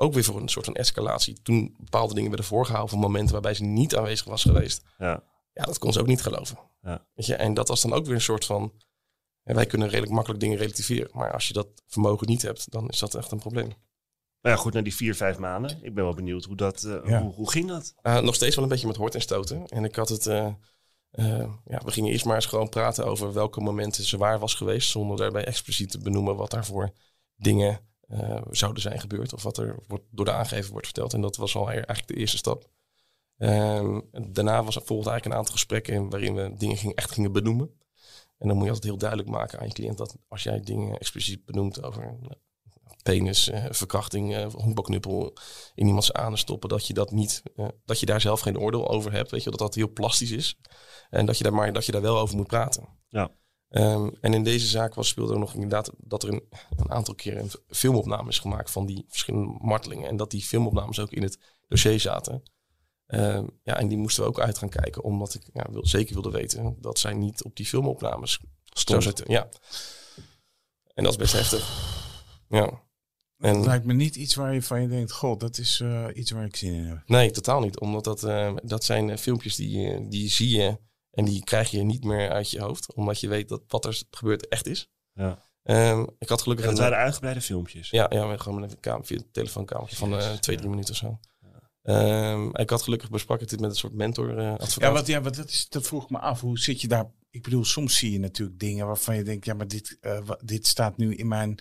ook 0.00 0.12
weer 0.14 0.24
voor 0.24 0.40
een 0.40 0.48
soort 0.48 0.64
van 0.64 0.74
escalatie. 0.74 1.42
Toen 1.42 1.74
bepaalde 1.78 2.14
dingen 2.14 2.28
werden 2.28 2.46
voorgehouden 2.46 2.90
voor 2.90 3.00
momenten 3.02 3.32
waarbij 3.32 3.54
ze 3.54 3.64
niet 3.64 3.96
aanwezig 3.96 4.26
was 4.26 4.42
geweest. 4.42 4.82
Ja. 4.98 5.22
Ja, 5.52 5.64
dat 5.64 5.78
kon 5.78 5.92
ze 5.92 6.00
ook 6.00 6.06
niet 6.06 6.22
geloven. 6.22 6.58
Ja. 6.82 7.06
Weet 7.14 7.26
je, 7.26 7.34
en 7.34 7.54
dat 7.54 7.68
was 7.68 7.80
dan 7.80 7.92
ook 7.92 8.04
weer 8.06 8.14
een 8.14 8.20
soort 8.20 8.44
van... 8.44 8.72
ja, 9.42 9.54
wij 9.54 9.66
kunnen 9.66 9.88
redelijk 9.88 10.12
makkelijk 10.12 10.40
dingen 10.40 10.58
relativeren. 10.58 11.10
Maar 11.12 11.32
als 11.32 11.46
je 11.48 11.52
dat 11.52 11.68
vermogen 11.86 12.26
niet 12.26 12.42
hebt, 12.42 12.70
dan 12.70 12.88
is 12.88 12.98
dat 12.98 13.14
echt 13.14 13.30
een 13.30 13.38
probleem. 13.38 13.72
Maar 14.40 14.52
ja, 14.52 14.58
goed, 14.58 14.72
naar 14.72 14.82
die 14.82 14.94
vier, 14.94 15.14
vijf 15.14 15.38
maanden. 15.38 15.78
Ik 15.82 15.94
ben 15.94 16.04
wel 16.04 16.14
benieuwd 16.14 16.44
hoe 16.44 16.56
dat, 16.56 16.82
eh, 16.82 16.98
Ja. 17.04 17.22
hoe, 17.22 17.32
hoe 17.32 17.50
ging 17.50 17.68
dat? 17.68 17.94
Uh, 18.02 18.18
nog 18.20 18.34
steeds 18.34 18.54
wel 18.54 18.64
een 18.64 18.70
beetje 18.70 18.86
met 18.86 18.96
hoort 18.96 19.14
en 19.14 19.20
stoten. 19.20 19.66
En 19.68 19.84
ik 19.84 19.94
had 19.96 20.08
het... 20.08 20.26
eh, 20.26 20.46
eh, 21.10 21.52
ja, 21.64 21.80
we 21.84 21.90
gingen 21.90 22.12
eerst 22.12 22.24
maar 22.24 22.34
eens 22.34 22.46
gewoon 22.46 22.68
praten 22.68 23.06
over 23.06 23.32
welke 23.32 23.60
momenten 23.60 24.04
ze 24.04 24.16
waar 24.16 24.38
was 24.38 24.54
geweest. 24.54 24.90
Zonder 24.90 25.16
daarbij 25.16 25.44
expliciet 25.44 25.90
te 25.90 25.98
benoemen 25.98 26.36
wat 26.36 26.50
daarvoor 26.50 26.92
dingen 27.36 27.80
eh, 28.08 28.42
zouden 28.50 28.82
zijn 28.82 29.00
gebeurd. 29.00 29.32
Of 29.32 29.42
wat 29.42 29.58
er 29.58 29.78
wordt, 29.86 30.04
door 30.10 30.24
de 30.24 30.32
aangever 30.32 30.70
wordt 30.70 30.86
verteld. 30.86 31.12
En 31.12 31.20
dat 31.20 31.36
was 31.36 31.56
al 31.56 31.68
eigenlijk 31.70 32.06
de 32.06 32.14
eerste 32.14 32.36
stap. 32.36 32.70
Ehm, 33.38 34.00
daarna 34.30 34.64
was 34.64 34.76
er 34.76 34.82
volgde 34.84 35.10
eigenlijk 35.10 35.24
een 35.24 35.40
aantal 35.40 35.54
gesprekken 35.54 36.10
waarin 36.10 36.34
we 36.34 36.54
dingen 36.56 36.76
gingen, 36.76 36.96
echt 36.96 37.10
gingen 37.10 37.32
benoemen. 37.32 37.70
En 38.38 38.48
dan 38.48 38.56
moet 38.56 38.64
je 38.64 38.72
altijd 38.72 38.90
heel 38.90 38.98
duidelijk 38.98 39.28
maken 39.28 39.58
aan 39.58 39.66
je 39.66 39.72
cliënt 39.72 39.98
dat 39.98 40.16
als 40.28 40.42
jij 40.42 40.60
dingen 40.60 40.98
expliciet 40.98 41.44
benoemt 41.44 41.82
over 41.82 42.02
nou, 42.02 42.34
penis, 43.02 43.48
eh, 43.48 43.64
verkrachting, 43.70 44.34
eh, 44.34 44.46
honkbalknuppel 44.52 45.32
in 45.74 45.86
iemands 45.86 46.12
anus 46.12 46.40
stoppen, 46.40 46.68
dat 46.68 46.86
je 46.86 46.94
dat 46.94 47.10
niet, 47.10 47.42
eh, 47.56 47.68
dat 47.84 48.00
je 48.00 48.06
daar 48.06 48.20
zelf 48.20 48.40
geen 48.40 48.58
oordeel 48.58 48.88
over 48.88 49.12
hebt, 49.12 49.30
weet 49.30 49.42
je, 49.42 49.50
dat 49.50 49.58
dat 49.58 49.74
heel 49.74 49.92
plastisch 49.92 50.30
is 50.30 50.58
en 51.10 51.26
dat 51.26 51.38
je 51.38 51.44
daar 51.44 51.54
maar 51.54 51.72
dat 51.72 51.86
je 51.86 51.92
daar 51.92 52.02
wel 52.02 52.18
over 52.18 52.36
moet 52.36 52.46
praten. 52.46 52.88
Ja. 53.08 53.30
Ehm, 53.68 54.08
en 54.20 54.34
in 54.34 54.44
deze 54.44 54.66
zaak 54.66 54.94
was 54.94 55.08
speelde 55.08 55.32
er 55.32 55.38
nog 55.38 55.54
inderdaad 55.54 55.90
dat 55.98 56.22
er 56.22 56.28
een, 56.28 56.42
een 56.76 56.90
aantal 56.90 57.14
keren 57.14 57.42
een 57.42 57.50
filmopname 57.68 58.28
is 58.28 58.38
gemaakt 58.38 58.70
van 58.70 58.86
die 58.86 59.04
verschillende 59.08 59.58
martelingen 59.60 60.08
en 60.08 60.16
dat 60.16 60.30
die 60.30 60.42
filmopnames 60.42 61.00
ook 61.00 61.10
in 61.10 61.22
het 61.22 61.38
dossier 61.68 62.00
zaten. 62.00 62.42
Ehm, 63.06 63.46
ja, 63.62 63.76
en 63.76 63.88
die 63.88 63.98
moesten 63.98 64.22
we 64.22 64.28
ook 64.28 64.40
uit 64.40 64.58
gaan 64.58 64.68
kijken, 64.68 65.02
omdat 65.02 65.34
ik 65.34 65.50
ja, 65.52 65.66
wil, 65.70 65.86
zeker 65.86 66.12
wilde 66.14 66.30
weten 66.30 66.76
dat 66.80 66.98
zij 66.98 67.14
niet 67.14 67.44
op 67.44 67.56
die 67.56 67.66
filmopnames 67.66 68.40
Stond. 68.64 68.88
zou 68.88 69.02
zitten. 69.02 69.32
Ja. 69.32 69.48
En 70.94 71.04
dat 71.04 71.12
is 71.12 71.18
best 71.18 71.32
heftig. 71.32 71.86
Ja. 72.48 72.86
En, 73.38 73.56
Het 73.56 73.66
lijkt 73.66 73.84
me 73.84 73.92
niet 73.92 74.16
iets 74.16 74.34
waar 74.34 74.54
je 74.54 74.62
van 74.62 74.82
je 74.82 74.88
denkt, 74.88 75.12
god, 75.12 75.40
dat 75.40 75.58
is 75.58 75.80
eh, 75.80 76.06
iets 76.14 76.30
waar 76.30 76.44
ik 76.44 76.56
zin 76.56 76.74
in 76.74 76.84
heb. 76.84 77.02
nee, 77.06 77.30
totaal 77.30 77.60
niet. 77.60 77.78
Omdat 77.78 78.04
dat, 78.04 78.24
eh, 78.24 78.56
dat 78.62 78.84
zijn 78.84 79.10
eh, 79.10 79.16
filmpjes 79.16 79.56
die, 79.56 80.08
die 80.08 80.30
zie 80.30 80.56
je 80.56 80.78
en 81.10 81.24
die 81.24 81.44
krijg 81.44 81.70
je 81.70 81.82
niet 81.82 82.04
meer 82.04 82.30
uit 82.30 82.50
je 82.50 82.60
hoofd. 82.60 82.94
Omdat 82.94 83.20
je 83.20 83.28
weet 83.28 83.48
dat 83.48 83.62
wat 83.68 83.84
er 83.84 84.02
gebeurt 84.10 84.48
echt 84.48 84.66
is. 84.66 84.90
Ja. 85.12 85.38
Ehm, 85.62 86.06
ik 86.18 86.28
had 86.28 86.42
gelukkig 86.42 86.66
En 86.66 86.70
het 86.72 86.80
een- 86.80 86.88
waren 86.90 87.04
uitgebreide 87.04 87.40
filmpjes. 87.40 87.90
Ja, 87.90 88.06
ja 88.08 88.26
maar 88.26 88.38
gewoon 88.40 88.60
met 88.60 88.72
een 88.72 88.80
kamer, 88.80 89.06
via 89.06 89.16
een 89.16 89.28
telefoonkamertje 89.32 89.96
van 89.96 90.18
eh, 90.18 90.32
twee, 90.32 90.56
drie 90.56 90.68
minuten 90.70 90.92
of 90.92 90.96
zo. 91.00 91.18
Ehm, 91.82 92.48
ik 92.52 92.70
had 92.70 92.82
gelukkig 92.82 93.10
besprak 93.10 93.40
ik 93.40 93.48
dit 93.48 93.60
met 93.60 93.70
een 93.70 93.76
soort 93.76 93.92
mentor 93.94 94.38
eh. 94.38 94.54
Ja, 94.76 94.92
wat, 94.92 95.06
ja, 95.06 95.20
wat 95.20 95.34
dat, 95.34 95.48
is, 95.48 95.68
dat 95.68 95.86
vroeg 95.86 96.02
ik 96.02 96.10
me 96.10 96.18
af. 96.18 96.40
Hoe 96.40 96.58
zit 96.58 96.80
je 96.80 96.88
daar? 96.88 97.10
Ik 97.30 97.42
bedoel, 97.42 97.64
soms 97.64 97.96
zie 97.96 98.12
je 98.12 98.18
natuurlijk 98.18 98.58
dingen 98.58 98.86
waarvan 98.86 99.16
je 99.16 99.22
denkt, 99.22 99.44
ja, 99.44 99.54
maar 99.54 99.68
dit, 99.68 99.96
eh, 100.00 100.30
dit 100.44 100.66
staat 100.66 100.96
nu 100.96 101.14
in 101.14 101.28
mijn 101.28 101.58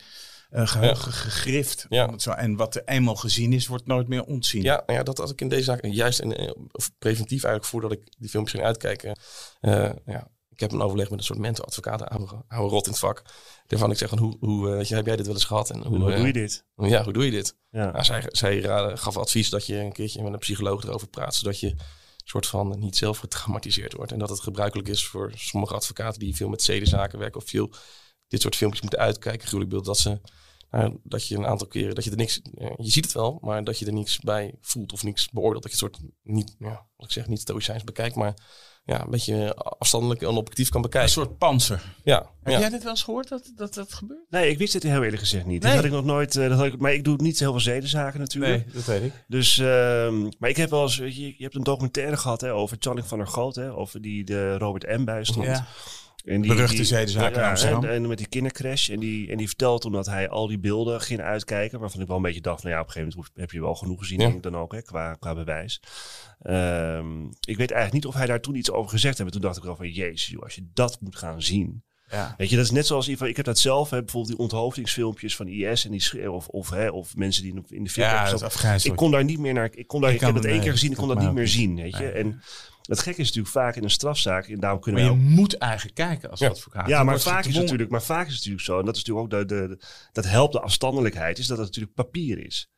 eh, 0.50 0.68
geheugen 0.68 1.12
gegrift. 1.12 1.86
Ja. 1.90 2.18
Zo, 2.18 2.32
en 2.32 2.56
wat 2.56 2.76
er 2.76 2.82
eenmaal 2.86 3.16
gezien 3.16 3.54
is, 3.54 3.68
wordt 3.68 3.86
nooit 3.88 4.08
meer 4.08 4.24
ontzien. 4.24 4.62
Ja, 4.62 4.84
nou 4.86 4.98
ja, 4.98 5.04
dat 5.04 5.18
had 5.18 5.30
ik 5.30 5.42
in 5.42 5.50
deze 5.50 5.64
zaak 5.64 5.86
juist 5.86 6.20
in, 6.20 6.36
eh, 6.36 6.52
of 6.72 6.92
preventief 7.00 7.44
eigenlijk 7.44 7.66
voordat 7.66 7.92
ik 7.92 8.00
die 8.18 8.30
filmpjes 8.30 8.56
ging 8.56 8.68
uitkijken. 8.68 9.18
eh, 9.60 9.90
ja, 10.06 10.28
ik 10.50 10.60
heb 10.60 10.72
een 10.72 10.82
overleg 10.82 11.10
met 11.10 11.20
een 11.20 11.26
soort 11.26 11.40
mentoradvocaat, 11.40 12.04
oude, 12.04 12.44
oude 12.48 12.70
rot 12.70 12.86
in 12.86 12.92
het 12.92 13.00
vak. 13.00 13.22
Daarvan 13.68 13.92
ik 13.92 13.98
zeg, 13.98 14.10
van, 14.10 14.18
hoe, 14.18 14.38
hoe 14.40 14.70
eh, 14.70 14.76
weet 14.76 14.88
je, 14.88 14.96
heb 14.96 15.06
jij 15.06 15.16
dit 15.16 15.26
wel 15.26 15.36
eens 15.36 15.44
gehad? 15.44 15.70
En 15.70 15.84
hoe, 15.84 15.98
Hoe 15.98 16.16
doe 16.16 16.26
je 16.28 16.34
dit? 16.34 16.66
Ja, 16.76 17.04
hoe 17.04 17.14
doe 17.14 17.26
je 17.26 17.32
dit? 17.32 17.56
Ja. 17.70 17.92
Nou, 17.92 18.04
zij 18.04 18.24
zij 18.28 18.62
gaf 18.98 19.18
advies 19.18 19.50
dat 19.50 19.66
je 19.66 19.76
een 19.76 19.92
keertje 19.92 20.24
met 20.24 20.34
een 20.34 20.40
psycholoog 20.40 20.84
erover 20.84 21.08
praat, 21.08 21.36
zodat 21.36 21.60
je 21.60 21.76
soort 22.30 22.48
van 22.48 22.80
niet 22.80 22.98
zelf 22.98 23.18
getraumatiseerd 23.18 23.94
wordt. 23.94 24.12
En 24.12 24.20
dat 24.20 24.30
het 24.30 24.40
gebruikelijk 24.40 24.88
is 24.88 25.06
voor 25.06 25.32
sommige 25.36 25.74
advocaten 25.74 26.20
die 26.20 26.36
veel 26.36 26.50
met 26.50 26.62
zedenzaken 26.62 27.20
werken 27.20 27.42
of 27.42 27.50
veel 27.50 27.72
dit 28.28 28.42
soort 28.42 28.56
filmpjes 28.56 28.82
moeten 28.82 29.00
uitkijken, 29.00 29.42
gruwelijk 29.48 29.72
beeld, 29.72 29.86
dat 29.86 29.98
ze 29.98 30.20
nou, 30.72 30.98
dat 31.04 31.28
je 31.28 31.36
een 31.38 31.46
aantal 31.46 31.68
keren, 31.68 31.96
dat 31.96 32.04
je 32.04 32.10
er 32.12 32.18
niks, 32.18 32.42
eh, 32.58 32.70
je 32.78 32.92
ziet 32.92 33.04
het 33.04 33.14
wel, 33.14 33.38
maar 33.42 33.64
dat 33.64 33.80
je 33.80 33.86
er 33.86 33.94
niks 33.94 34.20
bij 34.20 34.54
voelt 34.62 34.94
of 34.94 35.04
niks 35.04 35.30
beoordeelt. 35.30 35.64
Dat 35.64 35.72
je 35.80 35.86
het 35.86 35.96
soort 35.96 36.12
niet, 36.24 36.56
ja, 36.60 36.86
wat 36.98 37.06
ik 37.06 37.12
zeg, 37.12 37.28
niet 37.28 37.40
stoïcijns 37.40 37.84
bekijkt, 37.84 38.16
maar 38.16 38.34
ja, 38.86 39.02
een 39.04 39.10
beetje 39.10 39.54
afstandelijk 39.56 40.22
en 40.22 40.28
objectief 40.28 40.68
kan 40.70 40.76
Een 40.84 40.90
bekijken. 40.90 41.12
soort 41.12 41.38
panzer. 41.38 41.96
Ja, 42.04 42.30
Heb 42.44 42.54
ja. 42.54 42.60
jij 42.60 42.70
dit 42.70 42.82
wel 42.84 42.92
eens 42.92 43.04
gehoord 43.04 43.28
dat 43.28 43.52
dat, 43.56 43.74
dat 43.74 43.94
gebeurt? 43.94 44.30
Nee, 44.30 44.50
ik 44.50 44.58
wist 44.58 44.74
het 44.74 44.84
heel 44.84 45.04
eerlijk 45.04 45.22
gezegd 45.22 45.46
niet. 45.46 45.62
Nee. 45.62 45.72
Dat 45.72 45.82
had 45.82 45.86
ik 45.92 45.96
nog 45.98 46.06
nooit. 46.06 46.36
eh, 46.36 46.50
dat 46.50 46.58
had 46.58 46.66
ik, 46.68 46.78
maar 46.80 46.94
ik 46.94 47.04
doe 47.04 47.16
niet 47.22 47.40
heel 47.40 47.52
veel 47.52 47.60
zedenzaken 47.62 48.20
natuurlijk. 48.20 48.74
dat 48.74 48.86
weet 48.86 49.04
ik. 49.04 49.14
Dus, 49.28 49.58
ehm, 49.58 50.22
maar 50.40 50.50
ik 50.50 50.58
heb 50.58 50.70
wel 50.70 50.82
eens, 50.84 50.98
weet 50.98 51.16
je, 51.16 51.26
je 51.26 51.44
hebt 51.44 51.56
een 51.56 51.64
documentaire 51.64 52.18
gehad 52.18 52.42
hè, 52.42 52.54
over 52.54 52.78
Channing 52.80 53.08
van 53.08 53.18
der 53.18 53.28
Goot, 53.28 53.56
hè, 53.56 53.74
over 53.74 54.02
die 54.02 54.24
de 54.24 54.58
Robert 54.58 54.98
M. 54.98 55.04
bij 55.04 55.24
stond. 55.24 55.46
Ja. 55.46 55.68
En 56.28 56.42
die, 56.42 56.52
Beruchte 56.54 56.96
in 56.96 57.08
ja, 57.10 57.50
Amsterdam. 57.50 57.84
En, 57.84 57.90
en 57.90 58.08
met 58.08 58.18
die 58.18 58.28
kindercrash. 58.28 58.90
En 58.90 59.00
die, 59.00 59.32
en 59.32 59.38
die 59.38 59.48
vertelt 59.48 59.82
toen 59.82 59.92
dat 59.92 60.06
hij 60.06 60.30
al 60.30 60.48
die 60.48 60.60
beelden 60.60 61.02
ging 61.02 61.20
uitkijken. 61.20 61.80
Waarvan 61.80 62.02
ik 62.02 62.08
wel 62.08 62.16
een 62.16 62.22
beetje 62.22 62.42
dacht, 62.42 62.64
nou 62.64 62.76
ja, 62.76 62.82
op 62.82 62.88
een 62.88 62.94
gegeven 62.94 63.16
moment 63.18 63.34
heb 63.36 63.52
je 63.52 63.62
wel 63.62 63.76
genoeg 63.76 64.00
gezien, 64.00 64.20
Ja. 64.20 64.24
denk 64.26 64.38
ik 64.38 64.44
dan 64.44 64.56
ook, 64.58 64.72
hè, 64.72 64.82
qua, 64.82 65.14
qua 65.14 65.36
bewijs. 65.36 65.82
Ehm, 66.42 67.22
ik 67.26 67.58
weet 67.58 67.72
eigenlijk 67.72 67.94
niet 67.94 68.06
of 68.06 68.14
hij 68.14 68.26
daar 68.26 68.42
toen 68.42 68.56
iets 68.56 68.72
over 68.72 68.92
gezegd 68.92 69.18
heeft. 69.18 69.32
Toen 69.32 69.42
dacht 69.42 69.58
ik 69.58 69.64
wel 69.64 69.76
van, 69.76 69.90
jezus, 69.90 70.28
joh, 70.28 70.44
als 70.44 70.56
je 70.56 70.68
dat 70.74 70.98
moet 71.02 71.16
gaan 71.16 71.42
zien. 71.42 71.84
Ja. 72.12 72.34
Weet 72.38 72.50
je, 72.50 72.56
dat 72.56 72.66
is 72.66 72.72
net 72.72 72.86
zoals, 72.88 73.08
ik 73.08 73.36
heb 73.36 73.46
dat 73.46 73.58
zelf, 73.60 73.90
hè, 73.90 74.00
bijvoorbeeld 74.04 74.36
die 74.36 74.44
onthoofdingsfilmpjes 74.46 75.36
van 75.36 75.48
IS 75.48 75.86
en 75.86 75.92
die 75.92 76.02
sch- 76.02 76.16
of, 76.28 76.48
of, 76.48 76.70
hè, 76.70 76.90
of 76.90 77.16
mensen 77.16 77.44
die 77.44 77.52
in 77.70 77.84
de- 77.84 77.90
film 77.90 78.08
Ja, 78.08 78.30
dat. 78.32 78.84
Ik 78.84 78.96
kon 78.96 79.12
daar 79.12 79.24
niet 79.24 79.40
meer 79.40 79.54
naar. 79.54 79.70
Ik, 79.74 79.88
kon 79.88 80.02
daar, 80.02 80.10
Ik 80.10 80.16
ik, 80.16 80.22
heb 80.22 80.36
het 80.36 80.46
één 80.46 80.54
keer 80.54 80.64
nee, 80.64 80.72
gezien, 80.72 80.92
ik 80.92 80.98
kon 80.98 81.08
dat 81.08 81.20
niet 81.20 81.34
meer 81.34 81.48
zien. 81.48 81.76
Weet 81.76 81.98
je? 81.98 82.10
En 82.10 82.42
het 82.88 83.00
gekke 83.00 83.22
is 83.22 83.28
natuurlijk 83.28 83.54
vaak 83.54 83.76
in 83.76 83.84
een 83.84 83.90
strafzaak. 83.90 84.48
En 84.48 84.60
daarom 84.60 84.80
kunnen 84.80 85.02
Maar 85.04 85.12
we 85.14 85.18
je 85.20 85.24
ook- 85.26 85.30
moet 85.36 85.58
eigenlijk 85.58 85.96
kijken 85.96 86.30
als 86.30 86.40
Ja. 86.40 86.50
advocaat. 86.50 86.88
ja, 86.88 87.04
maar 87.04 87.20
vaak, 87.20 87.46
is 87.46 87.54
het 87.54 87.62
natuurlijk, 87.64 87.90
maar 87.90 88.02
vaak 88.04 88.26
is 88.28 88.34
het 88.34 88.38
natuurlijk 88.38 88.66
zo. 88.66 88.80
En 88.80 88.86
dat 88.86 88.96
is 88.96 89.04
natuurlijk 89.04 89.34
ook 89.34 89.48
de, 89.48 89.56
de, 89.56 89.68
de- 89.68 89.86
dat 90.12 90.26
helpt 90.26 90.54
de 90.54 90.62
afstandelijkheid. 90.62 91.38
Is 91.38 91.48
dat 91.48 91.58
het 91.58 91.66
natuurlijk 91.68 91.96
papier 91.96 92.46
is. 92.46 92.70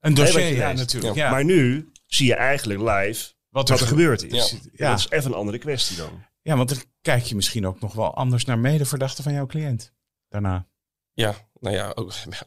Een 0.00 0.14
dossier, 0.14 0.54
ja, 0.56 0.72
natuurlijk. 0.72 1.14
Ja. 1.14 1.30
Maar 1.30 1.44
nu 1.44 1.92
zie 2.06 2.26
je 2.26 2.34
eigenlijk 2.34 2.80
live 2.80 3.32
wat 3.48 3.68
wat 3.68 3.80
er 3.80 3.86
gebeurd 3.86 4.22
is. 4.32 4.56
Ja. 4.72 4.90
Dat 4.90 4.98
is 4.98 5.10
even 5.10 5.30
een 5.30 5.36
andere 5.36 5.58
kwestie 5.58 5.96
dan. 5.96 6.22
ja, 6.42 6.56
want 6.56 6.68
dan 6.68 6.78
kijk 7.00 7.22
je 7.22 7.34
misschien 7.34 7.66
ook 7.66 7.80
nog 7.80 7.92
wel 7.94 8.14
anders 8.14 8.44
naar 8.44 8.58
medeverdachten 8.58 9.24
van 9.24 9.32
jouw 9.32 9.46
cliënt. 9.46 9.92
Daarna. 10.28 10.66
Ja, 11.12 11.47
nou 11.60 11.74
ja, 11.76 11.92
ook, 11.94 12.12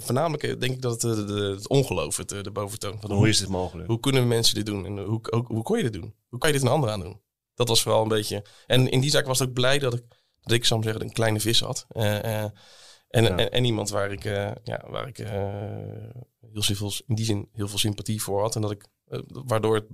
voornamelijk 0.00 0.42
eh, 0.42 0.58
denk 0.60 0.72
ik 0.74 0.82
dat 0.82 1.02
het, 1.02 1.18
eh, 1.18 1.26
de, 1.26 1.34
het 1.56 1.68
ongeloof 1.68 2.16
het, 2.16 2.32
eh, 2.32 2.42
de 2.42 2.50
boventoon. 2.50 3.00
Van 3.00 3.12
Hoe 3.12 3.28
is 3.28 3.38
dit 3.38 3.48
mogelijk? 3.48 3.88
Hoe 3.88 4.00
kunnen 4.00 4.28
mensen 4.28 4.54
dit 4.54 4.66
doen? 4.66 4.86
En 4.86 4.98
hoe, 4.98 5.20
hoe, 5.30 5.44
hoe 5.46 5.62
kon 5.62 5.76
je 5.76 5.82
dit 5.82 5.92
doen? 5.92 6.14
Hoe 6.28 6.38
kan 6.38 6.48
je 6.52 6.54
dit 6.58 6.64
een 6.66 6.72
ander 6.72 6.90
aan 6.90 7.00
doen? 7.00 7.20
Dat 7.54 7.68
was 7.68 7.82
vooral 7.82 8.02
een 8.02 8.08
beetje... 8.08 8.44
En 8.66 8.88
in 8.90 9.00
die 9.00 9.10
zaak 9.10 9.26
was 9.26 9.40
ik 9.40 9.48
ook 9.48 9.52
blij 9.54 9.78
dat 9.78 9.94
ik, 9.94 10.02
dat 10.40 10.52
ik 10.52 10.64
zou 10.64 10.82
zeggen, 10.82 11.02
een 11.02 11.12
kleine 11.12 11.40
vis 11.40 11.60
had. 11.60 11.86
En, 11.88 12.04
Ja. 12.32 12.52
en, 13.08 13.50
en 13.52 13.64
iemand 13.64 13.90
waar 13.90 14.12
ik, 14.12 14.22
ja, 14.64 14.84
waar 14.88 15.08
ik 15.08 15.16
heel 15.16 16.62
veel, 16.62 16.92
in 17.06 17.14
die 17.14 17.24
zin 17.24 17.48
heel 17.52 17.68
veel 17.68 17.78
sympathie 17.78 18.22
voor 18.22 18.40
had. 18.40 18.54
En 18.54 18.60
dat 18.62 18.70
ik, 18.70 18.86
waardoor 19.28 19.74
het- 19.74 19.88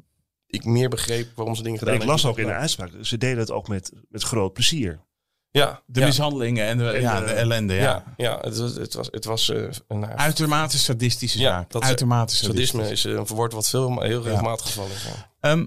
ik 0.47 0.65
meer 0.65 0.89
begreep 0.89 1.29
waarom 1.35 1.55
ze 1.55 1.63
dingen 1.63 1.79
gedaan 1.79 1.95
ik 1.95 2.05
las 2.05 2.23
hebben. 2.23 2.43
ook 2.43 2.49
in 2.49 2.55
de 2.55 2.61
uitspraak. 2.61 2.91
Ze 3.01 3.19
deden 3.19 3.39
het 3.39 3.51
ook 3.51 3.69
met, 3.69 3.93
met 4.09 4.23
groot 4.23 4.53
plezier. 4.53 5.07
Ja, 5.51 5.83
De 5.87 6.01
ja, 6.01 6.07
mishandelingen 6.07 6.67
en 6.67 6.79
de, 6.79 6.91
En, 6.91 7.01
ja, 7.01 7.21
eh, 7.21 7.27
de 7.27 7.33
ellende. 7.33 7.75
Ja. 7.75 7.83
ja, 7.83 8.05
ja, 8.17 8.39
het 8.41 8.57
was, 8.59 8.75
het 8.75 8.95
was, 8.95 9.09
het 9.11 9.25
was 9.25 9.49
eh, 9.49 9.63
een 9.89 9.99
nou, 9.99 10.13
Uitermate 10.15 10.79
sadistische 10.79 11.39
Ja, 11.39 11.49
zaak. 11.51 11.71
dat 11.71 11.83
is- 11.83 11.89
Uitermate 11.89 12.37
sadistisch. 12.37 12.69
sadisme 12.71 12.91
is 12.93 13.05
eh, 13.05 13.13
een 13.13 13.27
verwoord 13.27 13.53
wat 13.53 13.69
veel, 13.69 14.01
heel 14.01 14.23
regelmatig 14.23 14.67
gevallen 14.67 14.91
is. 14.93 15.07
Ehm, 15.41 15.67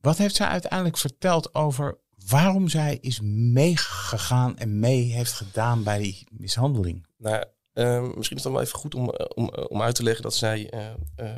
wat 0.00 0.16
heeft 0.18 0.36
zij 0.36 0.46
uiteindelijk 0.46 0.96
verteld 0.98 1.54
over 1.54 1.98
waarom 2.28 2.68
zij 2.68 2.98
is 3.00 3.20
meegegaan 3.22 4.58
en 4.58 4.78
mee 4.78 5.02
heeft 5.12 5.32
gedaan 5.32 5.82
bij 5.82 5.98
die 5.98 6.26
mishandeling? 6.30 7.06
Nou, 7.18 7.44
ehm, 7.72 8.02
misschien 8.02 8.18
is 8.18 8.28
het 8.28 8.42
dan 8.42 8.52
wel 8.52 8.62
even 8.62 8.78
goed 8.78 8.94
om, 8.94 9.10
eh, 9.10 9.26
om, 9.34 9.48
eh, 9.48 9.64
om 9.68 9.82
uit 9.82 9.94
te 9.94 10.02
leggen 10.02 10.22
dat 10.22 10.34
zij 10.34 10.70
eh, 10.70 10.88
eh, 11.16 11.36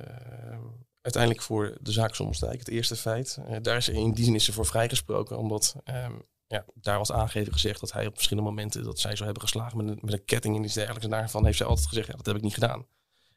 uiteindelijk 1.01 1.43
voor 1.43 1.77
de 1.81 1.93
zaak 1.93 2.15
Sommelsdijk, 2.15 2.59
het 2.59 2.69
eerste 2.69 2.97
feit, 2.97 3.39
eh, 3.49 3.57
daar 3.63 3.77
is 3.77 3.85
ze 3.85 3.93
in 3.93 4.13
die 4.13 4.25
zin 4.25 4.35
is 4.35 4.45
ze 4.45 4.53
voor 4.53 4.67
vrijgesproken, 4.67 5.39
omdat 5.39 5.75
ehm, 5.85 6.13
ja, 6.53 6.65
daar 6.75 6.99
was 6.99 7.13
aangegeven 7.13 7.53
gezegd 7.53 7.81
dat 7.81 7.93
hij 7.93 8.07
op 8.07 8.15
verschillende 8.15 8.49
momenten 8.51 8.83
dat 8.85 8.99
zij 8.99 9.13
zou 9.13 9.25
hebben 9.25 9.43
geslagen 9.43 9.77
met 9.77 9.87
een, 9.89 9.99
met 10.01 10.13
een 10.13 10.25
ketting 10.25 10.57
en 10.57 10.65
iets 10.65 10.75
dergelijks. 10.75 11.05
En 11.05 11.11
daarvan 11.11 11.45
heeft 11.45 11.57
zij 11.57 11.67
altijd 11.67 11.87
gezegd, 11.89 12.07
ja, 12.07 12.15
dat 12.17 12.27
heb 12.27 12.37
ik 12.37 12.43
niet 12.43 12.55
gedaan. 12.55 12.87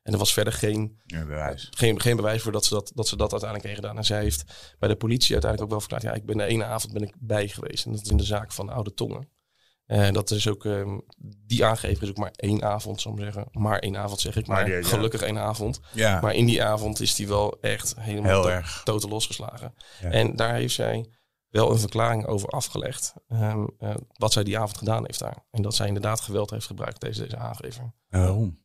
En 0.04 0.14
er 0.14 0.20
was 0.20 0.34
verder 0.34 0.54
geen, 0.54 1.02
Ja, 1.06 1.26
bewijs. 1.26 1.68
geen, 1.72 2.02
geen 2.02 2.16
bewijs 2.16 2.42
voor 2.42 2.52
dat 2.52 2.66
ze 2.66 2.74
dat, 2.74 2.92
dat 2.96 3.08
ze 3.08 3.16
dat 3.18 3.32
uiteindelijk 3.32 3.70
heeft 3.70 3.82
gedaan. 3.82 3.98
En 3.98 4.06
zij 4.06 4.22
heeft 4.22 4.76
bij 4.80 4.90
de 4.90 4.96
politie 4.96 5.32
uiteindelijk 5.32 5.62
ook 5.64 5.70
wel 5.80 5.80
verklaard, 5.90 6.04
ja, 6.04 6.22
ik 6.22 6.26
ben 6.26 6.38
de 6.38 6.46
ene 6.46 6.64
avond 6.66 6.94
ben 6.94 7.02
ik 7.04 7.14
bij 7.20 7.48
geweest. 7.48 7.86
En 7.86 7.92
dat 7.92 8.02
is 8.02 8.10
in 8.10 8.18
de 8.18 8.24
zaak 8.24 8.52
van 8.52 8.70
Oude 8.70 8.94
Tongen. 8.94 9.30
En 9.86 10.14
dat 10.14 10.32
is 10.32 10.48
ook, 10.48 10.66
ehm, 10.66 10.98
die 11.46 11.66
aangever 11.66 12.04
is 12.04 12.10
ook 12.10 12.18
maar 12.18 12.32
één 12.36 12.64
avond, 12.64 13.02
zou 13.02 13.16
ik 13.16 13.22
zeggen. 13.24 13.48
Maar 13.52 13.80
één 13.80 13.98
avond 13.98 14.20
zeg 14.20 14.36
ik, 14.36 14.48
maar, 14.48 14.56
Maar 14.56 14.66
die- 14.66 14.74
ja. 14.76 14.82
gelukkig 14.84 15.22
één 15.22 15.38
avond. 15.38 15.80
Ja, 15.94 16.20
Maar 16.22 16.34
in 16.34 16.46
die 16.46 16.64
avond 16.64 17.00
is 17.00 17.16
die 17.16 17.28
wel 17.28 17.58
echt 17.62 17.96
helemaal 18.00 18.32
heel 18.32 18.42
to- 18.42 18.48
erg. 18.50 18.82
totaal 18.84 19.10
losgeslagen. 19.10 19.74
En 20.02 20.36
daar 20.36 20.54
heeft 20.54 20.74
zij 20.74 21.06
wel 21.56 21.72
een 21.72 21.80
verklaring 21.80 22.26
over 22.26 22.50
afgelegd. 22.50 23.14
ehm, 23.28 23.66
eh, 23.78 23.96
wat 24.14 24.34
zij 24.34 24.44
die 24.44 24.58
avond 24.60 24.78
gedaan 24.78 25.06
heeft 25.06 25.20
daar. 25.20 25.46
En 25.52 25.62
dat 25.62 25.76
zij 25.76 25.88
inderdaad 25.88 26.20
geweld 26.22 26.50
heeft 26.50 26.66
gebruikt, 26.66 27.02
deze, 27.02 27.22
deze 27.22 27.38
aangever. 27.38 27.94
Waarom? 28.10 28.58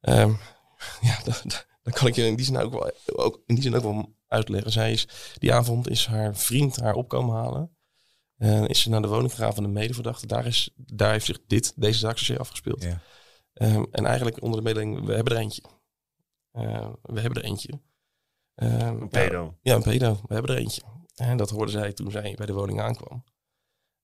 Ehm, 0.00 0.32
ja, 1.08 1.18
dat, 1.24 1.40
dat- 1.44 1.66
dat 1.82 1.94
kan 1.94 2.06
ik 2.06 2.14
je 2.14 2.26
in 2.26 2.36
die 2.36 2.44
zin 2.44 2.56
ook 2.56 2.72
wel, 2.72 2.90
ook, 3.06 3.42
in 3.46 3.54
die 3.54 3.64
zin 3.64 3.74
ook 3.74 3.82
wel 3.82 4.14
uitleggen. 4.26 4.72
Zij 4.72 4.92
is, 4.92 5.08
die 5.38 5.52
avond 5.54 5.88
is 5.90 6.06
haar 6.06 6.36
vriend 6.36 6.76
haar 6.76 6.94
opkomen 6.94 7.34
halen. 7.34 7.76
En 8.36 8.66
is 8.66 8.80
ze 8.82 8.90
naar 8.90 9.02
de 9.02 9.08
woning 9.08 9.30
gegaan 9.30 9.54
van 9.54 9.62
de 9.62 9.68
medeverdachte. 9.68 10.26
Daar, 10.26 10.46
is, 10.46 10.70
daar 10.76 11.10
heeft 11.12 11.24
zich 11.26 11.38
dit, 11.46 11.72
deze 11.76 11.98
zaak 11.98 12.18
zozeer 12.18 12.38
afgespeeld. 12.38 12.82
Ja. 12.82 13.00
Ehm, 13.52 13.84
en 13.90 14.06
eigenlijk 14.06 14.42
onder 14.42 14.58
de 14.58 14.64
mededeling, 14.64 15.06
we 15.06 15.14
hebben 15.14 15.32
er 15.34 15.38
eentje. 15.40 15.62
We 17.02 17.20
hebben 17.20 17.42
er 17.42 17.44
eentje. 17.48 17.80
Ehm, 18.54 19.00
Een 19.02 19.08
pedo. 19.08 19.58
Ja, 19.62 19.74
een 19.74 19.82
pedo. 19.82 20.20
We 20.26 20.34
hebben 20.34 20.54
er 20.54 20.60
eentje. 20.60 20.82
En 21.14 21.36
dat 21.36 21.50
hoorde 21.50 21.72
zij 21.72 21.92
toen 21.92 22.10
zij 22.10 22.34
bij 22.36 22.46
de 22.46 22.52
woning 22.52 22.80
aankwam. 22.80 23.24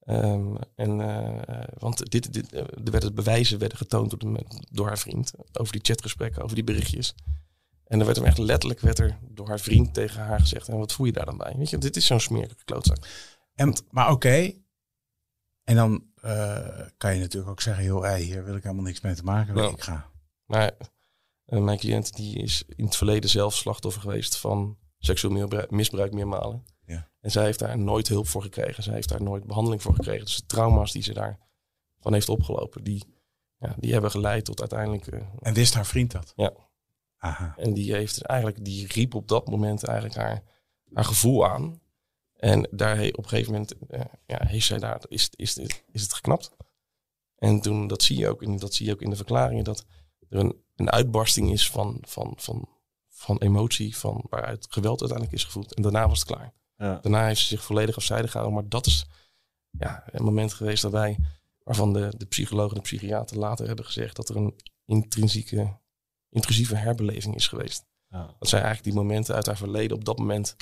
Ehm, 0.01 0.55
en, 0.75 1.01
eh, 1.01 1.63
want 1.79 2.11
dit, 2.11 2.33
dit, 2.33 2.53
eh, 2.53 2.61
er 2.61 2.91
werden 2.91 3.15
bewijzen 3.15 3.59
werden 3.59 3.79
getoond 3.79 4.11
door, 4.11 4.19
de, 4.19 4.45
door 4.71 4.87
haar 4.87 4.99
vriend 4.99 5.33
over 5.53 5.73
die 5.73 5.83
chatgesprekken, 5.85 6.43
over 6.43 6.55
die 6.55 6.65
berichtjes. 6.65 7.15
En 7.85 7.99
er 7.99 8.05
werd 8.05 8.17
hem 8.17 8.27
echt 8.27 8.39
letterlijk 8.39 8.81
werd 8.81 8.99
er 8.99 9.19
door 9.29 9.49
haar 9.49 9.61
vriend 9.61 9.95
tegen 9.95 10.23
haar 10.23 10.41
gezegd: 10.41 10.69
En 10.69 10.79
wat 10.79 10.93
voel 10.93 11.07
je 11.07 11.13
daar 11.13 11.25
dan 11.25 11.37
bij? 11.37 11.55
Weet 11.57 11.71
je, 11.71 11.79
dit 11.79 11.97
is 11.97 12.07
zo'n 12.07 12.21
smerige 12.21 12.65
klootzak. 12.65 13.07
En, 13.55 13.75
maar 13.91 14.11
oké. 14.11 14.53
En 15.65 15.77
dan 15.77 16.05
eh, 16.21 16.81
kan 16.97 17.15
je 17.15 17.21
natuurlijk 17.21 17.51
ook 17.51 17.61
zeggen: 17.61 17.85
joh, 17.85 18.03
hey, 18.03 18.21
hier 18.21 18.45
wil 18.45 18.57
ik 18.57 18.63
helemaal 18.63 18.85
niks 18.85 19.01
mee 19.01 19.15
te 19.15 19.25
maken. 19.25 19.57
Ja. 19.57 19.69
Ik 19.69 19.83
ga. 19.83 20.11
Maar 20.45 20.73
mijn 21.45 21.79
cliënt 21.79 22.17
die 22.17 22.39
is 22.39 22.65
in 22.77 22.85
het 22.85 22.97
verleden 22.97 23.31
zelf 23.31 23.55
slachtoffer 23.55 24.03
geweest 24.03 24.37
van 24.37 24.79
seksueel 24.99 25.33
misbruik, 25.33 25.71
misbruik 25.71 26.13
meermalen. 26.13 26.65
Ja. 26.91 27.09
En 27.21 27.31
zij 27.31 27.45
heeft 27.45 27.59
daar 27.59 27.79
nooit 27.79 28.09
hulp 28.09 28.29
voor 28.29 28.43
gekregen. 28.43 28.83
Zij 28.83 28.95
heeft 28.95 29.09
daar 29.09 29.23
nooit 29.23 29.45
behandeling 29.47 29.83
voor 29.83 29.95
gekregen. 29.95 30.25
Dus 30.25 30.37
de 30.37 30.47
trauma's 30.47 30.93
die 30.93 31.03
ze 31.03 31.13
daarvan 31.13 32.13
heeft 32.13 32.29
opgelopen, 32.29 32.85
die, 32.85 33.05
ja, 33.59 33.75
die 33.79 33.93
hebben 33.93 34.11
geleid 34.11 34.45
tot 34.45 34.61
uiteindelijk... 34.61 35.07
eh, 35.07 35.21
En 35.41 35.55
wist 35.55 35.75
haar 35.75 35.87
vriend 35.87 36.11
dat? 36.11 36.33
Ja. 36.37 36.53
Aha. 37.19 37.55
en 37.57 37.73
die 37.75 37.93
heeft 37.95 38.23
eigenlijk, 38.23 38.65
die 38.65 38.87
riep 38.87 39.15
op 39.15 39.29
dat 39.29 39.49
moment 39.49 39.85
eigenlijk 39.85 40.19
haar, 40.19 40.43
haar 40.93 41.05
gevoel 41.05 41.47
aan. 41.49 41.81
En 42.37 42.69
daar 42.71 42.97
he- 42.97 43.09
op 43.09 43.23
een 43.25 43.29
gegeven 43.29 43.53
moment 43.53 43.75
eh, 43.89 44.01
ja, 44.27 44.47
heeft 44.47 44.67
zij 44.67 44.79
daar, 44.79 45.01
is, 45.09 45.31
is, 45.37 45.57
is, 45.59 45.83
is 45.93 46.03
het 46.03 46.13
geknapt. 46.13 46.51
En 47.37 47.61
toen, 47.61 47.87
dat 47.87 48.03
zie 48.03 48.19
je 48.19 48.29
ook 48.29 48.43
in, 48.43 48.57
dat 48.57 48.75
zie 48.75 48.87
je 48.87 48.93
ook 48.93 49.03
in 49.03 49.11
de 49.11 49.17
verklaringen, 49.17 49.65
dat 49.65 49.85
er 50.29 50.39
een, 50.39 50.63
een 50.77 50.91
uitbarsting 50.91 51.51
is 51.53 51.71
van, 51.71 51.99
van, 52.07 52.33
van, 52.37 52.69
van 53.09 53.39
emotie, 53.39 53.97
van 53.97 54.25
waaruit 54.29 54.67
geweld 54.71 55.01
uiteindelijk 55.01 55.39
is 55.39 55.45
gevoeld. 55.45 55.75
En 55.75 55.83
daarna 55.83 56.09
was 56.09 56.19
het 56.19 56.29
klaar. 56.29 56.53
Ja. 56.81 56.99
Daarna 57.03 57.27
heeft 57.27 57.41
ze 57.41 57.47
zich 57.47 57.63
volledig 57.63 57.97
afzijdig 57.97 58.31
gehouden. 58.31 58.61
Maar 58.61 58.69
dat 58.69 58.87
is 58.87 59.07
ja, 59.71 60.05
een 60.07 60.25
moment 60.25 60.53
geweest 60.53 60.83
daarbij 60.83 61.19
waarvan 61.63 61.93
de, 61.93 62.13
de 62.17 62.27
psychologen 62.27 62.71
en 62.71 62.83
de 62.83 62.89
psychiater 62.89 63.39
later 63.39 63.67
hebben 63.67 63.85
gezegd 63.85 64.17
dat 64.17 64.29
er 64.29 64.37
een 64.37 64.55
intrinsieke, 64.85 65.79
intrusieve 66.29 66.75
herbeleving 66.75 67.35
is 67.35 67.47
geweest. 67.47 67.87
Ja. 68.09 68.35
Dat 68.39 68.49
zij 68.49 68.61
eigenlijk 68.61 68.95
die 68.95 69.03
momenten 69.03 69.35
uit 69.35 69.47
haar 69.47 69.57
verleden 69.57 69.97
op 69.97 70.05
dat 70.05 70.19
moment 70.19 70.57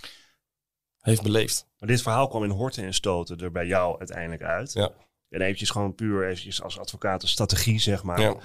heeft 0.99 1.23
beleefd. 1.23 1.67
Maar 1.79 1.89
dit 1.89 2.03
verhaal 2.03 2.29
kwam 2.29 2.45
in 2.45 2.51
horten 2.51 2.85
en 2.85 2.95
stoten 2.95 3.39
er 3.39 3.53
bij 3.53 3.67
jou 3.67 3.99
uiteindelijk 3.99 4.43
uit. 4.43 4.73
Ja. 4.73 4.93
En 5.29 5.41
eventjes 5.41 5.71
gewoon 5.71 5.95
puur 5.95 6.27
eventjes 6.27 6.63
als 6.63 6.79
advocaat 6.79 7.23
een 7.23 7.29
strategie, 7.29 7.81
zeg 7.81 8.03
maar. 8.03 8.21
Ja. 8.21 8.37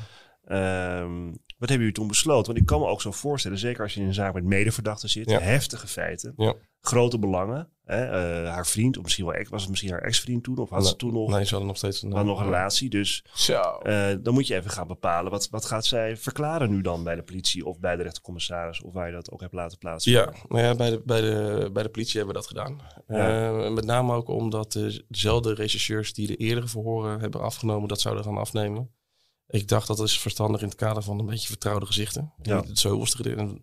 Ehm, 0.43 1.33
wat 1.63 1.71
hebben 1.71 1.87
jullie 1.87 2.01
toen 2.01 2.07
besloten? 2.07 2.45
Want 2.45 2.57
ik 2.57 2.65
kan 2.65 2.79
me 2.79 2.85
ook 2.87 3.01
zo 3.01 3.11
voorstellen, 3.11 3.57
zeker 3.57 3.83
als 3.83 3.93
je 3.93 3.99
in 4.01 4.07
een 4.07 4.13
zaak 4.13 4.33
met 4.33 4.43
medeverdachten 4.43 5.09
zit, 5.09 5.29
Ja. 5.29 5.39
heftige 5.39 5.87
feiten, 5.87 6.33
Ja. 6.37 6.53
grote 6.81 7.19
belangen. 7.19 7.67
Hè? 7.85 8.03
eh, 8.05 8.51
haar 8.53 8.67
vriend, 8.67 8.97
of 8.97 9.03
misschien 9.03 9.25
wel, 9.25 9.45
was 9.49 9.61
het 9.61 9.69
misschien 9.69 9.91
haar 9.91 10.01
ex-vriend 10.01 10.43
toen, 10.43 10.57
of 10.57 10.69
had 10.69 10.87
ze 10.87 10.95
toen 10.95 11.13
nog, 11.13 11.29
Nee, 11.29 11.43
ze 11.43 11.49
hadden 11.49 11.67
nog 11.67 11.77
steeds 11.77 12.01
een, 12.01 12.11
had 12.13 12.25
nog 12.25 12.39
een 12.39 12.45
relatie. 12.45 12.89
Dus 12.89 13.25
Zo. 13.33 13.53
eh, 13.61 14.07
dan 14.21 14.33
moet 14.33 14.47
je 14.47 14.55
even 14.55 14.71
gaan 14.71 14.87
bepalen, 14.87 15.31
wat, 15.31 15.49
wat 15.49 15.65
gaat 15.65 15.85
zij 15.85 16.17
verklaren 16.17 16.69
nu 16.69 16.81
dan 16.81 17.03
bij 17.03 17.15
de 17.15 17.23
politie 17.23 17.65
of 17.65 17.79
bij 17.79 17.95
de 17.95 18.03
rechtercommissaris, 18.03 18.81
of 18.81 18.93
waar 18.93 19.07
je 19.07 19.13
dat 19.13 19.31
ook 19.31 19.41
hebt 19.41 19.53
laten 19.53 19.77
plaatsen? 19.77 20.11
Ja, 20.11 20.33
nou 20.47 20.63
ja 20.63 20.75
bij, 20.75 20.89
de, 20.89 21.01
bij, 21.05 21.21
de, 21.21 21.69
bij 21.73 21.83
de 21.83 21.89
politie 21.89 22.17
hebben 22.17 22.35
we 22.35 22.41
dat 22.41 22.49
gedaan. 22.49 22.79
Ja. 23.07 23.47
Eh, 23.65 23.71
met 23.73 23.85
name 23.85 24.13
ook 24.13 24.27
omdat 24.27 24.71
de- 24.71 25.05
dezelfde 25.07 25.53
rechercheurs 25.53 26.13
die 26.13 26.27
de 26.27 26.35
eerdere 26.35 26.67
verhoren 26.67 27.19
hebben 27.19 27.41
afgenomen, 27.41 27.87
dat 27.87 28.01
zouden 28.01 28.23
gaan 28.23 28.37
afnemen. 28.37 28.89
Ik 29.53 29.67
dacht 29.67 29.87
dat 29.87 29.99
is 29.99 30.19
verstandig 30.19 30.61
in 30.61 30.67
het 30.67 30.75
kader 30.75 31.03
van 31.03 31.19
een 31.19 31.25
beetje 31.25 31.47
vertrouwde 31.47 31.85
gezichten. 31.85 32.33
Ja. 32.41 32.61
Het 32.61 32.79
zoveelste 32.79 33.17
gedeelte. 33.17 33.43
We 33.43 33.59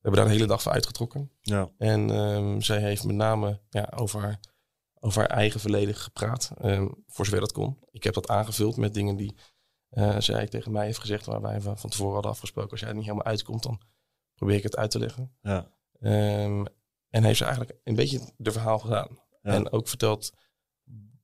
hebben 0.00 0.20
daar 0.20 0.24
een 0.24 0.36
hele 0.36 0.46
dag 0.46 0.62
voor 0.62 0.72
uitgetrokken. 0.72 1.30
Ja. 1.40 1.70
En 1.78 2.10
ehm, 2.10 2.60
zij 2.60 2.80
heeft 2.80 3.04
met 3.04 3.16
name 3.16 3.60
ja, 3.70 3.92
over, 3.96 4.20
haar, 4.20 4.40
over 5.00 5.20
haar 5.20 5.30
eigen 5.30 5.60
verleden 5.60 5.94
gepraat, 5.94 6.50
ehm, 6.56 6.88
voor 7.06 7.24
zover 7.24 7.40
dat 7.40 7.52
kon. 7.52 7.78
Ik 7.90 8.04
heb 8.04 8.14
dat 8.14 8.28
aangevuld 8.28 8.76
met 8.76 8.94
dingen 8.94 9.16
die 9.16 9.36
eh, 9.88 10.20
zij 10.20 10.46
tegen 10.46 10.72
mij 10.72 10.84
heeft 10.84 10.98
gezegd, 10.98 11.26
waar 11.26 11.40
wij 11.40 11.60
van 11.60 11.90
tevoren 11.90 12.12
hadden 12.12 12.30
afgesproken. 12.30 12.70
Als 12.70 12.80
jij 12.80 12.88
er 12.88 12.94
niet 12.94 13.04
helemaal 13.04 13.26
uitkomt, 13.26 13.62
dan 13.62 13.80
probeer 14.34 14.56
ik 14.56 14.62
het 14.62 14.76
uit 14.76 14.90
te 14.90 14.98
leggen. 14.98 15.36
Ja. 15.42 15.72
Ehm, 16.00 16.64
en 17.08 17.24
heeft 17.24 17.38
ze 17.38 17.44
eigenlijk 17.44 17.78
een 17.84 17.94
beetje 17.94 18.32
de 18.36 18.52
verhaal 18.52 18.78
gedaan. 18.78 19.08
Ja. 19.42 19.52
En 19.52 19.72
ook 19.72 19.88
verteld 19.88 20.32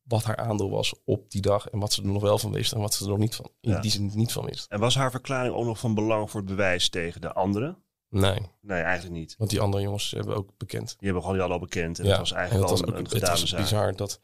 wat 0.05 0.25
haar 0.25 0.37
aandeel 0.37 0.71
was 0.71 0.95
op 1.05 1.31
die 1.31 1.41
dag 1.41 1.69
en 1.69 1.79
wat 1.79 1.93
ze 1.93 2.03
er 2.03 2.09
nog 2.09 2.23
wel 2.23 2.39
van 2.39 2.53
wist 2.53 2.73
en 2.73 2.81
wat 2.81 2.95
ze 2.95 3.05
er 3.05 3.11
nog 3.11 3.19
niet 3.19 3.35
van, 3.35 3.51
in 3.61 3.71
Ja. 3.71 3.81
die 3.81 3.91
zin 3.91 4.11
niet 4.15 4.33
van 4.33 4.45
wist. 4.45 4.71
En 4.71 4.81
was 4.81 4.95
haar 4.95 5.11
verklaring 5.11 5.55
ook 5.55 5.65
nog 5.65 5.79
van 5.79 5.95
belang 5.95 6.31
voor 6.31 6.41
het 6.41 6.49
bewijs 6.49 6.89
tegen 6.89 7.21
de 7.21 7.33
anderen? 7.33 7.79
Nee, 8.09 8.39
Nee, 8.61 8.81
eigenlijk 8.83 9.15
niet. 9.19 9.35
want 9.39 9.51
die 9.51 9.61
andere 9.61 9.83
jongens 9.83 10.11
hebben 10.11 10.37
ook 10.37 10.51
bekend. 10.57 10.87
Die 10.89 10.97
hebben 11.09 11.23
gewoon 11.23 11.39
die 11.39 11.53
al 11.53 11.59
bekend. 11.59 11.99
En 11.99 12.05
ja, 12.05 12.11
dat 12.11 12.19
was 12.19 12.33
eigenlijk 12.33 12.65
en 12.65 12.69
wel 12.71 12.79
dat 12.79 12.89
een, 12.89 12.95
was 12.95 13.03
een 13.03 13.05
het 13.05 13.15
gedane 13.25 13.41
was 13.41 13.49
zaak. 13.51 13.61
bizar 13.61 13.97
dat 13.97 14.21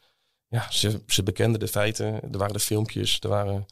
ja, 0.47 0.71
ze, 0.71 1.03
ze 1.07 1.23
bekenden 1.23 1.59
de 1.59 1.67
feiten. 1.67 2.31
Er 2.31 2.37
waren 2.37 2.53
de 2.53 2.59
filmpjes, 2.59 3.19
er 3.19 3.29
waren 3.29 3.65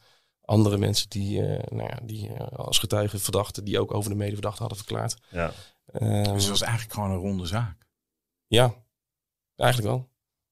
andere 0.44 0.78
mensen 0.78 1.08
die, 1.08 1.46
eh, 1.46 1.70
nou 1.76 1.88
ja, 1.88 1.98
die 2.02 2.28
eh, 2.34 2.58
als 2.58 2.78
getuigen 2.78 3.20
verdachten, 3.20 3.64
die 3.64 3.80
ook 3.80 3.94
over 3.94 4.10
de 4.10 4.16
medeverdachte 4.16 4.60
hadden 4.60 4.78
verklaard. 4.78 5.16
Ja. 5.30 5.52
Ehm, 5.86 6.22
Dus 6.32 6.42
het 6.42 6.48
was 6.50 6.60
eigenlijk 6.62 6.92
gewoon 6.94 7.10
een 7.10 7.16
ronde 7.18 7.46
zaak. 7.46 7.86
Ja, 8.46 8.74
eigenlijk 9.56 9.90
wel. 9.94 10.09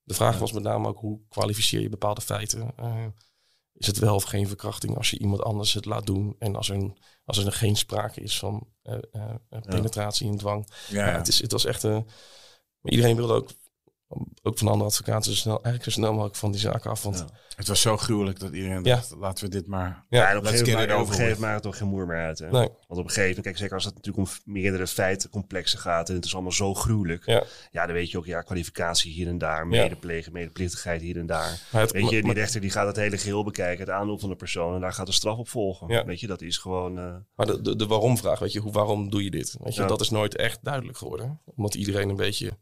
De 0.08 0.14
vraag 0.14 0.38
was 0.38 0.52
met 0.52 0.62
name 0.62 0.88
ook 0.88 0.98
hoe 0.98 1.20
kwalificeer 1.28 1.80
je 1.80 1.88
bepaalde 1.88 2.20
feiten. 2.20 2.72
Eh, 2.76 3.06
is 3.72 3.86
het 3.86 3.98
wel 3.98 4.14
of 4.14 4.22
geen 4.22 4.46
verkrachting 4.48 4.96
als 4.96 5.10
je 5.10 5.18
iemand 5.18 5.42
anders 5.42 5.72
het 5.72 5.84
laat 5.84 6.06
doen 6.06 6.36
en 6.38 6.56
als 6.56 6.68
er, 6.70 6.92
als 7.24 7.38
er 7.44 7.52
geen 7.52 7.76
sprake 7.76 8.20
is 8.20 8.38
van 8.38 8.68
eh, 8.82 8.98
eh, 9.12 9.34
penetratie 9.60 10.28
en 10.30 10.36
dwang. 10.36 10.68
Ja, 10.88 11.06
Ja, 11.06 11.16
het, 11.16 11.28
is, 11.28 11.40
het 11.40 11.52
was 11.52 11.64
echt. 11.64 11.84
eh, 11.84 11.90
maar 12.80 12.92
iedereen 12.92 13.16
wilde 13.16 13.34
ook, 13.34 13.50
ook 14.42 14.58
van 14.58 14.68
andere 14.68 14.90
advocaten 14.90 15.30
zo 15.32 15.36
snel, 15.38 15.54
eigenlijk 15.54 15.84
zo 15.84 15.90
snel 15.90 16.12
mogelijk 16.12 16.36
van 16.36 16.50
die 16.50 16.60
zaak 16.60 16.86
af. 16.86 17.02
Want 17.02 17.18
Ja. 17.18 17.26
Het 17.56 17.68
was 17.68 17.80
zo 17.80 17.96
gruwelijk 17.96 18.38
dat 18.40 18.52
iedereen 18.52 18.84
Ja. 18.84 18.94
dacht, 18.94 19.14
laten 19.18 19.44
we 19.44 19.50
dit 19.50 19.66
maar... 19.66 20.04
ja, 20.08 20.18
Ja, 20.20 20.30
en 20.30 20.36
op 20.36 20.44
een 20.44 20.50
let's 20.50 20.58
gegeven 20.58 20.66
get 20.66 20.88
moment 20.88 20.90
it 20.90 20.96
op 20.96 21.08
een 21.08 21.14
gegeven 21.14 21.36
moment 21.40 21.54
het 21.54 21.62
toch 21.62 21.76
geen 21.76 21.88
moer 21.88 22.06
meer 22.06 22.16
uit. 22.24 22.38
Hè? 22.38 22.44
nee, 22.50 22.52
Want 22.60 22.70
op 22.88 22.96
een 22.98 23.02
gegeven 23.08 23.22
moment, 23.22 23.40
kijk, 23.44 23.56
zeker 23.56 23.74
als 23.74 23.84
het 23.84 23.94
natuurlijk 23.94 24.28
om 24.28 24.34
meerdere 24.52 24.86
feitencomplexen 24.86 25.78
gaat 25.78 26.08
en 26.08 26.14
het 26.14 26.24
is 26.24 26.32
allemaal 26.34 26.52
zo 26.52 26.74
gruwelijk. 26.74 27.26
Ja. 27.26 27.44
Ja, 27.70 27.86
dan 27.86 27.94
weet 27.94 28.10
je 28.10 28.18
ook, 28.18 28.26
ja, 28.26 28.42
kwalificatie 28.42 29.12
hier 29.12 29.28
en 29.28 29.38
daar, 29.38 29.66
medeplegen, 29.66 30.32
medeplichtigheid 30.32 31.00
hier 31.00 31.16
en 31.18 31.26
daar. 31.26 31.62
maar 31.72 31.82
het, 31.82 31.92
Weet 31.92 32.04
je, 32.04 32.10
die 32.10 32.22
maar, 32.26 32.34
rechter 32.34 32.60
die 32.60 32.70
gaat 32.70 32.86
het 32.86 32.96
hele 32.96 33.18
geheel 33.18 33.44
bekijken, 33.44 33.84
het 33.86 33.94
aandeel 33.94 34.18
van 34.18 34.28
de 34.28 34.36
persoon 34.36 34.74
en 34.74 34.80
daar 34.80 34.92
gaat 34.92 35.06
de 35.06 35.12
straf 35.12 35.38
op 35.38 35.48
volgen. 35.48 35.88
Ja. 35.88 36.04
Weet 36.04 36.20
je, 36.20 36.26
dat 36.26 36.42
is 36.42 36.56
gewoon... 36.58 36.98
eh, 36.98 37.14
maar 37.34 37.46
de, 37.46 37.60
de, 37.62 37.76
de 37.76 37.86
waarom-vraag, 37.86 38.38
weet 38.38 38.52
je, 38.52 38.60
hoe, 38.60 38.72
waarom 38.72 39.10
doe 39.10 39.24
je 39.24 39.30
dit? 39.30 39.56
Weet 39.60 39.74
je, 39.74 39.80
Ja. 39.80 39.86
dat 39.86 40.00
is 40.00 40.10
nooit 40.10 40.36
echt 40.36 40.58
duidelijk 40.62 40.98
geworden. 40.98 41.40
Omdat 41.44 41.74
iedereen 41.74 42.08
een 42.08 42.16
beetje, 42.16 42.58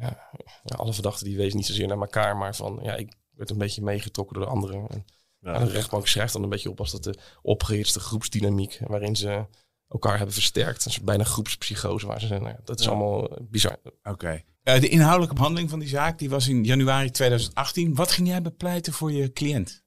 ja, 0.00 0.76
alle 0.76 0.92
verdachten 0.92 1.24
die 1.26 1.36
wezen 1.36 1.56
niet 1.56 1.66
zozeer 1.66 1.86
naar 1.86 1.98
elkaar, 2.00 2.36
maar 2.36 2.56
van, 2.56 2.78
ja, 2.82 2.94
ik 2.94 3.14
werd 3.30 3.50
een 3.50 3.58
beetje 3.58 3.82
meegetrokken 3.82 4.36
door 4.36 4.44
de 4.44 4.50
anderen. 4.50 4.88
En, 4.88 5.04
ja. 5.40 5.58
De 5.58 5.70
rechtbank 5.70 6.06
schrijft 6.08 6.32
dan 6.32 6.42
een 6.42 6.48
beetje 6.48 6.70
op 6.70 6.80
als 6.80 6.90
dat 6.90 7.04
de 7.04 7.18
opgehitste 7.42 8.00
groepsdynamiek 8.00 8.80
waarin 8.86 9.16
ze 9.16 9.46
elkaar 9.88 10.16
hebben 10.16 10.34
versterkt. 10.34 10.84
Een 10.84 10.90
soort 10.90 11.04
bijna 11.04 11.24
groepspsychose 11.24 12.06
waar 12.06 12.20
ze 12.20 12.26
zijn. 12.26 12.42
Nou 12.42 12.56
dat 12.64 12.78
is 12.78 12.84
Ja. 12.84 12.90
allemaal 12.90 13.28
eh, 13.36 13.46
bizar. 13.50 13.76
Oké. 14.02 14.42
Eh, 14.62 14.80
de 14.80 14.88
inhoudelijke 14.88 15.34
behandeling 15.34 15.70
van 15.70 15.78
die 15.78 15.88
zaak 15.88 16.18
die 16.18 16.30
was 16.30 16.48
in 16.48 16.64
januari 16.64 17.10
2018. 17.10 17.94
Wat 17.94 18.10
ging 18.10 18.28
jij 18.28 18.42
bepleiten 18.42 18.92
voor 18.92 19.12
je 19.12 19.32
cliënt? 19.32 19.86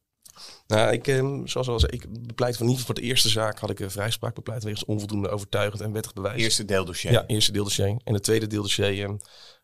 Nou, 0.68 0.92
ik, 0.92 1.08
eh, 1.08 1.40
zoals 1.44 1.68
al 1.68 1.80
zei, 1.80 1.92
ik 1.92 2.26
bepleit 2.28 2.58
van 2.58 2.68
geval 2.68 2.86
voor 2.86 2.96
de 2.96 3.02
eerste 3.02 3.30
zaak 3.30 3.60
had 3.60 3.70
ik 3.70 3.80
een 3.80 3.92
vrijspraak 3.92 4.36
bepleit 4.36 4.64
wegens 4.64 4.86
onvoldoende 4.86 5.30
overtuigend 5.30 5.82
en 5.82 5.92
wettig 5.92 6.14
bewijs. 6.14 6.42
Eerste 6.42 6.66
deeldossier. 6.66 7.12
Ja, 7.12 7.26
eerste 7.28 7.52
deeldossier. 7.52 8.02
En 8.04 8.14
het 8.14 8.24
tweede 8.24 8.48
deeldossier 8.48 9.04
eh, 9.04 9.14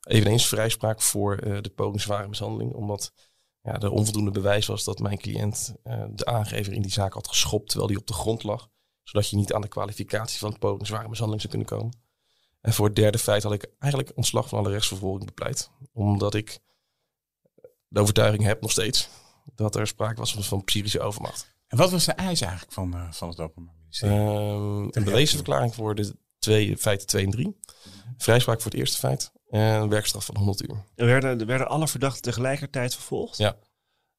eveneens 0.08 0.48
vrijspraak 0.48 1.02
voor 1.02 1.38
eh, 1.38 1.62
de 1.62 1.70
poging 1.70 2.02
zware 2.02 2.28
mishandeling. 2.28 2.74
Omdat 2.74 3.14
ja, 3.62 3.80
er 3.80 3.92
onvoldoende 3.92 4.32
bewijs 4.32 4.66
was 4.66 4.84
dat 4.84 5.00
mijn 5.00 5.18
cliënt 5.18 5.76
eh, 5.84 6.04
de 6.10 6.26
aangever 6.26 6.74
in 6.74 6.82
die 6.82 6.92
zaak 6.92 7.14
had 7.14 7.28
geschopt 7.28 7.70
terwijl 7.70 7.90
hij 7.90 8.00
op 8.00 8.08
de 8.08 8.14
grond 8.14 8.44
lag. 8.44 8.70
Zodat 9.04 9.30
je 9.30 9.36
niet 9.36 9.54
aan 9.54 9.62
de 9.62 9.68
kwalificatie 9.68 10.40
van 10.40 10.58
poging 10.58 10.88
zware 10.88 11.08
mishandeling 11.08 11.42
zou 11.42 11.54
kunnen 11.54 11.78
komen. 11.78 12.06
En 12.62 12.74
voor 12.74 12.86
het 12.86 12.96
derde 12.96 13.18
feit 13.18 13.44
had 13.44 13.54
ik 13.54 13.72
eigenlijk 13.80 14.18
ontslag 14.18 14.50
van 14.50 14.60
alle 14.60 14.70
rechtsvervolging 14.70 15.26
bepleit. 15.26 15.72
Omdat 15.94 16.34
ik 16.34 16.60
de 17.88 18.00
overtuiging 18.00 18.44
heb 18.44 18.62
nog 18.62 18.72
steeds 18.72 19.10
dat 19.56 19.76
er 19.76 19.88
sprake 19.88 20.20
was 20.20 20.34
van, 20.34 20.44
van 20.44 20.64
psychische 20.64 21.00
overmacht. 21.00 21.56
En 21.68 21.78
wat 21.78 21.92
was 21.92 22.06
de 22.06 22.12
eis 22.12 22.42
eigenlijk 22.42 22.74
van, 22.74 22.94
eh, 22.94 23.12
van 23.12 23.30
het 23.30 23.40
Openbaar 23.40 23.76
Ministerie? 23.82 24.18
Ehm, 24.18 24.88
een 24.92 25.04
bewezenverklaring 25.04 25.76
voor 25.76 25.96
de 25.96 26.16
twee, 26.40 26.78
feiten 26.78 27.08
2 27.08 27.26
en 27.26 27.32
3. 27.32 27.60
Vrijspraak 28.18 28.62
voor 28.62 28.72
het 28.72 28.80
eerste 28.80 28.98
feit. 28.98 29.32
En 29.48 29.82
een 29.82 29.90
werkstraf 29.90 30.26
van 30.26 30.38
100 30.38 30.70
uur. 30.70 30.84
Er 30.96 31.06
werden, 31.06 31.40
er 31.40 31.46
werden 31.46 31.68
alle 31.68 31.88
verdachten 31.88 32.22
tegelijkertijd 32.22 32.94
vervolgd. 32.94 33.38
Ja. 33.38 33.58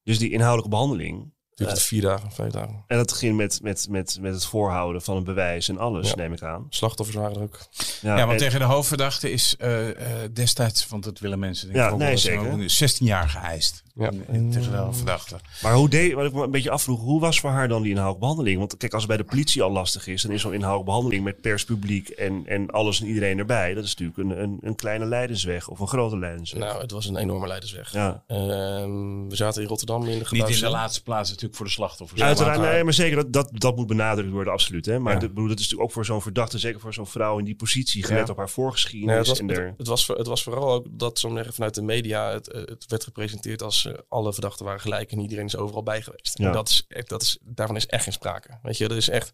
Dus 0.03 0.17
die 0.17 0.31
inhoudelijke 0.31 0.69
behandeling 0.69 1.33
Duurde 1.59 1.73
het 1.73 1.83
vier 1.83 2.01
dagen, 2.01 2.31
vijf 2.31 2.51
dagen. 2.51 2.83
En 2.87 2.97
dat 2.97 3.11
ging 3.11 3.37
met, 3.37 3.59
met, 3.61 3.87
met, 3.89 4.17
met 4.21 4.33
het 4.33 4.45
voorhouden 4.45 5.01
van 5.01 5.17
een 5.17 5.23
bewijs 5.23 5.69
en 5.69 5.77
alles, 5.77 6.09
Ja. 6.09 6.15
neem 6.15 6.33
ik 6.33 6.41
aan. 6.41 6.65
Slachtoffers 6.69 7.17
waren 7.17 7.35
er 7.35 7.41
ook. 7.41 7.59
Ja, 8.01 8.15
want 8.17 8.31
en- 8.31 8.37
tegen 8.37 8.59
de 8.59 8.65
hoofdverdachte 8.65 9.31
is 9.31 9.55
eh, 9.57 9.89
eh, 9.89 9.95
destijds, 10.33 10.87
want 10.87 11.03
dat 11.03 11.19
willen 11.19 11.39
mensen 11.39 11.65
denk 11.67 11.77
ik 11.79 11.83
Ja, 11.85 11.89
ook 11.91 11.99
nee, 11.99 12.17
zeker. 12.17 12.51
ook 12.51 12.59
16 12.65 13.05
jaar 13.05 13.29
geëist. 13.29 13.83
Ja. 13.95 14.07
En- 14.07 14.25
en 14.27 14.49
Tegen 14.51 14.71
de 14.71 14.77
hoofdverdachte. 14.77 15.35
Maar 15.61 15.73
hoe 15.73 15.89
deed, 15.89 16.13
wat 16.13 16.25
ik 16.25 16.33
me 16.33 16.43
een 16.43 16.51
beetje 16.51 16.69
afvroeg, 16.71 16.99
hoe 16.99 17.19
was 17.21 17.39
voor 17.39 17.49
haar 17.49 17.67
dan 17.67 17.81
die 17.81 17.89
inhoudelijke 17.91 18.19
behandeling? 18.27 18.57
Want 18.59 18.77
kijk, 18.77 18.93
als 18.93 19.01
het 19.03 19.11
bij 19.11 19.21
de 19.21 19.29
politie 19.29 19.61
al 19.61 19.71
lastig 19.71 20.07
is, 20.07 20.21
dan 20.21 20.31
is 20.31 20.41
zo'n 20.41 20.53
inhoudelijke 20.53 20.91
behandeling 20.91 21.23
met 21.23 21.41
pers, 21.41 21.65
publiek 21.65 22.09
en, 22.09 22.43
en 22.45 22.69
alles 22.71 23.01
en 23.01 23.07
iedereen 23.07 23.37
erbij. 23.39 23.73
Dat 23.73 23.83
is 23.83 23.95
natuurlijk 23.95 24.17
een, 24.29 24.41
een, 24.43 24.57
een 24.61 24.75
kleine 24.75 25.05
leidensweg 25.05 25.67
of 25.67 25.79
een 25.79 25.87
grote 25.87 26.17
leidensweg. 26.17 26.63
Nou, 26.63 26.81
het 26.81 26.91
was 26.91 27.05
een 27.05 27.17
enorme 27.17 27.47
leidersweg. 27.47 27.91
ja. 27.93 28.23
Ehm, 28.27 29.27
we 29.27 29.35
zaten 29.35 29.61
in 29.61 29.67
Rotterdam 29.67 30.03
in 30.05 30.19
de 30.19 30.25
Niet 30.29 30.49
in 30.49 30.59
de 30.59 30.69
laatste 30.69 31.03
plaats 31.03 31.29
natuurlijk 31.29 31.48
voor 31.55 31.65
de 31.65 31.71
slachtoffers. 31.71 32.21
Uiteraard, 32.21 32.59
Maar- 32.59 32.71
nee, 32.73 32.83
maar 32.83 32.93
zeker, 32.93 33.15
dat, 33.15 33.33
dat, 33.33 33.49
dat 33.53 33.75
moet 33.75 33.87
benadrukt 33.87 34.31
worden, 34.31 34.53
absoluut. 34.53 34.85
Hè? 34.85 34.99
Maar 34.99 35.13
Ja. 35.13 35.19
dat, 35.19 35.29
bedoel, 35.29 35.47
dat 35.47 35.57
is 35.57 35.63
natuurlijk 35.63 35.89
ook 35.89 35.95
voor 35.95 36.05
zo'n 36.05 36.21
verdachte, 36.21 36.57
zeker 36.59 36.79
voor 36.79 36.93
zo'n 36.93 37.07
vrouw 37.07 37.37
in 37.39 37.45
die 37.45 37.55
positie, 37.55 38.03
gelet 38.03 38.25
Ja. 38.25 38.31
op 38.31 38.37
haar 38.37 38.49
voorgeschiedenis. 38.49 39.07
Nee, 39.09 39.17
het, 39.17 39.27
was, 39.27 39.39
en 39.39 39.47
het, 39.47 39.57
er, 39.57 39.73
het 39.77 39.87
was, 39.87 40.05
voor- 40.05 40.17
het 40.17 40.27
was 40.27 40.43
vooral 40.43 40.71
ook 40.71 40.85
dat 40.91 41.19
zo 41.19 41.33
zeggen, 41.33 41.53
vanuit 41.53 41.75
de 41.75 41.81
media 41.81 42.31
het, 42.31 42.45
het 42.45 42.85
werd 42.87 43.03
gepresenteerd 43.03 43.61
als 43.63 43.85
eh, 43.85 43.93
alle 44.09 44.33
verdachten 44.33 44.65
waren 44.65 44.81
gelijk 44.81 45.11
en 45.11 45.19
iedereen 45.19 45.45
is 45.45 45.55
overal 45.57 45.83
bij 45.83 46.01
geweest. 46.01 46.37
Ja. 46.37 46.45
En 46.47 46.51
dat 46.51 46.69
is, 46.69 46.85
echt- 46.87 47.09
dat 47.09 47.21
is, 47.21 47.37
daarvan 47.41 47.75
is 47.75 47.85
echt 47.85 48.03
geen 48.03 48.13
sprake. 48.13 48.59
Weet 48.63 48.77
je, 48.77 48.87
dat 48.87 48.97
is 48.97 49.09
echt. 49.09 49.31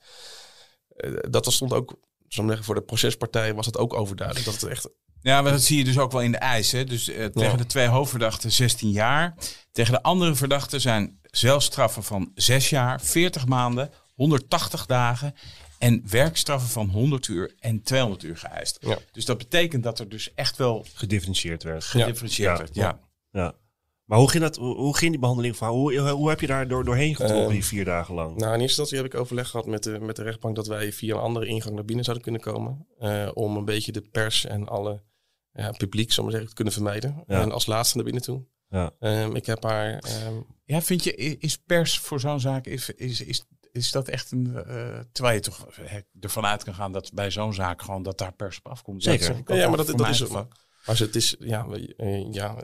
eh, 0.95 1.11
dat 1.29 1.53
stond 1.53 1.73
ook, 1.73 1.95
zo 2.27 2.45
zeggen, 2.47 2.65
voor 2.65 2.75
de 2.75 2.81
procespartij 2.81 3.53
was 3.53 3.65
het 3.65 3.77
ook 3.77 3.93
overduidelijk. 3.93 4.45
Dat 4.45 4.61
het 4.61 4.69
echt. 4.69 4.89
Ja, 5.21 5.41
maar 5.41 5.51
dat 5.51 5.61
zie 5.61 5.77
je 5.77 5.83
dus 5.83 5.97
ook 5.99 6.11
wel 6.11 6.21
in 6.21 6.31
de 6.31 6.37
eisen. 6.37 6.85
Dus 6.87 7.07
eh, 7.09 7.25
tegen 7.25 7.51
Ja. 7.51 7.57
de 7.57 7.65
twee 7.65 7.87
hoofdverdachten 7.87 8.51
16 8.51 8.89
jaar. 8.91 9.35
Tegen 9.71 9.93
de 9.93 10.01
andere 10.03 10.35
verdachten 10.35 10.81
zijn 10.81 11.19
zelfstraffen 11.37 12.03
van 12.03 12.31
6 12.35 12.69
jaar, 12.69 13.01
40 13.01 13.45
maanden, 13.47 13.89
180 14.15 14.85
dagen 14.85 15.35
en 15.79 16.03
werkstraffen 16.09 16.69
van 16.69 16.89
100 16.89 17.27
uur 17.27 17.53
en 17.59 17.81
200 17.83 18.23
uur 18.23 18.37
geëist. 18.37 18.77
Ja. 18.81 18.97
Dus 19.11 19.25
dat 19.25 19.37
betekent 19.37 19.83
dat 19.83 19.99
er 19.99 20.09
dus 20.09 20.33
echt 20.33 20.57
wel 20.57 20.85
gedifferentieerd 20.93 21.63
werd. 21.63 21.83
gedifferentieerd 21.83 22.51
Ja. 22.51 22.57
werd. 22.57 22.75
Ja. 22.75 22.99
Ja. 23.31 23.53
Maar 24.05 24.17
hoe 24.17 24.29
ging, 24.29 24.43
dat, 24.43 24.55
hoe, 24.55 24.97
ging 24.97 25.11
die 25.11 25.19
behandeling 25.19 25.59
haar? 25.59 25.69
Hoe, 25.69 25.99
hoe, 26.09 26.29
heb 26.29 26.41
je 26.41 26.47
daar 26.47 26.67
door, 26.67 26.85
doorheen 26.85 27.15
getrokken 27.15 27.43
Ehm, 27.43 27.51
die 27.53 27.65
vier 27.65 27.85
dagen 27.85 28.13
lang? 28.13 28.27
Nou, 28.27 28.53
in 28.53 28.59
eerste 28.61 28.61
instantie 28.63 28.97
heb 28.97 29.05
ik 29.05 29.15
overleg 29.15 29.49
gehad 29.49 29.65
met 29.65 29.83
de, 29.83 29.99
met 29.99 30.15
de 30.15 30.23
rechtbank 30.23 30.55
dat 30.55 30.67
wij 30.67 30.91
via 30.93 31.15
een 31.15 31.21
andere 31.21 31.45
ingang 31.45 31.75
naar 31.75 31.85
binnen 31.85 32.05
zouden 32.05 32.25
kunnen 32.25 32.41
komen. 32.41 32.87
eh, 32.99 33.29
om 33.33 33.57
een 33.57 33.65
beetje 33.65 33.91
de 33.91 34.01
pers 34.01 34.45
en 34.45 34.67
alle 34.67 35.01
ja, 35.53 35.71
publiek, 35.71 36.11
zo 36.11 36.21
maar 36.21 36.31
zeggen, 36.31 36.49
te 36.49 36.55
kunnen 36.55 36.73
vermijden. 36.73 37.23
Ja. 37.27 37.41
En 37.41 37.51
als 37.51 37.65
laatste 37.65 37.95
naar 37.95 38.05
binnen 38.05 38.23
toe. 38.23 38.43
Ja. 38.69 38.91
Ehm, 38.99 39.35
ik 39.35 39.45
heb 39.45 39.63
haar. 39.63 39.97
ehm, 39.99 40.35
Ja, 40.65 40.81
vind 40.81 41.03
je, 41.03 41.15
is 41.37 41.57
pers 41.57 41.99
voor 41.99 42.19
zo'n 42.19 42.39
zaak, 42.39 42.65
is, 42.65 42.89
is, 42.89 43.21
is, 43.21 43.45
is 43.71 43.91
dat 43.91 44.07
echt 44.07 44.31
een, 44.31 44.55
eh, 44.55 44.99
terwijl 45.11 45.35
je 45.35 45.41
toch 45.41 45.67
eh, 45.69 45.93
ervan 46.19 46.45
uit 46.45 46.63
kan 46.63 46.73
gaan 46.73 46.91
dat 46.91 47.11
bij 47.13 47.31
zo'n 47.31 47.53
zaak 47.53 47.81
gewoon 47.81 48.03
dat 48.03 48.17
daar 48.17 48.33
pers 48.33 48.57
op 48.57 48.67
afkomt. 48.67 49.03
Zeker. 49.03 49.43
dat 49.43 49.57
Ja, 49.57 49.67
maar 49.67 49.77
dat, 49.77 49.97
dat 49.97 50.09
is 50.09 50.19
geval. 50.19 50.37
ook. 50.41 50.53
Maar 50.85 50.97
het 50.99 51.15
is, 51.15 51.35
ja, 51.39 51.67
we- 51.67 51.93
eh, 51.95 52.31
ja, 52.33 52.55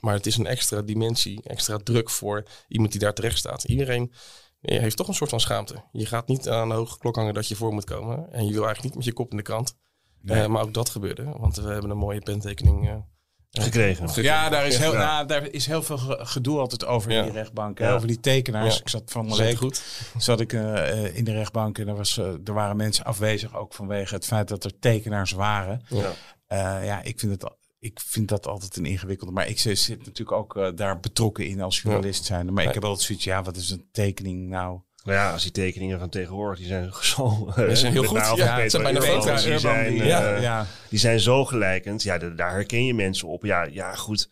maar 0.00 0.14
het 0.14 0.26
is 0.26 0.36
een 0.36 0.46
extra 0.46 0.82
dimensie, 0.82 1.42
extra 1.42 1.76
druk 1.76 2.10
voor 2.10 2.42
iemand 2.68 2.90
die 2.92 3.00
daar 3.00 3.14
terecht 3.14 3.38
staat. 3.38 3.64
Iedereen 3.64 4.12
heeft 4.60 4.96
toch 4.96 5.08
een 5.08 5.14
soort 5.14 5.30
van 5.30 5.40
schaamte. 5.40 5.84
Je 5.92 6.06
gaat 6.06 6.28
niet 6.28 6.48
aan 6.48 6.68
de 6.68 6.74
hoge 6.74 6.98
klok 6.98 7.16
hangen 7.16 7.34
dat 7.34 7.48
je 7.48 7.56
voor 7.56 7.72
moet 7.72 7.84
komen. 7.84 8.32
En 8.32 8.44
je 8.46 8.52
wil 8.52 8.64
eigenlijk 8.64 8.82
niet 8.84 8.94
met 8.94 9.04
je 9.04 9.12
kop 9.12 9.30
in 9.30 9.36
de 9.36 9.42
krant. 9.42 9.74
Nee. 10.20 10.42
Eh, 10.42 10.48
maar 10.48 10.62
ook 10.62 10.74
dat 10.74 10.88
gebeurde, 10.88 11.24
want 11.24 11.56
we 11.56 11.68
hebben 11.70 11.90
een 11.90 11.96
mooie 11.96 12.20
pentekening 12.20 13.04
Gekregen. 13.50 14.22
Ja, 14.22 14.48
daar 14.48 14.66
is 14.66 14.76
heel, 14.76 14.92
nou, 14.92 15.26
daar 15.26 15.46
is 15.50 15.66
heel 15.66 15.82
veel 15.82 15.98
ge- 15.98 16.18
gedoe 16.20 16.58
altijd 16.58 16.86
over 16.86 17.10
Ja. 17.10 17.18
in 17.18 17.24
die 17.24 17.32
rechtbank. 17.32 17.78
Ja. 17.78 17.94
Over 17.94 18.06
die 18.06 18.20
tekenaars. 18.20 18.74
Ja. 18.74 18.80
Ik 18.80 18.88
zat 18.88 19.02
van 19.10 19.28
de 19.28 19.56
goed. 19.56 19.82
zat 20.18 20.40
ik 20.40 20.52
eh, 20.52 21.16
in 21.16 21.24
de 21.24 21.32
rechtbank 21.32 21.78
en 21.78 21.88
er, 21.88 21.96
was, 21.96 22.18
eh, 22.18 22.26
er 22.44 22.52
waren 22.52 22.76
mensen 22.76 23.04
afwezig 23.04 23.56
ook 23.56 23.74
vanwege 23.74 24.14
het 24.14 24.24
feit 24.26 24.48
dat 24.48 24.64
er 24.64 24.78
tekenaars 24.78 25.32
waren. 25.32 25.82
Ja. 25.88 26.12
Eh, 26.46 26.86
ja, 26.86 27.02
ik 27.02 27.18
vind, 27.18 27.32
het, 27.42 27.52
ik 27.78 28.00
vind 28.04 28.28
dat 28.28 28.46
altijd 28.46 28.76
een 28.76 28.86
ingewikkelde. 28.86 29.32
Maar 29.32 29.48
ik 29.48 29.58
zit 29.58 29.88
natuurlijk 29.88 30.32
ook 30.32 30.76
daar 30.76 31.00
betrokken 31.00 31.46
in 31.46 31.60
als 31.60 31.80
journalist 31.80 32.24
zijn. 32.24 32.52
Maar 32.52 32.64
ik 32.64 32.74
heb 32.74 32.84
altijd 32.84 33.06
zoiets, 33.06 33.24
ja, 33.24 33.42
wat 33.42 33.56
is 33.56 33.70
een 33.70 33.88
tekening 33.92 34.48
nou? 34.48 34.80
Nou 35.04 35.18
ja, 35.18 35.32
als 35.32 35.42
die 35.42 35.52
tekeningen 35.52 35.98
van 35.98 36.08
tegenwoordig, 36.08 36.58
die 36.58 36.66
zijn 36.68 36.92
zo... 37.14 37.52
Die 37.56 37.76
zijn 37.76 37.92
heel 37.92 38.04
goed. 38.04 38.32
Ja, 38.36 38.60
het 38.60 38.70
zijn 38.70 38.82
bijna 38.82 39.00
foto's. 39.00 39.44
Die 39.44 39.58
zijn, 39.58 40.00
eh, 40.00 40.06
ja, 40.06 40.36
ja. 40.36 40.66
die 40.88 40.98
zijn 40.98 41.20
zo 41.20 41.44
gelijkend. 41.44 42.02
Ja, 42.02 42.18
da- 42.18 42.28
daar 42.28 42.50
herken 42.52 42.84
je 42.84 42.94
mensen 42.94 43.28
op. 43.28 43.44
Ja, 43.44 43.62
ja 43.62 43.94
goed. 43.94 44.28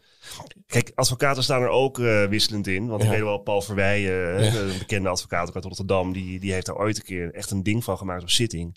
Kijk, 0.67 0.93
advocaten 0.95 1.43
staan 1.43 1.63
er 1.63 1.69
ook 1.69 1.99
eh, 1.99 2.25
wisselend 2.25 2.67
in. 2.67 2.87
Want 2.87 3.03
ik 3.03 3.09
weet 3.09 3.21
wel, 3.21 3.39
Paul 3.39 3.63
Verweijen, 3.63 4.45
Ja. 4.45 4.55
een 4.61 4.79
bekende 4.79 5.09
advocaat 5.09 5.49
ook 5.49 5.55
uit 5.55 5.65
Rotterdam, 5.65 6.13
die, 6.13 6.41
die 6.41 6.53
heeft 6.53 6.67
daar 6.67 6.77
ooit 6.77 6.97
een 6.97 7.05
keer 7.05 7.35
echt 7.35 7.51
een 7.51 7.63
ding 7.63 7.85
van 7.85 7.99
gemaakt 7.99 8.23
op 8.23 8.31
zitting. 8.31 8.77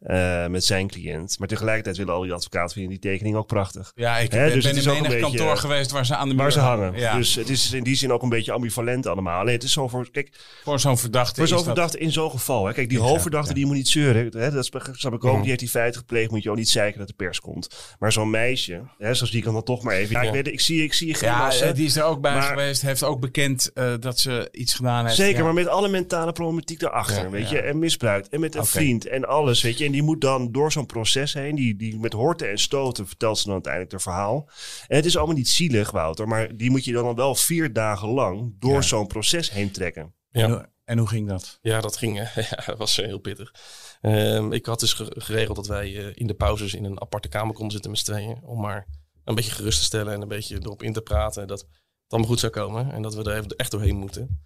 eh, 0.00 0.46
met 0.46 0.64
zijn 0.64 0.86
cliënt. 0.88 1.38
Maar 1.38 1.48
tegelijkertijd 1.48 1.96
willen 1.96 2.14
al 2.14 2.22
die 2.22 2.32
advocaten 2.32 2.72
vinden 2.72 2.90
die 2.90 3.00
tekening 3.10 3.36
ook 3.36 3.46
prachtig. 3.46 3.92
Ja, 3.94 4.18
ik 4.18 4.30
ben, 4.30 4.52
dus 4.52 4.64
ben 4.64 4.76
in 4.96 5.02
menig 5.02 5.20
kantoor 5.20 5.50
eh, 5.50 5.56
geweest 5.56 5.90
waar 5.90 6.06
ze 6.06 6.16
aan 6.16 6.28
de 6.28 6.34
muur 6.34 6.42
Waar 6.42 6.52
ze 6.52 6.58
hangen. 6.58 6.94
Ja. 6.98 7.16
Dus 7.16 7.34
het 7.34 7.48
is 7.48 7.72
in 7.72 7.82
die 7.82 7.94
zin 7.96 8.12
ook 8.12 8.22
een 8.22 8.28
beetje 8.28 8.52
ambivalent 8.52 9.06
allemaal. 9.06 9.40
Alleen 9.40 9.54
het 9.54 9.62
is 9.62 9.72
zo 9.72 9.88
voor, 9.88 10.10
kijk, 10.10 10.32
voor 10.64 10.80
zo'n 10.80 10.98
verdachte 10.98 11.34
voor 11.34 11.46
zo'n 11.46 11.56
dat- 11.56 11.66
verdachte 11.66 11.98
in 11.98 12.12
zo'n 12.12 12.30
geval. 12.30 12.66
Hè. 12.66 12.72
Kijk, 12.72 12.88
die 12.88 12.98
hoofdverdachte 12.98 13.54
die 13.54 13.66
moet 13.66 13.74
niet 13.76 13.88
zeuren. 13.88 14.24
Hè. 14.38 14.50
Dat 14.50 14.64
snap 14.92 15.12
ik 15.14 15.24
ook. 15.24 15.30
Mhm. 15.32 15.38
Die 15.40 15.48
heeft 15.48 15.60
die 15.60 15.68
feiten 15.68 16.00
gepleegd. 16.00 16.30
Moet 16.30 16.42
je 16.42 16.50
ook 16.50 16.56
niet 16.56 16.68
zeiken 16.70 16.98
dat 16.98 17.08
de 17.08 17.14
pers 17.14 17.40
komt. 17.40 17.94
Maar 17.98 18.12
zo'n 18.12 18.30
meisje, 18.30 18.82
hè, 18.98 19.14
zoals 19.14 19.30
die 19.32 19.42
kan 19.42 19.52
dan 19.52 19.62
toch 19.62 19.82
maar 19.82 19.94
even. 19.94 20.14
Ja, 20.14 20.22
ik, 20.22 20.32
weet, 20.32 20.46
ik, 20.48 20.60
zie, 20.60 20.83
ik 20.84 20.92
zie 20.94 21.06
je 21.08 21.14
geen 21.14 21.28
Ja, 21.28 21.52
eh, 21.52 21.74
die 21.74 21.86
is 21.86 21.96
er 21.96 22.02
ook 22.04 22.20
bij 22.20 22.32
Maar- 22.34 22.42
geweest. 22.42 22.82
Heeft 22.82 23.02
ook 23.02 23.20
bekend 23.20 23.72
eh, 23.72 23.94
dat 24.00 24.18
ze 24.18 24.48
iets 24.52 24.74
gedaan 24.74 25.04
heeft. 25.04 25.16
Zeker, 25.16 25.38
Ja. 25.38 25.44
maar 25.44 25.54
met 25.54 25.66
alle 25.66 25.88
mentale 25.88 26.32
problematiek 26.32 26.78
daarachter, 26.78 27.22
Ja, 27.22 27.30
weet 27.30 27.48
ja. 27.48 27.56
je. 27.56 27.62
En 27.62 27.78
misbruikt. 27.78 28.28
En 28.28 28.40
met 28.40 28.54
een 28.54 28.64
vriend 28.66 29.06
en 29.06 29.24
alles, 29.24 29.62
weet 29.62 29.78
je. 29.78 29.84
En 29.84 29.92
die 29.92 30.02
moet 30.02 30.20
dan 30.20 30.52
door 30.52 30.72
zo'n 30.72 30.86
proces 30.86 31.32
heen. 31.34 31.54
Die, 31.54 31.76
die 31.76 31.98
met 31.98 32.12
horten 32.12 32.50
en 32.50 32.58
stoten 32.58 33.06
vertelt 33.06 33.38
ze 33.38 33.44
dan 33.44 33.52
uiteindelijk 33.52 33.92
haar 33.92 34.00
verhaal. 34.00 34.48
En 34.86 34.96
het 34.96 35.04
is 35.04 35.16
allemaal 35.16 35.36
niet 35.36 35.48
zielig, 35.48 35.90
Wouter. 35.90 36.28
Maar 36.28 36.56
die 36.56 36.70
moet 36.70 36.84
je 36.84 36.92
dan 36.92 37.14
wel 37.14 37.34
vier 37.34 37.72
dagen 37.72 38.08
lang 38.08 38.54
door 38.58 38.72
Ja. 38.74 38.80
zo'n 38.82 39.06
proces 39.06 39.50
heen 39.50 39.70
trekken. 39.70 40.14
En, 40.30 40.40
Ja. 40.40 40.48
hoe, 40.48 40.68
en 40.84 40.98
hoe 40.98 41.08
ging 41.08 41.28
dat? 41.28 41.58
Ja, 41.62 41.80
dat 41.80 41.96
ging. 41.96 42.18
Ja, 42.34 42.62
dat 42.66 42.78
was 42.78 43.00
eh, 43.00 43.06
heel 43.06 43.18
pittig. 43.18 43.54
Ehm, 44.00 44.52
ik 44.52 44.66
had 44.66 44.80
dus 44.80 44.92
ge- 44.92 45.14
geregeld 45.18 45.56
dat 45.56 45.66
wij 45.66 45.96
eh, 45.96 46.06
in 46.14 46.26
de 46.26 46.34
pauzes 46.34 46.74
in 46.74 46.84
een 46.84 47.00
aparte 47.00 47.28
kamer 47.28 47.54
konden 47.54 47.72
zitten 47.72 47.90
met 47.90 48.00
z'n 48.00 48.04
tweeën. 48.12 48.38
Om 48.42 48.60
maar 48.60 48.86
een 49.24 49.34
beetje 49.34 49.50
gerust 49.50 49.78
te 49.78 49.84
stellen 49.84 50.12
en 50.12 50.22
een 50.22 50.28
beetje 50.28 50.56
erop 50.56 50.82
in 50.82 50.92
te 50.92 51.02
praten. 51.02 51.46
Dat 51.46 51.60
het 51.60 51.68
allemaal 52.08 52.30
goed 52.30 52.40
zou 52.40 52.52
komen 52.52 52.92
en 52.92 53.02
dat 53.02 53.14
we 53.14 53.22
er 53.24 53.36
even 53.36 53.56
echt 53.56 53.70
doorheen 53.70 53.96
moeten. 53.96 54.40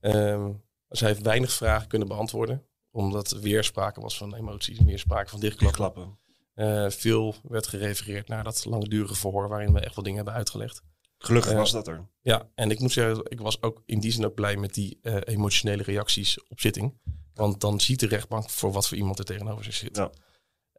Ehm 0.00 0.50
zij 0.88 1.08
heeft 1.08 1.22
weinig 1.22 1.52
vragen 1.52 1.88
kunnen 1.88 2.08
beantwoorden. 2.08 2.66
Omdat 2.90 3.30
er 3.30 3.40
weer 3.40 3.64
sprake 3.64 4.00
was 4.00 4.16
van 4.16 4.34
emoties, 4.34 4.78
weer 4.78 4.98
sprake 4.98 5.30
van 5.30 5.40
dichtklappen. 5.40 5.80
Klappen. 5.92 6.18
Eh, 6.54 6.90
veel 6.90 7.34
werd 7.42 7.66
gerefereerd 7.66 8.28
naar 8.28 8.44
dat 8.44 8.64
langdurige 8.64 9.14
verhoor 9.14 9.48
waarin 9.48 9.72
we 9.72 9.80
echt 9.80 9.94
wel 9.94 10.04
dingen 10.04 10.18
hebben 10.18 10.34
uitgelegd. 10.34 10.82
Gelukkig 11.18 11.50
Ja. 11.50 11.56
was 11.56 11.72
dat 11.72 11.88
er. 11.88 12.08
Ja, 12.20 12.48
en 12.54 12.70
ik 12.70 12.80
moet 12.80 12.92
zeggen, 12.92 13.24
ik 13.28 13.40
was 13.40 13.62
ook 13.62 13.82
in 13.86 14.00
die 14.00 14.12
zin 14.12 14.24
ook 14.24 14.34
blij 14.34 14.56
met 14.56 14.74
die 14.74 14.98
eh, 15.02 15.16
emotionele 15.24 15.82
reacties 15.82 16.48
op 16.48 16.60
zitting. 16.60 17.00
Want 17.34 17.60
dan 17.60 17.80
ziet 17.80 18.00
de 18.00 18.06
rechtbank 18.06 18.50
voor 18.50 18.72
wat 18.72 18.88
voor 18.88 18.96
iemand 18.96 19.18
er 19.18 19.24
tegenover 19.24 19.64
zich 19.64 19.74
zit. 19.74 19.96
Ja. 19.96 20.10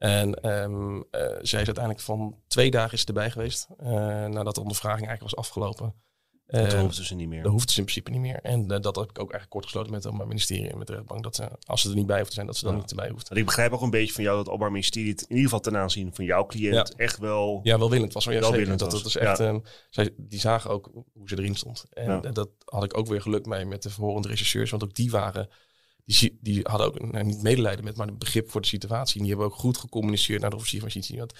En 0.06 0.34
ehm, 0.34 0.96
eh, 1.12 1.22
zij 1.22 1.60
is 1.62 1.66
uiteindelijk 1.66 2.00
van 2.00 2.36
twee 2.48 2.72
dagen 2.72 2.94
is 2.94 3.04
erbij 3.06 3.32
geweest. 3.32 3.68
eh, 3.78 3.90
nadat 4.26 4.56
de 4.56 4.62
ondervraging 4.62 5.08
eigenlijk 5.08 5.36
was 5.36 5.46
afgelopen. 5.46 5.94
Dat 6.46 6.74
Eh, 6.74 6.80
hoefden 6.80 7.06
ze 7.06 7.16
niet 7.16 7.28
meer. 7.28 7.44
dat 7.44 7.52
hoeft 7.52 7.70
ze 7.72 7.78
in 7.78 7.84
principe 7.84 8.12
niet 8.12 8.22
meer. 8.22 8.40
En 8.42 8.62
eh, 8.72 8.80
dat 8.82 8.96
heb 8.96 9.10
ik 9.10 9.20
ook 9.20 9.32
eigenlijk 9.32 9.50
kort 9.50 9.64
gesloten 9.64 9.90
met 9.92 9.98
het 9.98 10.06
Openbaar 10.08 10.28
Ministerie 10.28 10.70
en 10.70 10.78
met 10.78 10.88
de 10.88 10.94
rechtbank. 10.94 11.24
Dat 11.24 11.36
ze, 11.36 11.50
als 11.64 11.82
ze 11.82 11.90
er 11.90 11.96
niet 11.96 12.06
bij 12.06 12.18
hoeft 12.18 12.28
te 12.30 12.34
zijn, 12.36 12.46
dat 12.46 12.58
ze 12.58 12.64
dan 12.66 12.74
Ja. 12.74 12.80
niet 12.80 12.90
erbij 12.90 13.10
hoeft. 13.10 13.28
Want 13.28 13.40
ik 13.40 13.46
begrijp 13.46 13.72
ook 13.72 13.82
een 13.82 13.90
beetje 13.90 14.14
van 14.14 14.24
jou 14.24 14.36
dat 14.36 14.46
het 14.46 14.54
Openbaar 14.54 14.72
Ministerie 14.76 15.12
het 15.12 15.22
in 15.22 15.28
ieder 15.30 15.44
geval 15.44 15.60
ten 15.60 15.78
aanzien 15.78 16.14
van 16.16 16.26
jouw 16.26 16.46
cliënt 16.46 16.96
echt 16.96 17.18
wel... 17.18 17.60
Ja, 17.64 17.78
welwillend 17.80 18.14
was 18.14 18.26
wel. 18.26 18.34
Ja. 18.36 18.42
Welwillend 18.42 18.80
dat, 18.80 18.92
was, 18.92 19.04
dat 19.04 19.16
is 19.16 19.18
echt, 19.18 19.38
ja. 19.38 19.46
ehm, 19.46 19.60
zij, 19.90 20.14
die 20.18 20.40
zagen 20.40 20.70
ook 20.70 20.92
hoe 21.14 21.30
ze 21.30 21.38
erin 21.40 21.56
stond. 21.56 21.86
En 21.94 22.22
dat 22.34 22.50
had 22.66 22.84
ik 22.84 22.98
ook 22.98 23.08
weer 23.08 23.22
geluk 23.22 23.46
mee 23.46 23.66
met 23.66 23.84
de 23.84 23.90
verhorende 23.90 24.28
rechercheurs. 24.28 24.72
Want 24.72 24.84
ook 24.84 24.94
die 24.96 25.12
waren, 25.12 25.50
die, 26.06 26.16
zie- 26.16 26.38
die 26.42 26.60
hadden 26.64 26.88
ook 26.88 27.12
nou, 27.12 27.24
niet 27.26 27.42
medelijden 27.42 27.84
met, 27.86 27.96
maar 27.98 28.08
een 28.08 28.18
begrip 28.18 28.50
voor 28.50 28.62
de 28.62 28.68
situatie. 28.68 29.16
En 29.16 29.22
die 29.22 29.30
hebben 29.30 29.48
ook 29.48 29.56
goed 29.60 29.78
gecommuniceerd 29.78 30.42
naar 30.42 30.50
de 30.50 30.56
officier 30.56 30.80
van 30.80 30.90
justitie. 30.90 31.20
Want 31.20 31.34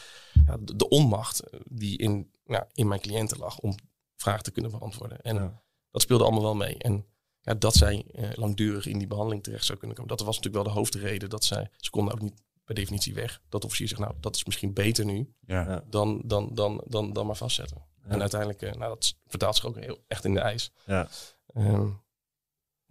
ja, 0.46 0.58
de, 0.58 0.76
de 0.76 0.90
onmacht 0.90 1.40
eh, 1.40 1.60
die 1.70 1.98
in, 1.98 2.32
nou, 2.46 2.64
in 2.74 2.88
mijn 2.88 3.02
cliënten 3.02 3.38
lag 3.38 3.60
om 3.60 3.76
vragen 4.16 4.44
te 4.44 4.52
kunnen 4.52 4.72
beantwoorden. 4.72 5.22
En 5.22 5.36
Ja. 5.36 5.62
dat 5.92 6.02
speelde 6.02 6.24
allemaal 6.24 6.42
wel 6.42 6.56
mee. 6.56 6.78
En 6.78 7.06
ja, 7.42 7.54
dat 7.54 7.74
zij 7.76 8.06
eh, 8.14 8.30
langdurig 8.34 8.86
in 8.86 8.98
die 8.98 9.08
behandeling 9.08 9.44
terecht 9.44 9.66
zou 9.66 9.78
kunnen 9.78 9.98
komen. 9.98 10.16
Dat 10.18 10.26
was 10.26 10.36
natuurlijk 10.36 10.64
wel 10.64 10.74
de 10.74 10.80
hoofdreden. 10.80 11.30
Dat 11.30 11.44
zij, 11.44 11.70
ze 11.78 11.90
konden 11.90 12.14
ook 12.14 12.22
niet 12.22 12.42
per 12.64 12.76
definitie 12.76 13.14
weg. 13.14 13.42
Dat 13.50 13.62
de 13.62 13.68
officier 13.68 13.88
zegt, 13.88 14.02
nou, 14.02 14.14
dat 14.20 14.36
is 14.36 14.46
misschien 14.46 14.74
beter 14.74 15.06
nu 15.06 15.34
Ja. 15.40 15.62
Ja. 15.70 15.84
dan, 15.90 16.22
dan, 16.26 16.50
dan, 16.54 16.84
dan, 16.88 17.14
dan 17.14 17.26
maar 17.26 17.36
vastzetten. 17.36 17.84
En 18.08 18.22
uiteindelijk, 18.22 18.62
eh, 18.62 18.74
nou, 18.74 18.94
dat 18.94 19.16
vertaalt 19.28 19.56
zich 19.56 19.66
ook 19.66 19.80
heel, 19.80 20.04
echt 20.08 20.26
in 20.26 20.34
de 20.34 20.40
ijs. 20.40 20.72
Ja. 20.86 21.08
Ehm, 21.48 21.90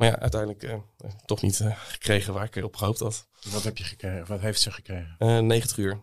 maar 0.04 0.12
ja, 0.12 0.20
uiteindelijk 0.20 0.62
eh, 0.62 1.10
toch 1.24 1.42
niet 1.42 1.60
eh, 1.60 1.78
gekregen 1.78 2.32
waar 2.34 2.44
ik 2.52 2.64
op 2.64 2.76
gehoopt 2.76 2.98
had. 2.98 3.28
Wat 3.52 3.62
heb 3.62 3.76
je 3.76 3.84
gekregen? 3.84 4.26
Wat 4.26 4.40
heeft 4.40 4.60
ze 4.60 4.70
gekregen? 4.70 5.14
Eh 5.18 5.38
90 5.38 5.76
uur 5.76 6.00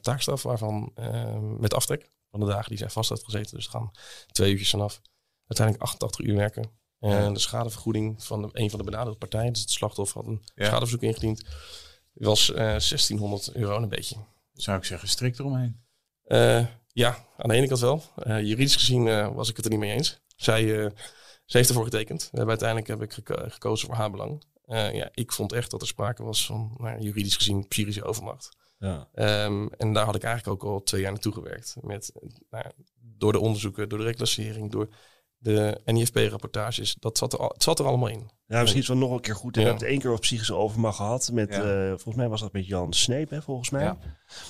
taakstraf, 0.00 0.42
waarvan 0.42 0.92
met 1.58 1.74
aftrek 1.74 2.10
van 2.30 2.40
de 2.40 2.46
dagen 2.46 2.68
die 2.68 2.78
zij 2.78 2.90
vast 2.90 3.08
had 3.08 3.24
gezeten. 3.24 3.56
Dus 3.56 3.66
gaan 3.66 3.90
twee 4.32 4.50
uurtjes 4.50 4.70
vanaf. 4.70 5.00
Uiteindelijk 5.46 5.86
88 5.86 6.26
uur 6.26 6.36
werken. 6.36 6.70
En 7.00 7.32
de 7.32 7.38
schadevergoeding 7.38 8.24
van 8.24 8.42
de, 8.42 8.48
een 8.52 8.70
van 8.70 8.78
de 8.78 8.84
benadeelde 8.84 9.18
partijen, 9.18 9.52
dus 9.52 9.60
het 9.62 9.70
slachtoffer 9.70 10.20
had 10.20 10.26
een 10.26 10.42
Ja. 10.54 10.64
schadeverzoek 10.64 11.02
ingediend, 11.02 11.44
was 12.12 12.50
eh 12.50 12.56
1600 12.56 13.52
euro 13.54 13.76
en 13.76 13.82
een 13.82 13.88
beetje. 13.88 14.16
Zou 14.52 14.78
ik 14.78 14.84
zeggen, 14.84 15.08
strikt 15.08 15.38
eromheen. 15.38 15.80
Ja, 16.92 17.26
aan 17.36 17.48
de 17.48 17.54
ene 17.54 17.66
kant 17.66 17.80
wel. 17.80 18.02
Juridisch 18.24 18.76
gezien 18.76 19.34
was 19.34 19.48
ik 19.50 19.56
het 19.56 19.64
er 19.64 19.70
niet 19.70 19.80
mee 19.80 19.92
eens. 19.92 20.20
Zij, 20.36 20.92
ze 21.48 21.56
heeft 21.56 21.68
ervoor 21.68 21.84
getekend. 21.84 22.30
Uiteindelijk 22.32 22.88
heb 22.88 23.02
ik 23.02 23.12
geko- 23.12 23.48
gekozen 23.48 23.86
voor 23.86 23.96
haar 23.96 24.10
belang. 24.10 24.44
Eh, 24.64 24.94
ja, 24.94 25.08
ik 25.14 25.32
vond 25.32 25.52
echt 25.52 25.70
dat 25.70 25.80
er 25.80 25.86
sprake 25.86 26.22
was 26.22 26.46
van 26.46 26.74
nou, 26.78 27.00
juridisch 27.00 27.36
gezien 27.36 27.68
psychische 27.68 28.04
overmacht. 28.04 28.56
Ja. 28.78 29.08
Ehm, 29.14 29.66
en 29.76 29.92
daar 29.92 30.04
had 30.04 30.14
ik 30.14 30.22
eigenlijk 30.22 30.62
ook 30.64 30.70
al 30.72 30.82
twee 30.82 31.00
jaar 31.00 31.12
naartoe 31.12 31.32
gewerkt. 31.32 31.76
Met, 31.80 32.12
nou, 32.50 32.64
door 32.96 33.32
de 33.32 33.38
onderzoeken, 33.38 33.88
door 33.88 33.98
de 33.98 34.04
reclassering, 34.04 34.70
door 34.70 34.88
de 35.38 35.80
NIFP-rapportages. 35.84 36.94
Dat 36.94 37.18
zat 37.18 37.32
er, 37.32 37.38
al, 37.38 37.48
het 37.48 37.62
zat 37.62 37.78
er 37.78 37.86
allemaal 37.86 38.08
in. 38.08 38.30
Ja, 38.50 38.60
misschien 38.60 38.80
is 38.82 38.88
het 38.88 38.98
wel 38.98 39.06
nog 39.08 39.16
een 39.16 39.22
keer 39.22 39.34
goed. 39.34 39.54
We 39.54 39.60
Ja. 39.60 39.66
hebben 39.66 39.82
het 39.84 39.92
één 39.92 40.00
keer 40.02 40.10
over 40.10 40.22
psychische 40.22 40.54
overmacht 40.54 40.96
gehad. 40.96 41.30
Met, 41.32 41.54
Ja. 41.54 41.62
eh, 41.62 41.88
volgens 41.88 42.14
mij 42.14 42.28
was 42.28 42.40
dat 42.40 42.52
met 42.52 42.66
Jan 42.66 42.92
Sneep, 42.92 43.30
hè, 43.30 43.42
volgens 43.42 43.70
mij. 43.70 43.82
Ja. 43.82 43.96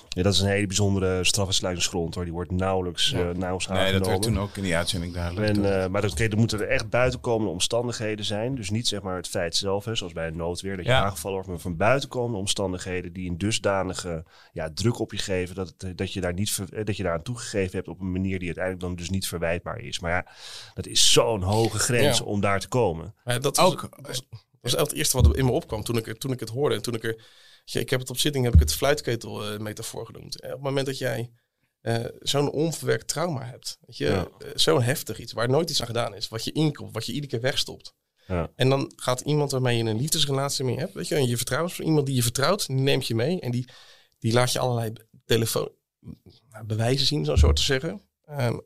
Ja. 0.09 0.23
dat 0.23 0.33
is 0.35 0.41
een 0.41 0.49
hele 0.49 0.67
bijzondere 0.67 1.25
strafversluitingsgrond 1.25 2.15
hoor. 2.15 2.25
Die 2.25 2.33
wordt 2.33 2.51
nauwelijks, 2.51 3.11
Ja. 3.11 3.19
eh 3.19 3.25
nauwelijks 3.25 3.67
Nee, 3.69 3.93
dat 3.93 4.07
werd 4.07 4.23
toen 4.23 4.39
ook 4.39 4.57
in 4.57 4.63
die 4.63 4.77
uitzending 4.77 5.13
duidelijk. 5.15 5.57
En, 5.57 5.83
eh, 5.83 5.89
maar 5.89 6.03
dat, 6.03 6.11
oké, 6.11 6.25
er 6.25 6.37
moeten 6.37 6.61
er 6.61 6.69
echt 6.69 6.91
buitenkomende 6.91 7.53
omstandigheden 7.53 8.25
zijn. 8.25 8.55
Dus 8.55 8.71
niet 8.71 8.89
zeg 8.89 9.03
maar 9.03 9.17
het 9.17 9.29
feit 9.29 9.57
zelf, 9.57 9.85
hè, 9.85 9.95
zoals 9.95 10.13
bij 10.13 10.27
een 10.27 10.37
noodweer, 10.37 10.77
dat 10.77 10.87
je 10.87 10.93
aangevallen 10.93 11.35
wordt, 11.37 11.49
maar 11.49 11.59
van 11.59 11.77
buitenkomende 11.77 12.39
omstandigheden 12.39 13.13
die 13.13 13.31
een 13.31 13.39
dusdanige 13.39 14.25
ja, 14.53 14.71
druk 14.75 14.99
op 14.99 15.13
je 15.13 15.19
geven 15.19 15.55
dat, 15.55 15.75
het, 15.79 15.99
dat, 15.99 16.13
je 16.13 16.21
daar 16.21 16.35
niet 16.35 16.51
ver- 16.51 16.85
dat 16.85 16.97
je 16.97 17.03
daar 17.03 17.13
aan 17.13 17.23
toegegeven 17.23 17.77
hebt 17.77 17.89
op 17.89 18.01
een 18.01 18.13
manier 18.13 18.39
die 18.39 18.47
uiteindelijk 18.47 18.85
dan 18.85 18.97
dus 18.97 19.11
niet 19.11 19.29
verwijtbaar 19.29 19.79
is. 19.81 20.01
Maar 20.01 20.11
ja, 20.11 20.27
dat 20.75 20.87
is 20.87 21.13
zo'n 21.13 21.43
hoge 21.43 21.79
grens 21.79 22.19
Ja. 22.19 22.25
om 22.25 22.41
daar 22.41 22.61
te 22.61 22.69
komen. 22.69 23.15
Maar 23.25 23.41
dat 23.41 23.57
was, 23.57 23.73
Ook- 23.73 23.88
was, 23.91 24.23
was 24.61 24.73
het 24.73 24.93
eerste 24.93 25.21
wat 25.21 25.37
in 25.37 25.45
me 25.45 25.51
opkwam 25.51 25.83
toen 25.83 25.97
ik, 25.97 26.19
toen 26.19 26.33
ik 26.33 26.41
het 26.41 26.49
hoorde. 26.49 26.75
En 26.75 26.83
toen 26.83 26.95
ik 26.95 27.05
er, 27.05 27.25
ik 27.73 27.91
heb 27.91 28.01
het 28.01 28.11
op 28.11 28.19
zitting 28.19 28.45
heb 28.45 28.55
ik 28.55 28.61
het 28.61 28.75
fluitketel-metafoor 28.75 30.07
genoemd. 30.07 30.41
Eh, 30.41 30.49
op 30.49 30.55
het 30.55 30.65
moment 30.65 30.87
dat 30.87 30.99
jij 30.99 31.31
eh, 31.81 32.05
zo'n 32.19 32.51
onverwerkt 32.51 33.09
trauma 33.09 33.45
hebt, 33.45 33.79
weet 33.81 33.97
je, 33.97 34.05
Ja. 34.05 34.29
eh, 34.39 34.49
zo'n 34.55 34.83
heftig 34.83 35.19
iets 35.19 35.33
waar 35.33 35.49
nooit 35.49 35.71
iets 35.71 35.81
aan 35.81 35.87
gedaan 35.87 36.15
is, 36.15 36.29
wat 36.29 36.45
je 36.45 36.53
inkomt, 36.53 36.93
wat 36.93 37.07
je 37.07 37.13
iedere 37.13 37.33
keer 37.33 37.41
wegstopt. 37.41 37.95
Ja. 38.27 38.53
En 38.55 38.69
dan 38.69 38.93
gaat 38.97 39.21
iemand 39.21 39.51
waarmee 39.51 39.77
je 39.77 39.85
een 39.85 39.97
liefdesrelatie 40.01 40.65
mee 40.65 40.79
hebt, 40.79 40.93
weet 40.95 41.09
je, 41.09 41.15
en 41.15 41.27
je 41.27 41.37
vertrouwt, 41.37 41.79
iemand 41.79 42.07
die 42.07 42.15
je 42.15 42.23
vertrouwt, 42.23 42.67
die 42.67 42.77
neemt 42.77 43.07
je 43.07 43.15
mee 43.15 43.41
en 43.41 43.51
die, 43.51 43.69
die 44.19 44.33
laat 44.33 44.53
je 44.53 44.59
allerlei 44.59 44.93
telefoon, 45.25 45.71
nou, 46.51 46.65
bewijzen 46.67 47.07
zien, 47.07 47.25
zo 47.25 47.37
soort 47.37 47.57
te 47.57 47.63
zeggen. 47.63 48.03
Ehm, 48.25 48.59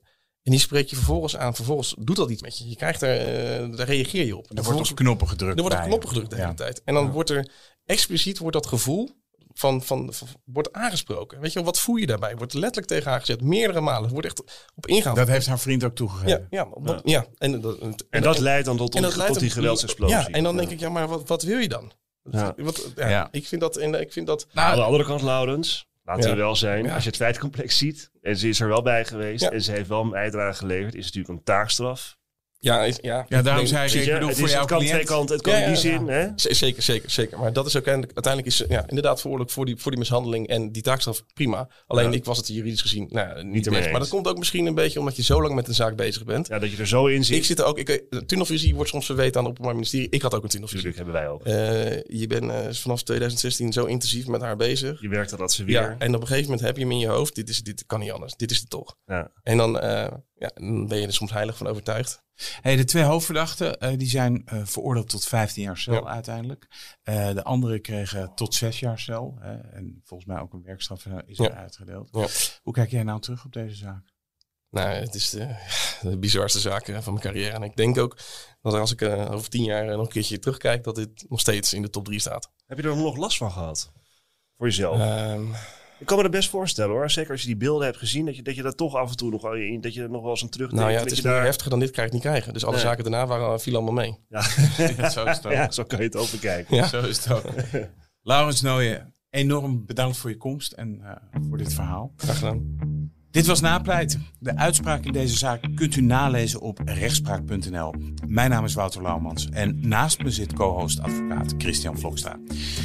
en 0.42 0.50
die 0.50 0.60
spreek 0.60 0.88
je 0.88 0.96
vervolgens 0.96 1.36
aan. 1.36 1.54
Vervolgens 1.54 1.94
doet 1.98 2.16
dat 2.16 2.30
iets 2.30 2.42
met 2.42 2.58
je. 2.58 2.68
Je 2.68 2.76
krijgt 2.76 3.02
er, 3.02 3.18
eh, 3.18 3.76
daar 3.76 3.86
reageer 3.86 4.26
je 4.26 4.36
op. 4.36 4.50
En 4.50 4.56
er 4.56 4.62
wordt 4.62 4.90
op 4.90 4.96
knoppen 4.96 5.28
gedrukt. 5.28 5.56
er 5.56 5.62
wordt 5.62 5.76
op 5.76 5.82
knoppen 5.84 6.08
gedrukt 6.08 6.30
de 6.30 6.36
hele 6.36 6.48
Ja. 6.48 6.54
tijd. 6.54 6.82
En 6.84 6.94
dan 6.94 7.04
Ja. 7.04 7.10
wordt 7.10 7.30
er 7.30 7.50
expliciet 7.84 8.38
wordt 8.38 8.56
dat 8.56 8.66
gevoel 8.66 9.20
van, 9.54 9.82
van, 9.82 10.12
van- 10.12 10.28
wordt 10.44 10.72
aangesproken. 10.72 11.40
Weet 11.40 11.48
je, 11.52 11.54
wel, 11.58 11.64
wat 11.64 11.78
voel 11.80 11.96
je 11.96 12.06
daarbij? 12.06 12.36
Wordt 12.36 12.54
letterlijk 12.54 12.86
tegen 12.86 13.10
haar 13.10 13.20
gezet, 13.20 13.40
meerdere 13.42 13.80
malen. 13.80 14.04
Er 14.06 14.12
wordt 14.12 14.26
echt 14.26 14.42
op 14.74 14.86
ingaan. 14.86 15.14
Dat 15.14 15.28
heeft 15.28 15.46
haar 15.46 15.58
vriend 15.58 15.84
ook 15.84 15.94
toegegeven. 15.94 16.46
ja, 16.50 16.68
ja, 16.84 17.00
ja. 17.04 17.26
En, 17.38 17.60
dat- 17.60 17.78
en, 17.78 17.94
En 18.10 18.22
dat 18.22 18.38
leidt 18.38 18.66
dan 18.66 18.76
tot, 18.76 18.94
en 18.94 19.02
dat 19.02 19.10
tot, 19.10 19.18
leidt 19.20 19.34
die 19.38 19.44
een- 19.48 19.50
geweldsexplosie. 19.54 20.16
Ja, 20.16 20.28
en 20.28 20.42
dan 20.42 20.56
denk 20.56 20.70
ik, 20.70 20.80
ja, 20.80 20.88
maar 20.88 21.08
wat, 21.08 21.28
wat 21.28 21.42
wil 21.42 21.58
je 21.58 21.68
dan? 21.68 21.92
Ja. 22.30 22.54
Wat, 22.56 22.90
ja, 22.96 23.08
Ja. 23.08 23.28
Ik 23.30 23.46
vind 23.46 23.60
dat, 23.60 23.76
en 23.76 24.00
ik 24.00 24.12
vind 24.12 24.26
dat 24.26 24.46
Nou, 24.52 24.68
aan 24.70 24.76
de 24.76 24.82
andere 24.82 25.04
kant, 25.04 25.22
Laurens, 25.22 25.86
laten 26.04 26.30
we 26.30 26.36
wel 26.36 26.56
zijn. 26.56 26.90
Als 26.90 27.02
je 27.02 27.08
het 27.08 27.18
feitcomplex 27.18 27.78
ziet, 27.78 28.10
en 28.22 28.36
ze 28.36 28.48
is 28.48 28.60
er 28.60 28.68
wel 28.68 28.82
bij 28.82 29.04
geweest, 29.04 29.44
en 29.44 29.62
ze 29.62 29.72
heeft 29.72 29.88
wel 29.88 30.00
een 30.00 30.10
bijdrage 30.10 30.58
geleverd, 30.58 30.94
is 30.94 31.04
het 31.06 31.14
natuurlijk 31.14 31.38
een 31.38 31.44
taakstraf. 31.54 32.20
Ja, 32.62 32.84
is- 32.84 32.98
ja, 33.02 33.26
Ja, 33.28 33.42
daarom 33.42 33.66
zei 33.66 33.88
ik, 33.88 33.94
ik 34.06 34.12
bedoel 34.12 34.28
het, 34.28 34.38
voor 34.38 34.48
jouw 34.48 34.58
het 34.60 34.68
kan 34.68 34.78
cliënt. 34.78 34.94
twee 34.94 35.06
kanten, 35.06 35.34
het 35.34 35.44
kan 35.44 35.52
Ja, 35.52 35.58
in 35.58 35.64
die 35.72 35.74
ja, 35.74 35.80
zin. 35.98 36.08
Hè? 36.08 36.28
Zeker, 36.36 36.82
zeker, 36.82 37.10
zeker. 37.10 37.38
Maar 37.38 37.52
dat 37.52 37.66
is 37.66 37.76
ook 37.76 37.86
uiteindelijk, 37.86 38.14
uiteindelijk 38.14 38.54
is 38.54 38.58
ja, 38.68 38.80
inderdaad 38.88 39.20
verantwoordelijk 39.20 39.50
voor 39.50 39.64
die, 39.66 39.76
voor 39.76 39.90
die 39.90 40.00
mishandeling 40.00 40.46
en 40.48 40.72
die 40.72 40.82
taakstraf 40.82 41.22
prima. 41.34 41.68
Alleen 41.86 42.10
Ja. 42.10 42.16
ik 42.16 42.24
was 42.24 42.36
het 42.36 42.46
juridisch 42.48 42.80
gezien 42.80 43.06
nou, 43.10 43.28
ja, 43.28 43.42
niet, 43.42 43.66
ermee 43.66 43.80
mee. 43.80 43.90
Maar 43.90 44.00
dat 44.00 44.08
komt 44.08 44.28
ook 44.28 44.38
misschien 44.38 44.66
een 44.66 44.74
beetje 44.74 44.98
omdat 44.98 45.16
je 45.16 45.22
zo 45.22 45.42
lang 45.42 45.54
met 45.54 45.68
een 45.68 45.74
zaak 45.74 45.96
bezig 45.96 46.24
bent. 46.24 46.46
Ja, 46.48 46.58
dat 46.58 46.70
je 46.70 46.76
er 46.76 46.86
zo 46.88 47.06
in 47.06 47.24
zit. 47.24 47.36
Ik 47.36 47.44
zit 47.44 47.58
er 47.58 47.64
ook, 47.64 47.78
ik, 47.78 47.88
eh, 47.88 48.18
tunnelvisie 48.18 48.74
wordt 48.74 48.90
soms 48.90 49.06
verweten 49.06 49.36
aan 49.40 49.42
het 49.44 49.50
Openbaar 49.52 49.74
Ministerie. 49.74 50.08
Ik 50.10 50.22
had 50.22 50.34
ook 50.34 50.42
een 50.42 50.48
tunnelvisie. 50.48 50.88
Natuurlijk 50.90 51.16
hebben 51.20 51.42
wij 51.44 51.56
ook. 51.56 52.02
Eh, 52.06 52.18
je 52.20 52.26
bent 52.26 52.50
eh, 52.50 52.72
vanaf 52.80 53.02
2016 53.02 53.72
zo 53.72 53.84
intensief 53.84 54.26
met 54.26 54.40
haar 54.40 54.56
bezig. 54.56 55.00
Je 55.00 55.08
werkt 55.08 55.38
dat 55.38 55.52
ze 55.52 55.64
weer. 55.64 55.80
Ja, 55.80 55.96
en 55.98 56.14
op 56.14 56.20
een 56.20 56.26
gegeven 56.26 56.50
moment 56.50 56.66
heb 56.66 56.76
je 56.76 56.82
hem 56.82 56.92
in 56.92 56.98
je 56.98 57.06
hoofd. 57.08 57.34
Dit, 57.34 57.48
is, 57.48 57.62
dit 57.62 57.86
kan 57.86 58.00
niet 58.00 58.10
anders. 58.10 58.34
Dit 58.36 58.50
is 58.50 58.58
het 58.58 58.70
toch. 58.70 58.96
Ja. 59.06 59.30
En 59.42 59.56
dan, 59.56 59.80
eh, 59.80 60.06
ja, 60.34 60.50
dan 60.54 60.86
ben 60.88 61.00
je 61.00 61.06
er 61.06 61.12
soms 61.12 61.32
heilig 61.32 61.56
van 61.56 61.66
overtuigd. 61.66 62.22
Hey, 62.60 62.76
de 62.76 62.84
twee 62.84 63.02
hoofdverdachten 63.02 63.78
eh, 63.80 63.98
die 63.98 64.08
zijn 64.08 64.42
eh, 64.46 64.60
veroordeeld 64.64 65.08
tot 65.08 65.24
15 65.24 65.62
jaar 65.62 65.76
cel 65.78 65.94
Ja. 65.94 66.04
uiteindelijk. 66.04 66.66
Eh, 67.02 67.32
de 67.34 67.44
anderen 67.44 67.80
kregen 67.82 68.34
tot 68.34 68.54
6 68.54 68.80
jaar 68.80 68.98
cel. 68.98 69.38
en 69.72 70.00
volgens 70.04 70.28
mij 70.28 70.40
ook 70.40 70.52
een 70.52 70.62
werkstraf 70.62 71.06
is 71.26 71.36
Ja. 71.38 71.44
er 71.44 71.54
uitgedeeld. 71.56 72.08
Ja. 72.12 72.26
Hoe 72.62 72.72
kijk 72.72 72.90
jij 72.90 73.02
nou 73.02 73.20
terug 73.20 73.44
op 73.44 73.52
deze 73.52 73.76
zaak? 73.76 74.10
Nou, 74.70 74.88
het 74.88 75.14
is 75.14 75.30
de, 75.30 75.56
de 76.10 76.18
bizarste 76.18 76.60
zaak 76.60 76.84
van 76.86 77.12
mijn 77.12 77.24
carrière. 77.24 77.54
En 77.54 77.62
ik 77.62 77.76
denk 77.76 77.98
ook 77.98 78.18
dat 78.62 78.74
als 78.74 78.92
ik 78.92 79.00
eh, 79.00 79.30
over 79.30 79.48
tien 79.48 79.64
jaar 79.64 79.84
nog 79.86 80.00
een 80.06 80.12
keertje 80.12 80.38
terugkijk, 80.38 80.84
dat 80.84 80.94
dit 80.94 81.24
nog 81.28 81.40
steeds 81.40 81.72
in 81.72 81.82
de 81.82 81.90
top 81.90 82.04
drie 82.04 82.20
staat. 82.20 82.50
Heb 82.66 82.78
je 82.78 82.88
er 82.88 82.96
nog 82.96 83.16
last 83.16 83.36
van 83.36 83.52
gehad? 83.52 83.92
Voor 84.56 84.66
jezelf? 84.66 84.98
Ehm, 84.98 85.44
Ik 86.02 86.08
kan 86.08 86.16
me 86.16 86.22
dat 86.22 86.32
best 86.32 86.48
voorstellen 86.50 86.94
hoor. 86.94 87.10
Zeker 87.10 87.30
als 87.30 87.40
je 87.40 87.46
die 87.46 87.56
beelden 87.56 87.84
hebt 87.86 87.98
gezien, 87.98 88.24
dat 88.26 88.36
je 88.36 88.42
dat, 88.42 88.54
je 88.54 88.62
dat 88.62 88.76
toch 88.76 88.94
af 88.94 89.10
en 89.10 89.16
toe 89.16 89.30
nog 89.30 89.42
dat 89.80 89.94
je 89.94 90.02
er 90.02 90.10
nog 90.10 90.22
wel 90.22 90.30
eens 90.30 90.42
aan 90.42 90.48
terugdenkt. 90.48 90.84
nou 90.84 90.96
ja, 90.96 91.02
het 91.02 91.12
is 91.12 91.20
daar- 91.22 91.44
heftiger 91.44 91.70
dan 91.70 91.78
dit 91.80 91.90
krijg 91.90 92.06
ik 92.06 92.12
niet 92.12 92.22
krijgen. 92.22 92.52
Dus 92.52 92.64
alle 92.64 92.72
Nee. 92.72 92.82
zaken 92.84 93.02
daarna 93.04 93.26
waren, 93.26 93.60
viel 93.60 93.74
allemaal 93.74 93.92
mee. 93.92 94.18
Ja. 94.28 94.42
Ja, 94.96 95.08
zo 95.10 95.24
is 95.24 95.36
het 95.36 95.46
ook. 95.46 95.52
ja, 95.52 95.70
zo 95.70 95.84
kan 95.84 95.98
je 95.98 96.04
het 96.04 96.16
ook 96.16 96.30
bekijken. 96.30 96.76
Ja. 96.76 96.86
Zo 96.86 97.00
is 97.00 97.24
het 97.24 97.32
ook. 97.32 97.44
Laurens 98.22 98.60
Nooyen, 98.60 99.14
enorm 99.30 99.86
bedankt 99.86 100.16
voor 100.16 100.30
je 100.30 100.36
komst 100.36 100.72
en 100.72 101.00
eh, 101.04 101.40
voor 101.48 101.58
dit 101.58 101.74
verhaal. 101.74 102.12
Graag 102.16 102.38
gedaan. 102.38 103.01
Dit 103.32 103.46
was 103.46 103.60
Napleit. 103.60 104.18
De 104.38 104.56
uitspraak 104.56 105.04
in 105.04 105.12
deze 105.12 105.36
zaak 105.36 105.60
kunt 105.74 105.96
u 105.96 106.00
nalezen 106.00 106.60
op 106.60 106.80
rechtspraak.nl. 106.84 107.94
Mijn 108.26 108.50
naam 108.50 108.64
is 108.64 108.74
Wouter 108.74 109.02
Laumans 109.02 109.48
en 109.48 109.88
naast 109.88 110.22
me 110.22 110.30
zit 110.30 110.52
co-host 110.52 111.00
advocaat 111.00 111.54
Christian 111.58 111.98
Vlokstra. 111.98 112.36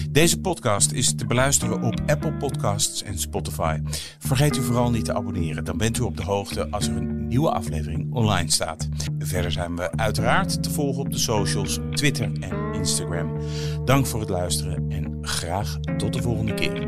Deze 0.09 0.39
podcast 0.39 0.91
is 0.91 1.15
te 1.15 1.25
beluisteren 1.25 1.81
op 1.81 2.01
Apple 2.05 2.33
Podcasts 2.33 3.03
en 3.03 3.19
Spotify. 3.19 3.79
Vergeet 4.19 4.57
u 4.57 4.61
vooral 4.61 4.91
niet 4.91 5.05
te 5.05 5.13
abonneren, 5.13 5.63
dan 5.63 5.77
bent 5.77 5.97
u 5.97 6.01
op 6.01 6.17
de 6.17 6.23
hoogte 6.23 6.69
als 6.69 6.87
er 6.87 6.95
een 6.95 7.27
nieuwe 7.27 7.51
aflevering 7.51 8.13
online 8.13 8.51
staat. 8.51 8.87
Verder 9.19 9.51
zijn 9.51 9.75
we 9.75 9.91
uiteraard 9.91 10.63
te 10.63 10.71
volgen 10.71 11.01
op 11.01 11.11
de 11.11 11.19
socials, 11.19 11.79
Twitter 11.91 12.31
en 12.39 12.73
Instagram. 12.73 13.37
Dank 13.85 14.05
voor 14.05 14.19
het 14.19 14.29
luisteren 14.29 14.85
en 14.89 15.17
graag 15.21 15.77
tot 15.97 16.13
de 16.13 16.21
volgende 16.21 16.53
keer. 16.53 16.87